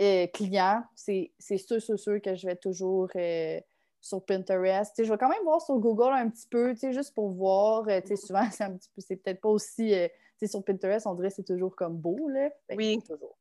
euh, 0.00 0.26
client, 0.28 0.82
c'est 0.94 1.32
sûr, 1.38 1.80
sûr, 1.80 1.98
sûr 1.98 2.20
que 2.22 2.34
je 2.34 2.46
vais 2.46 2.56
toujours 2.56 3.08
euh, 3.16 3.60
sur 4.00 4.24
Pinterest. 4.24 4.92
Je 5.04 5.10
vais 5.10 5.18
quand 5.18 5.28
même 5.28 5.42
voir 5.44 5.60
sur 5.60 5.76
Google 5.78 6.12
un 6.12 6.28
petit 6.30 6.46
peu, 6.48 6.74
juste 6.74 7.14
pour 7.14 7.28
voir. 7.30 7.86
euh, 7.88 8.00
souvent, 8.16 8.44
c'est 8.98 9.16
peut-être 9.16 9.40
pas 9.40 9.48
aussi. 9.50 9.94
euh, 9.94 10.08
sur 10.46 10.64
Pinterest, 10.64 11.06
on 11.06 11.14
dirait 11.14 11.28
que 11.28 11.34
c'est 11.34 11.44
toujours 11.44 11.76
comme 11.76 11.96
beau, 11.96 12.28
là. 12.28 12.50
Oui. 12.74 12.98
Toujours. 13.06 13.36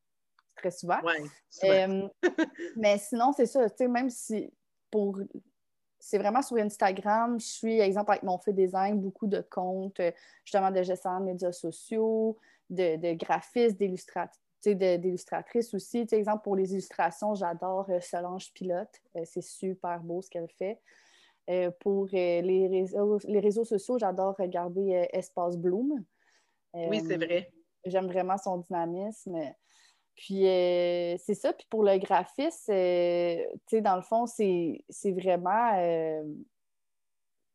Très 0.56 0.72
souvent. 0.72 1.00
Ouais. 1.02 1.24
mais 2.76 2.98
sinon, 2.98 3.32
c'est 3.32 3.46
ça, 3.46 3.66
même 3.88 4.10
si 4.10 4.52
pour. 4.92 5.20
C'est 6.02 6.18
vraiment 6.18 6.42
sur 6.42 6.56
Instagram, 6.58 7.40
je 7.40 7.46
suis, 7.46 7.80
exemple, 7.82 8.12
avec 8.12 8.24
mon 8.24 8.38
fait 8.38 8.54
design, 8.54 9.02
beaucoup 9.02 9.28
de 9.28 9.42
comptes, 9.42 10.00
justement, 10.46 10.72
de 10.72 10.82
gestion 10.82 11.20
de 11.20 11.26
médias 11.26 11.52
sociaux, 11.52 12.38
de, 12.70 12.96
de 12.96 13.14
graphistes, 13.18 13.78
d'illustrat- 13.78 14.30
tu 14.30 14.34
sais, 14.34 14.40
de- 14.40 14.49
d'illustratrices 14.68 15.74
aussi. 15.74 16.02
Tu 16.02 16.10
sais, 16.10 16.18
exemple, 16.18 16.44
pour 16.44 16.56
les 16.56 16.72
illustrations, 16.74 17.36
j'adore 17.36 17.90
euh, 17.90 18.00
Solange 18.02 18.52
Pilote. 18.54 18.90
Euh, 19.16 19.22
c'est 19.26 19.42
super 19.42 20.00
beau 20.02 20.22
ce 20.22 20.30
qu'elle 20.30 20.50
fait. 20.50 20.80
Euh, 21.50 21.72
pour 21.80 22.08
les, 22.12 22.68
réseaux, 22.68 23.20
les 23.28 23.40
réseaux 23.40 23.66
sociaux, 23.66 23.98
j'adore 23.98 24.36
regarder 24.38 25.08
Espace 25.14 25.58
Bloom. 25.58 26.04
oui, 26.74 27.02
c'est 27.08 27.18
vrai. 27.18 27.52
J'aime 27.86 28.08
vraiment 28.08 28.38
son 28.38 28.58
dynamisme. 28.58 29.40
Puis 30.20 30.46
euh, 30.46 31.16
c'est 31.18 31.34
ça. 31.34 31.54
Puis 31.54 31.66
pour 31.70 31.82
le 31.82 31.92
euh, 31.92 31.98
tu 31.98 33.60
sais, 33.70 33.82
dans 33.82 33.96
le 33.96 34.02
fond, 34.02 34.26
c'est 34.26 34.84
c'est 34.90 35.14
vraiment. 35.14 35.78
euh, 35.78 36.24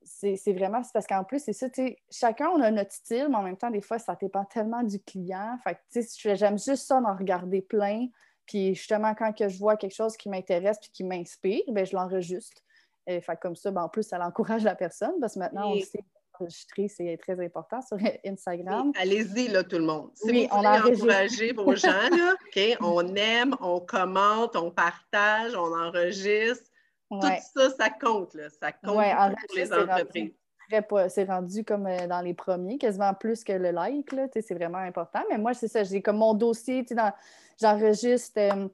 c'est 0.05 0.53
vraiment. 0.53 0.83
C'est 0.83 0.93
parce 0.93 1.07
qu'en 1.07 1.25
plus, 1.25 1.41
c'est 1.41 1.53
ça, 1.53 1.69
tu 1.69 1.83
sais, 1.83 1.99
chacun, 2.11 2.49
on 2.49 2.61
a 2.61 2.71
notre 2.71 2.93
style, 2.93 3.29
mais 3.31 3.37
en 3.37 3.43
même 3.43 3.57
temps, 3.57 3.71
des 3.71 3.81
fois, 3.81 3.99
ça 3.99 4.17
dépend 4.21 4.45
tellement 4.45 4.83
du 4.83 5.01
client. 5.01 5.59
Fait 5.65 5.75
que, 5.75 5.81
tu 5.93 6.03
sais, 6.03 6.37
j'aime 6.37 6.59
juste 6.59 6.87
ça 6.87 7.01
d'en 7.01 7.17
regarder 7.17 7.63
plein. 7.63 8.07
Puis 8.47 8.75
justement, 8.75 9.15
quand 9.15 9.33
que 9.33 9.49
je 9.49 9.59
vois 9.59 9.77
quelque 9.77 9.95
chose 9.95 10.17
qui 10.17 10.29
m'intéresse 10.29 10.79
puis 10.81 10.91
qui 10.93 11.05
m'inspire, 11.05 11.63
ben 11.69 11.87
je 11.87 11.95
l'enregistre. 11.97 12.61
Fait 13.07 13.21
que 13.21 13.41
comme 13.41 13.57
ça, 13.57 13.71
ben, 13.71 13.83
en 13.83 13.89
plus, 13.89 14.03
ça 14.03 14.19
encourage 14.25 14.65
la 14.65 14.75
personne 14.75 15.15
parce 15.21 15.35
que 15.35 15.39
maintenant, 15.39 15.73
on 15.73 15.81
sait, 15.81 16.05
enregistrer, 16.41 16.89
c'est 16.89 17.17
très 17.19 17.43
important 17.45 17.81
sur 17.83 17.97
Instagram. 18.27 18.93
Allez-y, 18.97 19.49
là, 19.49 19.65
tout 19.65 19.79
le 19.79 19.85
monde. 19.85 20.11
Si 20.15 20.31
Oui, 20.31 20.49
vous 20.51 20.57
on 20.57 20.59
voulez 20.59 20.95
encourager 20.95 21.53
vos 21.53 21.75
gens, 21.77 22.09
là, 22.11 22.35
OK, 22.47 22.77
on 22.81 23.15
aime, 23.15 23.57
on 23.61 23.81
commente, 23.81 24.57
on 24.57 24.71
partage, 24.71 25.55
on 25.55 25.75
enregistre. 25.75 26.71
Ouais. 27.23 27.41
Tout 27.55 27.61
ça, 27.61 27.71
ça 27.71 27.91
compte, 27.91 28.35
là. 28.35 28.49
Ça 28.51 28.73
compte 28.73 28.97
Ouais, 28.97 29.15
beaucoup 29.15 29.47
pour 29.47 29.57
les 29.57 29.63
enregistrer, 29.63 29.67
c'est 29.67 29.75
rendu 29.75 29.91
entreprises. 29.91 30.33
C'est 31.09 31.25
rendu 31.25 31.65
comme 31.65 31.87
euh, 31.87 32.07
dans 32.07 32.21
les 32.21 32.35
premiers, 32.35 32.79
quasiment 32.79 33.15
plus 33.15 33.45
que 33.45 33.53
le 33.53 33.71
like. 33.71 34.15
C'est 34.33 34.55
vraiment 34.55 34.79
important. 34.79 35.21
Mais 35.31 35.39
moi, 35.39 35.55
c'est 35.55 35.69
ça. 35.69 35.85
J'ai 35.85 36.03
comme 36.03 36.17
mon 36.19 36.35
dossier. 36.35 36.85
J'enregistre 37.61 38.33
euh, 38.39 38.69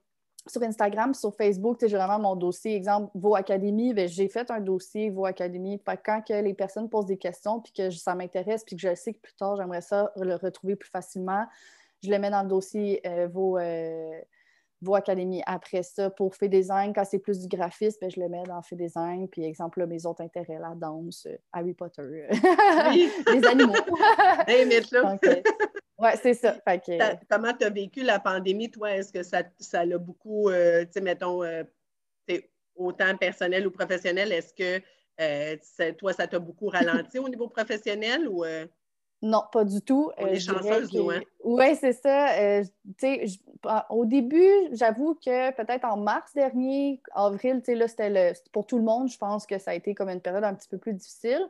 sur 0.47 0.63
Instagram, 0.63 1.15
sur 1.15 1.35
Facebook. 1.35 1.79
J'ai 1.81 1.97
vraiment 1.97 2.19
mon 2.19 2.37
dossier. 2.37 2.75
Exemple, 2.75 3.11
Vos 3.15 3.35
Académie. 3.35 3.93
ben, 3.93 4.09
J'ai 4.09 4.29
fait 4.29 4.51
un 4.51 4.61
dossier 4.61 5.11
Vos 5.11 5.27
Académie. 5.27 5.81
Quand 6.05 6.23
que 6.23 6.33
les 6.33 6.55
personnes 6.55 6.89
posent 6.89 7.07
des 7.07 7.19
questions 7.19 7.61
puis 7.61 7.73
que 7.73 7.91
ça 7.91 8.15
m'intéresse 8.15 8.65
puis 8.65 8.77
que 8.77 8.83
je 8.83 8.95
sais 8.95 9.13
que 9.13 9.21
plus 9.21 9.35
tard, 9.35 9.57
j'aimerais 9.57 9.83
ça 9.83 10.13
le 10.17 10.37
retrouver 10.37 10.77
plus 10.77 10.91
facilement, 10.91 11.47
je 12.03 12.11
le 12.11 12.19
mets 12.19 12.31
dans 12.31 12.43
le 12.43 12.49
dossier 12.49 13.01
euh, 13.07 13.29
euh, 13.37 14.21
Vos 14.83 14.95
Académie. 14.95 15.43
Après 15.47 15.83
ça, 15.83 16.09
pour 16.11 16.35
fait 16.35 16.49
design, 16.49 16.93
quand 16.95 17.05
c'est 17.05 17.19
plus 17.19 17.39
du 17.41 17.49
graphisme, 17.49 17.99
ben, 18.01 18.11
je 18.11 18.19
le 18.21 18.29
mets 18.29 18.43
dans 18.45 18.63
fait 18.63 18.77
design. 18.77 19.29
Puis, 19.29 19.45
exemple, 19.45 19.81
là, 19.81 19.87
mes 19.87 20.07
autres 20.07 20.23
intérêts, 20.23 20.59
la 20.59 20.75
danse, 20.75 21.27
euh, 21.27 21.37
Harry 21.53 21.75
Potter, 21.75 22.03
euh, 22.03 22.29
Oui. 22.89 23.11
les 23.33 23.45
animaux. 23.47 23.75
Hey, 24.47 24.65
mais 24.67 24.81
là, 24.91 25.03
Donc, 25.03 25.27
euh, 25.27 25.43
ouais, 25.99 26.17
c'est 26.23 26.35
ça. 26.35 26.55
Fait 26.67 26.79
que, 26.83 26.97
Ta- 26.99 27.17
comment 27.29 27.53
tu 27.53 27.65
as 27.65 27.71
vécu 27.71 28.03
la 28.03 28.19
pandémie, 28.19 28.71
toi? 28.71 28.93
Est-ce 28.97 29.13
que 29.13 29.23
ça 29.23 29.43
ça 29.59 29.85
l'a 29.85 29.99
beaucoup, 29.99 30.49
euh, 30.49 30.85
tu 30.85 30.93
sais, 30.93 31.01
mettons, 31.01 31.43
euh, 31.45 31.63
autant 32.75 33.15
personnel 33.17 33.67
ou 33.67 33.71
professionnel, 33.71 34.33
est-ce 34.33 34.55
que 34.55 34.83
euh, 35.21 35.93
toi, 35.99 36.15
ça 36.15 36.27
t'a 36.27 36.39
beaucoup 36.39 36.69
ralenti 36.69 37.19
au 37.19 37.29
niveau 37.29 37.47
professionnel 37.49 38.27
ou 38.27 38.43
non, 39.23 39.43
pas 39.53 39.65
du 39.65 39.83
tout. 39.83 40.11
On 40.19 40.27
est 40.27 40.41
chanceuses, 40.41 40.91
que- 40.91 40.97
nous, 40.97 41.11
hein? 41.11 41.21
Oui, 41.45 41.77
c'est 41.77 41.93
ça. 41.93 42.33
Euh, 42.39 42.65
je- 43.03 43.37
au 43.91 44.05
début, 44.07 44.51
j'avoue 44.73 45.15
que 45.15 45.51
peut-être 45.53 45.85
en 45.85 45.97
mars 45.99 46.33
dernier, 46.35 47.01
avril, 47.15 47.63
là, 47.67 47.89
c'était 47.89 48.33
pour 48.53 48.67
tout 48.67 48.79
le 48.79 48.85
monde. 48.85 49.09
Je 49.09 49.19
pense 49.19 49.47
que 49.47 49.59
ça 49.59 49.73
a 49.73 49.75
été 49.75 49.95
comme 49.95 50.09
une 50.09 50.21
période 50.21 50.45
un 50.45 50.55
petit 50.55 50.69
peu 50.69 50.79
plus 50.79 50.95
difficile. 50.95 51.47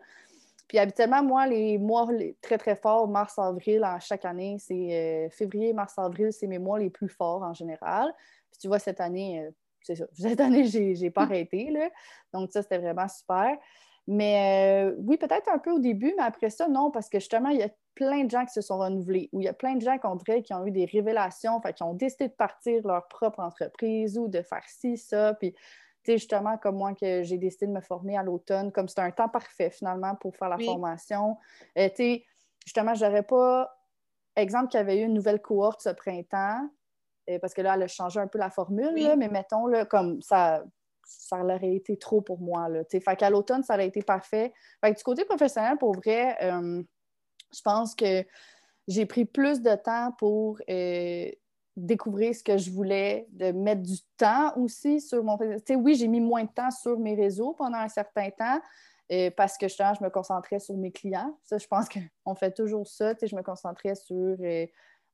Puis 0.66 0.78
habituellement, 0.78 1.22
moi, 1.22 1.46
les 1.46 1.78
mois 1.78 2.10
les- 2.12 2.36
très, 2.42 2.56
très 2.58 2.76
forts, 2.76 3.08
mars, 3.08 3.38
avril, 3.38 3.84
en 3.84 3.98
chaque 4.00 4.24
année, 4.24 4.56
c'est 4.60 5.26
euh, 5.26 5.30
février, 5.30 5.72
mars, 5.72 5.98
avril, 5.98 6.32
c'est 6.32 6.46
mes 6.46 6.58
mois 6.60 6.78
les 6.78 6.90
plus 6.90 7.08
forts 7.08 7.42
en 7.42 7.54
général. 7.54 8.12
Puis 8.50 8.60
tu 8.60 8.68
vois, 8.68 8.78
cette 8.78 9.00
année, 9.00 9.40
euh, 9.44 9.50
c'est 9.82 9.96
ça. 9.96 10.04
Cette 10.14 10.40
année, 10.40 10.64
j'ai 10.66 10.94
j'ai 10.94 11.10
pas 11.10 11.22
arrêté, 11.32 11.70
là. 11.70 11.88
Donc 12.32 12.50
ça, 12.52 12.62
c'était 12.62 12.78
vraiment 12.78 13.08
super. 13.08 13.56
Mais 14.12 14.90
euh, 14.90 14.96
oui, 15.06 15.16
peut-être 15.18 15.48
un 15.48 15.58
peu 15.60 15.70
au 15.70 15.78
début, 15.78 16.12
mais 16.16 16.24
après 16.24 16.50
ça, 16.50 16.66
non, 16.66 16.90
parce 16.90 17.08
que 17.08 17.20
justement, 17.20 17.50
il 17.50 17.58
y 17.58 17.62
a 17.62 17.68
plein 17.94 18.24
de 18.24 18.30
gens 18.30 18.44
qui 18.44 18.52
se 18.52 18.60
sont 18.60 18.76
renouvelés, 18.78 19.28
ou 19.32 19.40
il 19.40 19.44
y 19.44 19.48
a 19.48 19.52
plein 19.52 19.76
de 19.76 19.80
gens 19.80 19.98
qu'on 19.98 20.16
dirait 20.16 20.42
qui 20.42 20.52
ont 20.52 20.66
eu 20.66 20.72
des 20.72 20.84
révélations, 20.84 21.60
fait, 21.60 21.74
qui 21.74 21.84
ont 21.84 21.94
décidé 21.94 22.26
de 22.26 22.32
partir 22.32 22.84
leur 22.84 23.06
propre 23.06 23.38
entreprise 23.38 24.18
ou 24.18 24.26
de 24.26 24.42
faire 24.42 24.64
ci, 24.66 24.96
ça. 24.96 25.34
Puis, 25.34 25.52
tu 25.52 25.58
sais, 26.06 26.18
justement, 26.18 26.58
comme 26.58 26.76
moi, 26.76 26.92
que 26.92 27.22
j'ai 27.22 27.38
décidé 27.38 27.68
de 27.68 27.72
me 27.72 27.80
former 27.80 28.18
à 28.18 28.24
l'automne, 28.24 28.72
comme 28.72 28.88
c'était 28.88 29.02
un 29.02 29.12
temps 29.12 29.28
parfait 29.28 29.70
finalement 29.70 30.16
pour 30.16 30.34
faire 30.34 30.48
la 30.48 30.56
Oui. 30.56 30.64
formation. 30.64 31.36
Euh, 31.78 31.88
tu 31.90 31.94
sais, 31.94 32.24
justement, 32.66 32.94
j'aurais 32.96 33.22
pas, 33.22 33.72
exemple, 34.34 34.70
qu'il 34.70 34.78
y 34.78 34.80
avait 34.80 35.02
eu 35.02 35.04
une 35.04 35.14
nouvelle 35.14 35.40
cohorte 35.40 35.82
ce 35.82 35.90
printemps, 35.90 36.68
euh, 37.28 37.38
parce 37.38 37.54
que 37.54 37.62
là, 37.62 37.74
elle 37.76 37.84
a 37.84 37.86
changé 37.86 38.18
un 38.18 38.26
peu 38.26 38.38
la 38.40 38.50
formule, 38.50 39.14
mais 39.16 39.28
mettons, 39.28 39.68
là, 39.68 39.84
comme 39.84 40.20
ça, 40.20 40.64
ça 41.10 41.42
aurait 41.42 41.74
été 41.74 41.96
trop 41.96 42.20
pour 42.20 42.40
moi. 42.40 42.68
Là, 42.68 42.82
fait 42.88 43.16
qu'à 43.16 43.30
l'automne, 43.30 43.62
ça 43.62 43.74
aurait 43.74 43.88
été 43.88 44.02
parfait. 44.02 44.52
Fait 44.80 44.92
que 44.92 44.98
du 44.98 45.02
côté 45.02 45.24
professionnel, 45.24 45.76
pour 45.78 45.94
vrai, 45.94 46.36
euh, 46.42 46.82
je 47.52 47.62
pense 47.62 47.94
que 47.94 48.24
j'ai 48.86 49.06
pris 49.06 49.24
plus 49.24 49.60
de 49.60 49.74
temps 49.74 50.12
pour 50.18 50.58
euh, 50.68 51.30
découvrir 51.76 52.34
ce 52.34 52.42
que 52.42 52.56
je 52.56 52.70
voulais, 52.70 53.26
de 53.30 53.52
mettre 53.52 53.82
du 53.82 53.98
temps 54.16 54.56
aussi 54.56 55.00
sur 55.00 55.22
mon... 55.24 55.38
sais, 55.66 55.74
oui, 55.74 55.94
j'ai 55.94 56.08
mis 56.08 56.20
moins 56.20 56.44
de 56.44 56.50
temps 56.50 56.70
sur 56.70 56.98
mes 56.98 57.14
réseaux 57.14 57.52
pendant 57.52 57.78
un 57.78 57.88
certain 57.88 58.30
temps, 58.30 58.60
euh, 59.12 59.30
parce 59.36 59.58
que 59.58 59.68
justement, 59.68 59.94
je 59.94 60.04
me 60.04 60.10
concentrais 60.10 60.60
sur 60.60 60.76
mes 60.76 60.92
clients. 60.92 61.36
Ça, 61.42 61.58
je 61.58 61.66
pense 61.66 61.86
qu'on 62.24 62.34
fait 62.34 62.52
toujours 62.52 62.86
ça. 62.86 63.14
Je 63.20 63.34
me 63.34 63.42
concentrais 63.42 63.94
sur 63.94 64.36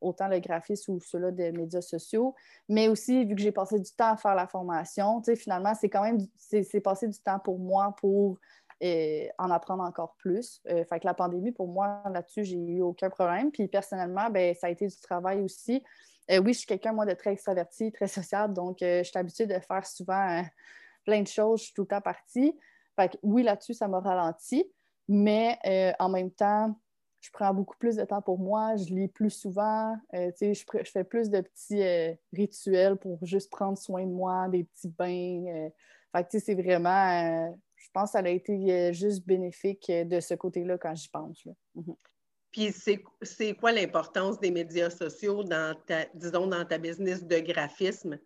autant 0.01 0.29
le 0.29 0.39
graphisme 0.41 0.95
ou 0.95 1.01
ceux-là 1.01 1.31
des 1.31 1.53
médias 1.53 1.81
sociaux. 1.81 2.35
Mais 2.69 2.89
aussi, 2.89 3.25
vu 3.25 3.35
que 3.35 3.41
j'ai 3.41 3.53
passé 3.53 3.79
du 3.79 3.91
temps 3.93 4.13
à 4.13 4.17
faire 4.17 4.35
la 4.35 4.47
formation, 4.47 5.23
finalement, 5.37 5.75
c'est 5.75 5.89
quand 5.89 6.03
même 6.03 6.19
c'est 6.37 6.81
passé 6.81 7.09
du 7.09 7.19
temps 7.19 7.39
pour 7.39 7.59
moi 7.59 7.95
pour 7.99 8.39
euh, 8.83 9.27
en 9.39 9.51
apprendre 9.51 9.83
encore 9.83 10.17
plus. 10.19 10.61
Euh, 10.69 10.85
fait 10.85 11.01
que 11.01 11.07
la 11.07 11.15
pandémie, 11.15 11.51
pour 11.51 11.67
moi, 11.67 12.03
là-dessus, 12.13 12.45
j'ai 12.45 12.59
eu 12.59 12.83
aucun 12.83 13.09
problème. 13.09 13.51
Puis 13.51 13.69
personnellement, 13.69 14.29
ben, 14.29 14.55
ça 14.55 14.67
a 14.67 14.71
été 14.71 14.87
du 14.87 15.01
travail 15.01 15.41
aussi. 15.41 15.83
Euh, 16.31 16.41
oui, 16.41 16.53
je 16.53 16.59
suis 16.59 16.67
quelqu'un, 16.67 16.93
moi, 16.93 17.07
de 17.07 17.15
très 17.15 17.33
extraverti, 17.33 17.91
très 17.91 18.09
sociable, 18.09 18.53
donc 18.53 18.79
je 18.81 19.03
suis 19.03 19.19
habituée 19.19 19.47
de 19.47 19.59
faire 19.61 19.87
souvent 19.87 20.43
plein 21.07 21.23
de 21.23 21.29
choses, 21.29 21.61
je 21.61 21.65
suis 21.67 21.75
tout 21.75 21.83
le 21.83 21.89
temps 21.89 22.03
partie. 22.03 22.59
Fait 22.97 23.09
que 23.09 23.17
oui, 23.23 23.45
là-dessus, 23.45 23.73
ça 23.73 23.89
m'a 23.89 24.01
ralenti. 24.01 24.71
Mais 25.09 25.59
en 25.99 26.09
même 26.09 26.33
temps, 26.33 26.75
je 27.27 27.33
prends 27.33 27.53
beaucoup 27.53 27.77
plus 27.77 27.97
de 27.97 28.05
temps 28.05 28.23
pour 28.23 28.39
moi, 28.39 28.77
je 28.77 28.95
lis 28.95 29.09
plus 29.09 29.31
souvent, 29.31 29.97
euh, 30.15 30.31
je, 30.41 30.53
je, 30.55 30.91
fais 30.91 31.03
plus 31.03 31.29
de 31.29 31.41
petits 31.41 31.83
euh, 31.83 32.15
rituels 32.33 32.97
pour 32.97 33.19
juste 33.23 33.51
prendre 33.51 33.77
soin 33.77 34.05
de 34.05 34.13
moi, 34.13 34.49
des 34.49 34.63
petits 34.63 34.89
bains. 34.89 35.45
Euh. 35.49 35.71
fait 36.15 36.39
c'est 36.39 36.55
vraiment, 36.55 37.53
je 37.75 37.89
pense 37.93 38.13
que 38.13 38.19
ça 38.19 38.25
a 38.25 38.29
été 38.29 38.93
juste 38.93 39.27
bénéfique 39.27 39.91
de 39.91 40.21
ce 40.21 40.35
côté-là 40.35 40.79
quand 40.79 40.95
j'y 40.95 41.09
pense. 41.09 41.45
Mhm. 41.75 41.97
Puis 42.53 42.73
c'est 42.73 43.55
quoi 43.55 43.73
l'importance 43.73 44.39
des 44.39 44.53
médias 44.53 44.89
sociaux 44.89 45.43
dans 45.43 45.77
ta, 45.87 46.07
disons, 46.15 46.47
dans 46.47 46.65
ta 46.65 46.79
business 46.79 47.25
de 47.25 47.39
graphisme? 47.41 48.19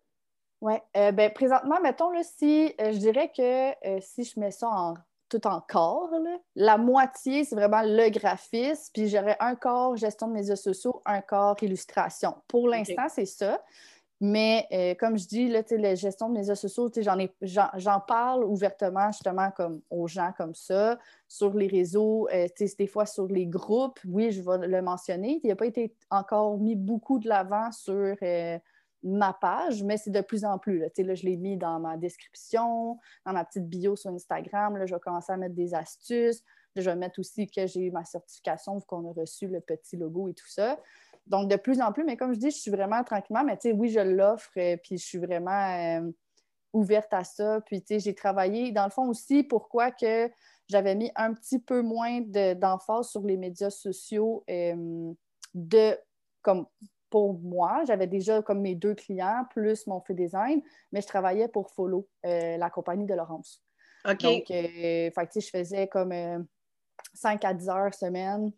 Oui, 0.61 0.75
ben, 0.93 1.33
présentement, 1.33 1.81
mettons, 1.81 2.11
là, 2.11 2.21
si 2.23 2.73
je 2.79 2.97
dirais 2.97 3.31
que 3.35 3.99
si 3.99 4.23
je 4.23 4.39
mets 4.39 4.51
ça 4.51 4.69
en 4.69 4.93
tout 5.31 5.47
en 5.47 5.61
corps. 5.61 6.11
La 6.55 6.77
moitié, 6.77 7.45
c'est 7.45 7.55
vraiment 7.55 7.81
le 7.83 8.09
graphisme, 8.09 8.91
puis 8.93 9.07
j'aurais 9.07 9.37
un 9.39 9.55
corps 9.55 9.95
gestion 9.95 10.27
de 10.27 10.33
médias 10.33 10.57
sociaux, 10.57 11.01
un 11.05 11.21
corps 11.21 11.55
illustration. 11.61 12.35
Pour 12.47 12.67
l'instant, 12.67 13.07
c'est 13.09 13.25
ça. 13.25 13.59
Mais 14.23 14.67
euh, 14.71 14.93
comme 14.93 15.17
je 15.17 15.25
dis, 15.25 15.49
là, 15.49 15.63
la 15.71 15.95
gestion 15.95 16.29
de 16.29 16.33
médias 16.35 16.53
sociaux, 16.53 16.91
j'en 17.41 17.99
parle 18.01 18.43
ouvertement 18.43 19.11
justement 19.11 19.49
comme 19.49 19.81
aux 19.89 20.07
gens 20.07 20.31
comme 20.37 20.53
ça, 20.53 20.99
sur 21.27 21.55
les 21.55 21.65
réseaux, 21.65 22.27
euh, 22.31 22.47
des 22.77 22.85
fois 22.85 23.07
sur 23.07 23.25
les 23.25 23.47
groupes. 23.47 23.99
Oui, 24.07 24.31
je 24.31 24.43
vais 24.43 24.67
le 24.67 24.81
mentionner. 24.83 25.39
Il 25.43 25.47
n'a 25.47 25.55
pas 25.55 25.65
été 25.65 25.95
encore 26.11 26.59
mis 26.59 26.75
beaucoup 26.75 27.17
de 27.17 27.27
l'avant 27.27 27.71
sur 27.71 28.15
euh, 28.21 28.59
ma 29.03 29.33
page, 29.33 29.83
mais 29.83 29.97
c'est 29.97 30.11
de 30.11 30.21
plus 30.21 30.45
en 30.45 30.57
plus. 30.57 30.79
Là. 30.79 30.87
Là, 30.97 31.15
je 31.15 31.25
l'ai 31.25 31.37
mis 31.37 31.57
dans 31.57 31.79
ma 31.79 31.97
description, 31.97 32.99
dans 33.25 33.33
ma 33.33 33.43
petite 33.45 33.67
bio 33.67 33.95
sur 33.95 34.11
Instagram. 34.11 34.77
Là, 34.77 34.85
je 34.85 34.93
vais 34.93 34.99
commencer 34.99 35.31
à 35.31 35.37
mettre 35.37 35.55
des 35.55 35.73
astuces. 35.73 36.43
je 36.75 36.81
vais 36.81 36.95
mettre 36.95 37.19
aussi 37.19 37.47
que 37.47 37.65
j'ai 37.67 37.81
eu 37.81 37.91
ma 37.91 38.05
certification, 38.05 38.79
qu'on 38.81 39.09
a 39.09 39.13
reçu 39.13 39.47
le 39.47 39.59
petit 39.59 39.97
logo 39.97 40.27
et 40.27 40.33
tout 40.33 40.49
ça. 40.49 40.79
Donc, 41.27 41.49
de 41.49 41.55
plus 41.55 41.81
en 41.81 41.91
plus, 41.91 42.03
mais 42.03 42.17
comme 42.17 42.33
je 42.33 42.39
dis, 42.39 42.51
je 42.51 42.57
suis 42.57 42.71
vraiment 42.71 43.03
tranquillement, 43.03 43.43
mais 43.43 43.57
oui, 43.73 43.89
je 43.89 43.99
l'offre, 43.99 44.51
euh, 44.57 44.77
puis 44.77 44.97
je 44.97 45.05
suis 45.05 45.17
vraiment 45.17 46.01
euh, 46.01 46.11
ouverte 46.73 47.13
à 47.13 47.23
ça. 47.23 47.61
Puis, 47.61 47.83
j'ai 47.87 48.15
travaillé, 48.15 48.71
dans 48.71 48.85
le 48.85 48.91
fond 48.91 49.07
aussi, 49.07 49.43
pourquoi 49.43 49.91
que 49.91 50.29
j'avais 50.67 50.95
mis 50.95 51.11
un 51.15 51.33
petit 51.33 51.59
peu 51.59 51.81
moins 51.81 52.21
d'emphase 52.21 53.09
sur 53.09 53.21
les 53.21 53.37
médias 53.37 53.69
sociaux 53.69 54.43
euh, 54.49 55.13
de 55.53 55.97
comme 56.41 56.65
pour 57.11 57.33
moi. 57.39 57.83
J'avais 57.85 58.07
déjà 58.07 58.41
comme 58.41 58.61
mes 58.61 58.73
deux 58.73 58.95
clients, 58.95 59.45
plus 59.51 59.85
mon 59.85 59.99
fait 60.01 60.15
design, 60.15 60.63
mais 60.91 61.01
je 61.01 61.07
travaillais 61.07 61.47
pour 61.47 61.69
Follow, 61.69 62.07
euh, 62.25 62.57
la 62.57 62.69
compagnie 62.71 63.05
de 63.05 63.13
Laurence. 63.13 63.61
OK. 64.09 64.23
Donc, 64.23 64.49
euh, 64.49 65.11
je 65.35 65.49
faisais 65.49 65.87
comme 65.87 66.13
5 67.13 67.45
euh, 67.45 67.47
à 67.47 67.53
10 67.53 67.69
heures 67.69 67.93
semaine 67.93 68.51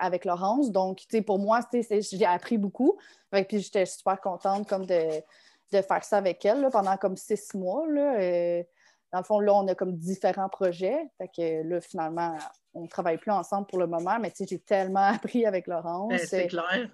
avec 0.00 0.24
Laurence. 0.24 0.72
Donc, 0.72 1.02
pour 1.24 1.38
moi, 1.38 1.60
j'ai 1.72 2.24
appris 2.24 2.58
beaucoup. 2.58 2.98
puis 3.30 3.60
j'étais 3.60 3.86
super 3.86 4.20
contente 4.20 4.68
comme 4.68 4.86
de, 4.86 5.22
faire 5.70 6.04
ça 6.04 6.16
avec 6.16 6.44
elle 6.44 6.68
pendant 6.72 6.96
comme 6.96 7.16
six 7.16 7.54
mois. 7.54 7.86
Là, 7.86 8.64
dans 9.12 9.18
le 9.18 9.24
fond, 9.24 9.38
là, 9.38 9.54
on 9.54 9.68
a 9.68 9.74
comme 9.74 9.96
différents 9.96 10.48
projets. 10.48 11.08
Fait 11.18 11.28
que 11.28 11.62
là, 11.62 11.80
finalement, 11.80 12.36
on 12.74 12.82
ne 12.82 12.88
travaille 12.88 13.18
plus 13.18 13.30
ensemble 13.30 13.66
pour 13.66 13.78
le 13.78 13.86
moment, 13.86 14.18
mais 14.18 14.32
j'ai 14.38 14.58
tellement 14.58 15.00
appris 15.14 15.44
avec 15.44 15.66
Laurence. 15.66 16.08
Ben, 16.08 16.18
c'est 16.18 16.46
clair. 16.48 16.88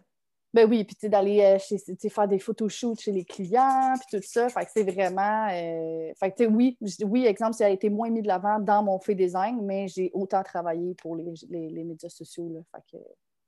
Ben 0.54 0.68
oui, 0.68 0.84
puis 0.84 1.08
d'aller 1.08 1.40
euh, 1.40 2.08
faire 2.10 2.28
des 2.28 2.38
photoshoots 2.38 3.00
chez 3.00 3.12
les 3.12 3.24
clients, 3.24 3.94
puis 3.96 4.18
tout 4.18 4.26
ça. 4.26 4.50
Fait 4.50 4.66
que 4.66 4.70
c'est 4.74 4.82
vraiment. 4.82 5.48
Euh, 5.50 6.12
fait 6.18 6.30
que 6.30 6.44
oui, 6.44 6.76
oui, 7.04 7.24
exemple, 7.24 7.54
ça 7.54 7.66
a 7.66 7.68
été 7.70 7.88
moins 7.88 8.10
mis 8.10 8.20
de 8.20 8.28
l'avant 8.28 8.58
dans 8.58 8.82
mon 8.82 8.98
fait 8.98 9.14
design, 9.14 9.64
mais 9.64 9.88
j'ai 9.88 10.10
autant 10.12 10.42
travaillé 10.42 10.94
pour 10.94 11.16
les, 11.16 11.84
médias 11.84 12.10
sociaux. 12.10 12.50
Là, 12.52 12.60
fait 12.70 12.98
que 12.98 13.02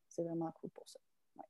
c'est 0.09 0.23
vraiment 0.23 0.51
cool 0.61 0.71
pour 0.71 0.89
ça. 0.89 0.99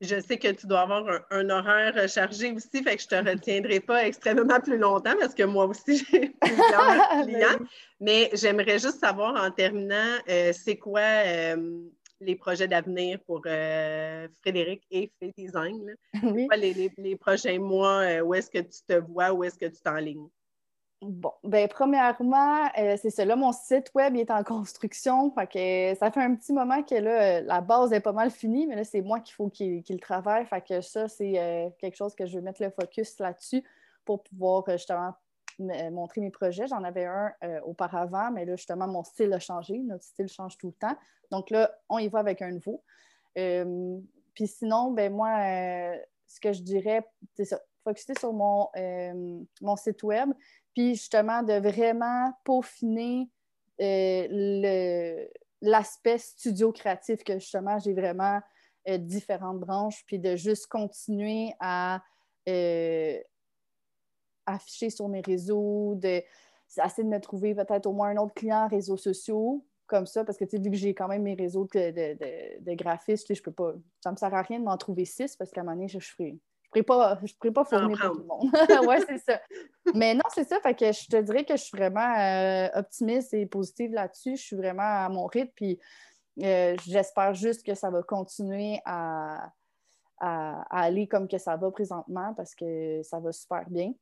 Je 0.01 0.21
sais 0.21 0.39
que 0.39 0.49
tu 0.49 0.67
dois 0.67 0.81
avoir 0.81 1.05
un, 1.31 1.51
horaire 1.51 2.09
chargé 2.09 2.51
aussi, 2.51 2.83
fait 2.83 2.97
que 2.97 3.03
je 3.03 3.15
ne 3.15 3.23
te 3.23 3.31
retiendrai 3.31 3.79
pas 3.79 4.05
extrêmement 4.07 4.59
plus 4.59 4.77
longtemps 4.77 5.15
parce 5.21 5.35
que 5.35 5.45
moi 5.45 5.67
aussi, 5.67 6.05
j'ai 6.11 6.31
plusieurs 6.31 6.97
ben 7.11 7.23
clients. 7.23 7.67
Mais 8.01 8.29
j'aimerais 8.33 8.81
juste 8.81 8.99
savoir 8.99 9.41
en 9.41 9.53
terminant, 9.53 10.19
euh, 10.29 10.53
c'est 10.53 10.79
quoi 10.79 11.01
les 12.21 12.37
projets 12.37 12.69
d'avenir 12.69 13.19
pour 13.27 13.43
euh, 13.47 14.29
Frédéric 14.41 14.83
et 14.91 15.13
Fait 15.19 15.33
Design? 15.37 15.95
Oui. 16.23 16.49
les, 16.97 17.17
prochains 17.17 17.59
mois, 17.59 18.01
euh, 18.01 18.21
où 18.21 18.35
est-ce 18.35 18.51
que 18.51 18.59
tu 18.59 18.81
te 18.87 18.95
vois, 18.95 19.33
où 19.33 19.45
est-ce 19.45 19.59
que 19.59 19.67
tu 19.67 19.81
t'enlignes? 19.83 20.29
Bon, 21.03 21.33
bien, 21.43 21.67
premièrement, 21.69 22.67
euh, 22.79 22.97
c'est. 22.97 23.25
Là, 23.27 23.37
mon 23.37 23.53
site 23.53 23.91
web 23.95 24.17
est 24.17 24.31
en 24.31 24.43
construction. 24.43 25.31
Fait 25.33 25.47
que 25.47 25.99
ça 25.99 26.11
fait 26.11 26.23
un 26.23 26.35
petit 26.35 26.53
moment 26.55 26.83
que 26.83 26.95
là, 26.95 27.43
la 27.43 27.61
base 27.61 27.93
est 27.93 28.01
pas 28.01 28.13
mal 28.13 28.31
finie, 28.31 28.67
mais 28.67 28.77
là, 28.77 28.85
c'est 28.85 29.03
moi 29.03 29.21
qu'il 29.21 29.35
faut 29.35 29.51
qu'il 29.51 29.83
le 29.87 29.99
travaille. 29.99 30.47
Fait 30.47 30.63
que 30.67 30.81
ça, 30.81 31.09
c'est 31.09 31.75
quelque 31.79 31.97
chose 31.97 32.15
que 32.15 32.25
je 32.25 32.39
veux 32.39 32.43
mettre 32.43 32.63
le 32.63 32.71
focus 32.71 33.19
là-dessus 33.19 33.63
pour 34.07 34.23
pouvoir 34.23 34.65
justement 34.71 35.13
montrer 35.59 36.21
mes 36.21 36.31
projets. 36.31 36.67
J'en 36.67 36.83
avais 36.85 37.05
un 37.05 37.33
auparavant, 37.65 38.31
mais 38.31 38.45
là, 38.45 38.57
justement, 38.57 38.87
mon 38.87 39.05
style 39.05 39.33
a 39.33 39.39
changé. 39.39 39.79
Notre 39.79 40.05
style 40.05 40.29
change 40.29 40.57
tout 40.59 40.69
le 40.69 40.73
temps. 40.75 40.97
Donc 41.31 41.51
là, 41.51 41.77
on 41.89 41.99
y 41.99 42.09
va 42.09 42.21
avec 42.21 42.43
un 42.43 42.53
nouveau. 42.53 42.83
Euh, 43.39 43.99
puis 44.35 44.47
sinon, 44.47 44.93
ben 44.93 45.13
moi, 45.13 45.31
euh, 45.41 45.97
ce 46.27 46.41
que 46.41 46.53
je 46.53 46.63
dirais, 46.63 47.07
c'est 47.35 47.45
ça, 47.45 47.61
focuser 47.83 48.15
sur 48.19 48.33
mon, 48.33 48.69
euh, 48.77 49.41
mon 49.61 49.77
site 49.77 50.03
web, 50.03 50.31
puis 50.75 50.95
justement 50.95 51.43
de 51.43 51.55
vraiment 51.55 52.33
peaufiner 52.45 53.29
l'aspect 55.61 56.19
studio 56.19 56.73
créatif, 56.73 57.25
que 57.25 57.35
justement, 57.35 57.79
j'ai 57.79 57.93
vraiment 57.93 58.41
différentes 58.87 59.61
branches, 59.61 60.05
puis 60.07 60.19
de 60.19 60.37
juste 60.37 60.67
continuer 60.69 61.53
à 61.59 62.01
afficher 64.47 64.91
sur 64.91 65.09
mes 65.09 65.21
réseaux, 65.21 65.95
de 65.97 66.23
essayer 66.77 67.05
de 67.05 67.09
me 67.09 67.21
trouver 67.21 67.55
peut-être 67.55 67.87
au 67.87 67.93
moins 67.93 68.09
un 68.09 68.17
autre 68.17 68.35
client 68.35 68.67
réseaux 68.69 68.97
sociaux, 68.97 69.65
comme 69.87 70.07
ça, 70.07 70.25
parce 70.25 70.39
que 70.39 70.45
vu 70.45 70.71
que 70.71 70.77
j'ai 70.77 70.95
quand 70.95 71.09
même 71.09 71.23
mes 71.23 71.35
réseaux 71.35 71.69
de, 71.73 71.91
de, 71.91 72.61
de, 72.61 72.75
graphistes, 72.75 73.33
je 73.33 73.43
peux 73.43 73.53
pas. 73.53 73.75
Ça 74.01 74.11
me 74.11 74.17
sert 74.17 74.35
à 74.35 74.43
rien 74.43 74.59
de 74.59 74.65
m'en 74.65 74.77
trouver 74.77 75.05
six 75.05 75.37
parce 75.37 75.51
qu'à 75.51 75.61
un 75.61 75.65
moment 75.65 75.77
donné, 75.77 75.89
je 75.89 75.99
ne 75.99 76.03
ferai, 76.03 76.39
je 76.75 76.83
pas, 76.83 77.19
je 77.25 77.35
pourrais 77.35 77.53
pas 77.53 77.65
fournir 77.65 77.99
pour 77.99 78.13
tout 78.13 78.19
le 78.21 78.27
monde. 78.27 78.51
oui, 78.89 78.97
c'est 79.07 79.19
ça. 79.19 79.41
Mais 79.95 80.15
non, 80.15 80.25
c'est 80.35 80.49
ça. 80.49 80.59
Fait 80.61 80.75
que 80.75 80.91
je 80.91 81.07
te 81.07 81.21
dirais 81.21 81.45
que 81.45 81.57
je 81.57 81.63
suis 81.63 81.77
vraiment 81.77 82.15
euh, 82.19 82.69
optimiste 82.75 83.35
et 83.35 83.47
positive 83.47 83.93
là-dessus. 83.93 84.37
Je 84.37 84.43
suis 84.43 84.57
vraiment 84.57 84.83
à 84.83 85.09
mon 85.09 85.27
rythme. 85.27 85.53
Puis 85.55 85.79
euh, 86.43 86.75
j'espère 86.87 87.35
juste 87.35 87.65
que 87.65 87.75
ça 87.75 87.91
va 87.91 88.03
continuer 88.03 88.81
à, 88.85 89.53
à, 90.19 90.65
aller 90.71 91.07
comme 91.07 91.29
que 91.29 91.39
ça 91.39 91.57
va 91.57 91.71
présentement 91.71 92.35
parce 92.35 92.55
que 92.55 93.03
ça 93.03 93.21
va 93.21 93.33
super 93.33 93.69
bien. 93.69 93.93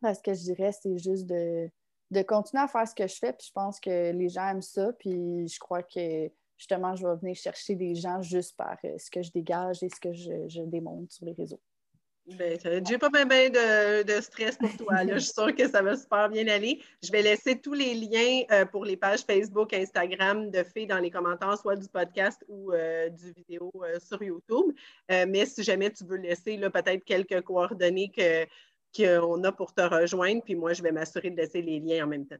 Parce 0.00 0.20
que 0.20 0.34
je 0.34 0.40
dirais, 0.40 0.72
c'est 0.72 0.98
juste 0.98 1.26
de 1.26 1.70
de 2.10 2.22
continuer 2.22 2.62
à 2.62 2.68
faire 2.68 2.86
ce 2.86 2.94
que 2.94 3.06
je 3.06 3.16
fais. 3.16 3.32
Puis 3.32 3.46
je 3.48 3.52
pense 3.52 3.80
que 3.80 4.12
les 4.12 4.28
gens 4.28 4.48
aiment 4.48 4.62
ça. 4.62 4.92
Puis 4.98 5.48
je 5.48 5.58
crois 5.58 5.82
que 5.82 6.30
justement, 6.56 6.94
je 6.94 7.06
vais 7.06 7.16
venir 7.16 7.36
chercher 7.36 7.74
des 7.74 7.94
gens 7.94 8.20
juste 8.20 8.56
par 8.56 8.76
euh, 8.84 8.98
ce 8.98 9.10
que 9.10 9.22
je 9.22 9.30
dégage 9.30 9.82
et 9.82 9.88
ce 9.88 10.00
que 10.00 10.12
je, 10.12 10.62
démontre 10.62 11.12
sur 11.12 11.24
les 11.24 11.32
réseaux. 11.32 11.60
Ben, 12.38 12.60
j'ai 12.86 12.98
pas 12.98 13.08
bien 13.08 13.50
de, 13.50 14.20
stress 14.20 14.56
pour 14.56 14.76
toi. 14.76 15.04
je 15.04 15.18
suis 15.18 15.32
sûre 15.32 15.52
que 15.52 15.66
ça 15.66 15.82
va 15.82 15.96
super 15.96 16.28
bien 16.28 16.46
aller. 16.46 16.80
Je 17.02 17.10
vais 17.10 17.22
laisser 17.22 17.58
tous 17.58 17.72
les 17.72 17.94
liens 17.94 18.42
euh, 18.52 18.66
pour 18.66 18.84
les 18.84 18.96
pages 18.96 19.20
Facebook, 19.22 19.72
Instagram 19.72 20.50
de 20.50 20.62
Fées 20.62 20.86
dans 20.86 20.98
les 20.98 21.10
commentaires, 21.10 21.58
soit 21.58 21.76
du 21.76 21.88
podcast 21.88 22.44
ou 22.46 22.72
euh, 22.72 23.08
du 23.08 23.32
vidéo 23.32 23.72
sur 23.98 24.22
YouTube. 24.22 24.72
mais 25.08 25.46
si 25.46 25.64
jamais 25.64 25.90
tu 25.90 26.04
veux 26.04 26.18
laisser 26.18 26.58
peut-être 26.58 27.04
quelques 27.04 27.40
coordonnées 27.40 28.12
qu'on 28.96 29.42
a 29.44 29.52
pour 29.52 29.72
te 29.72 29.82
rejoindre, 29.82 30.42
puis 30.42 30.54
moi, 30.54 30.72
je 30.72 30.82
vais 30.82 30.92
m'assurer 30.92 31.30
de 31.30 31.36
laisser 31.36 31.62
les 31.62 31.80
liens 31.80 32.04
en 32.04 32.08
même 32.08 32.26
temps. 32.26 32.36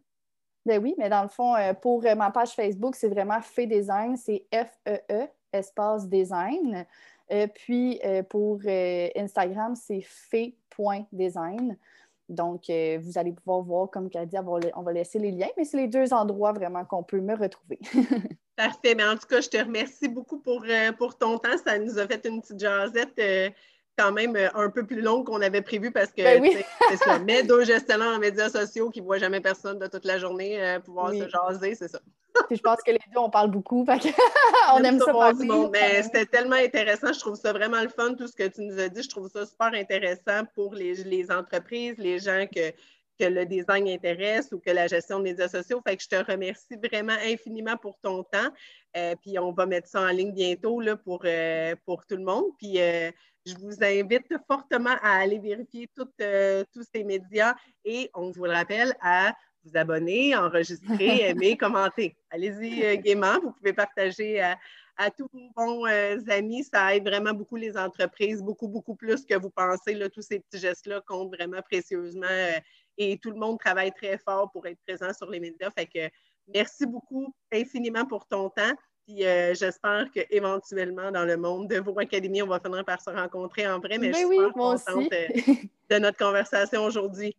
Ben 0.67 0.83
oui, 0.83 0.95
mais 0.99 1.09
dans 1.09 1.23
le 1.23 1.29
fond, 1.29 1.55
pour 1.81 2.03
ma 2.03 2.31
page 2.31 2.51
Facebook, 2.51 2.95
c'est 2.95 3.09
vraiment 3.09 3.41
Fait 3.41 3.67
Design, 3.67 4.17
c'est 4.17 4.45
F-E-E, 4.53 5.01
-E, 5.11 5.29
espace 5.53 6.09
design. 6.09 6.87
Euh, 7.33 7.47
puis 7.47 8.01
euh, 8.05 8.23
pour 8.23 8.61
euh, 8.67 9.09
Instagram, 9.17 9.75
c'est 9.77 10.03
fait.design. 10.03 11.77
Donc, 12.29 12.67
vous 12.69 13.19
allez 13.19 13.33
pouvoir 13.33 13.61
voir, 13.63 13.91
comme 13.91 14.09
dit, 14.09 14.37
on 14.77 14.83
va 14.83 14.93
laisser 14.93 15.19
les 15.19 15.33
liens, 15.33 15.49
mais 15.57 15.65
c'est 15.65 15.79
les 15.79 15.89
deux 15.89 16.15
endroits 16.15 16.53
vraiment 16.53 16.85
qu'on 16.85 17.03
peut 17.03 17.21
me 17.21 17.37
retrouver. 17.37 17.81
Parfait. 18.57 18.95
Mais 18.95 19.03
en 19.03 19.17
tout 19.17 19.27
cas, 19.27 19.41
je 19.41 19.49
te 19.49 19.57
remercie 19.57 20.07
beaucoup 20.07 20.39
pour, 20.39 20.65
pour 20.97 21.19
ton 21.19 21.39
temps. 21.39 21.59
Ça 21.65 21.77
nous 21.81 21.99
a 21.99 22.07
fait 22.07 22.25
une 22.27 22.41
petite 22.41 22.61
jasette 22.61 23.21
quand 24.01 24.13
même 24.13 24.37
un 24.55 24.71
peu 24.71 24.85
plus 24.85 25.01
longue 25.01 25.27
qu'on 25.27 25.43
avait 25.43 25.63
prévu 25.63 25.91
parce 25.91 26.11
que 26.11 26.23
ben 26.23 26.45
c'est 26.91 26.97
ça. 26.97 27.19
Mais 27.27 27.43
deux 27.43 27.65
gestionnaires 27.65 28.17
en 28.17 28.19
médias 28.19 28.49
sociaux 28.49 28.91
qui 28.91 29.01
ne 29.01 29.07
voient 29.07 29.19
jamais 29.19 29.41
personne 29.41 29.79
de 29.79 29.87
toute 29.87 30.05
la 30.05 30.19
journée 30.19 30.79
pouvoir 30.85 31.11
se 31.11 31.29
jaser, 31.29 31.75
c'est 31.75 31.89
ça. 31.89 32.01
Puis 32.49 32.57
je 32.57 32.63
pense 32.63 32.83
que 32.83 32.91
les 32.91 33.01
deux, 33.13 33.19
on 33.19 33.31
parle 33.31 33.51
beaucoup. 33.51 33.87
on 34.73 34.85
aime 34.85 34.99
ça 34.99 35.33
Mais 35.73 36.03
c'était 36.03 36.27
tellement 36.27 36.57
intéressant. 36.57 37.13
Je 37.13 37.21
trouve 37.21 37.37
ça 37.37 37.53
vraiment 37.53 37.81
le 37.81 37.89
fun, 37.89 38.15
tout 38.15 38.27
ce 38.27 38.35
que 38.35 38.47
tu 38.47 38.63
nous 38.63 38.79
as 38.79 38.89
dit. 38.89 39.03
Je 39.03 39.09
trouve 39.09 39.29
ça 39.29 39.47
super 39.47 39.73
intéressant 39.75 40.45
pour 40.55 40.75
les, 40.75 41.31
entreprises, 41.31 41.97
les 41.99 42.19
gens 42.19 42.47
que, 42.53 42.71
que 43.19 43.25
le 43.25 43.47
design 43.47 43.89
intéresse 43.89 44.53
ou 44.53 44.59
que 44.59 44.71
la 44.71 44.87
gestion 44.87 45.19
des 45.19 45.31
médias 45.31 45.49
sociaux. 45.49 45.81
Fait 45.87 45.97
que 45.97 46.03
je 46.03 46.09
te 46.09 46.31
remercie 46.31 46.77
vraiment 46.77 47.17
infiniment 47.25 47.77
pour 47.77 47.99
ton 48.01 48.23
temps. 48.23 48.51
Euh, 48.97 49.15
puis 49.21 49.39
on 49.39 49.53
va 49.53 49.67
mettre 49.67 49.89
ça 49.89 50.01
en 50.03 50.09
ligne 50.09 50.33
bientôt 50.33 50.81
là, 50.81 50.97
pour, 50.97 51.23
euh, 51.25 51.75
pour 51.85 52.07
tout 52.07 52.17
le 52.17 52.25
monde. 52.25 52.47
Puis 52.59 52.81
euh, 52.81 53.11
je 53.47 53.55
vous 53.57 53.83
invite 53.83 54.33
fortement 54.47 54.97
à 55.03 55.21
aller 55.21 55.39
vérifier 55.39 55.89
tous 55.97 56.85
ces 56.93 57.05
médias 57.05 57.55
et 57.85 58.11
on 58.15 58.31
vous 58.31 58.45
le 58.45 58.53
rappelle 58.53 58.95
à 59.01 59.35
vous 59.65 59.77
abonner, 59.77 60.37
enregistrer, 60.37 61.21
aimer, 61.29 61.57
commenter. 61.57 62.17
Allez-y 62.31 62.85
euh, 62.85 62.97
gaiement. 62.97 63.39
Vous 63.43 63.53
pouvez 63.53 63.73
partager 63.73 64.41
à, 64.41 64.57
tous 65.17 65.29
vos 65.33 65.51
bons 65.57 65.87
euh, 65.87 66.19
amis. 66.29 66.65
Ça 66.65 66.95
aide 66.95 67.05
vraiment 67.05 67.33
beaucoup 67.33 67.57
les 67.57 67.77
entreprises, 67.77 68.43
beaucoup, 68.43 68.69
beaucoup 68.69 68.95
plus 68.95 69.25
que 69.25 69.35
vous 69.35 69.51
pensez. 69.51 69.95
Là, 69.95 70.11
tous 70.11 70.23
ces 70.23 70.41
petits 70.41 70.59
gestes-là 70.59 71.01
comptent 71.07 71.35
vraiment 71.35 71.63
précieusement 71.63 72.27
euh, 72.29 72.59
et 72.99 73.19
tout 73.19 73.31
le 73.31 73.39
monde 73.39 73.59
travaille 73.59 73.93
très 73.93 74.19
fort 74.19 74.51
pour 74.53 74.67
être 74.67 74.81
présent 74.87 75.13
sur 75.15 75.31
les 75.31 75.41
médias. 75.41 75.71
Fait 75.71 75.87
que 75.87 76.15
merci 76.53 76.85
beaucoup 76.85 77.35
infiniment 77.51 78.05
pour 78.05 78.27
ton 78.27 78.51
temps. 78.51 78.75
Puis 79.11 79.25
j'espère 79.55 80.07
qu'éventuellement, 80.13 81.11
dans 81.11 81.25
le 81.25 81.37
monde 81.37 81.69
de 81.69 81.81
vos 81.81 81.99
académies, 81.99 82.43
on 82.43 82.47
va 82.47 82.61
finir 82.61 82.85
par 82.85 83.01
se 83.01 83.11
rencontrer 83.11 83.67
en 83.67 83.79
vrai. 83.79 83.99
Mais, 83.99 84.11
ben 84.11 84.15
je 84.15 84.19
suis 84.19 84.27
oui, 84.27 84.39
contente 84.55 85.11
de 85.91 85.99
notre 85.99 86.19
conversation 86.19 86.85
aujourd'hui. 86.85 87.37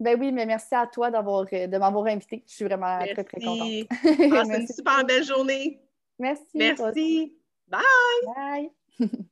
Ben 0.00 0.18
oui, 0.18 0.32
mais 0.32 0.46
merci 0.46 0.74
à 0.74 0.86
toi 0.86 1.10
d'avoir, 1.10 1.46
euh, 1.52 1.66
de 1.68 1.78
m'avoir 1.78 2.06
invité. 2.06 2.42
Je 2.46 2.54
suis 2.54 2.64
vraiment 2.64 2.98
très, 2.98 3.24
très 3.24 3.40
contente. 3.40 3.68
C'est 4.02 4.60
une 4.60 4.66
super 4.66 5.04
belle 5.04 5.24
journée. 5.24 5.80
Merci. 6.18 6.44
Merci. 6.54 7.36
Bye. 7.68 7.80
Bye. 8.98 9.08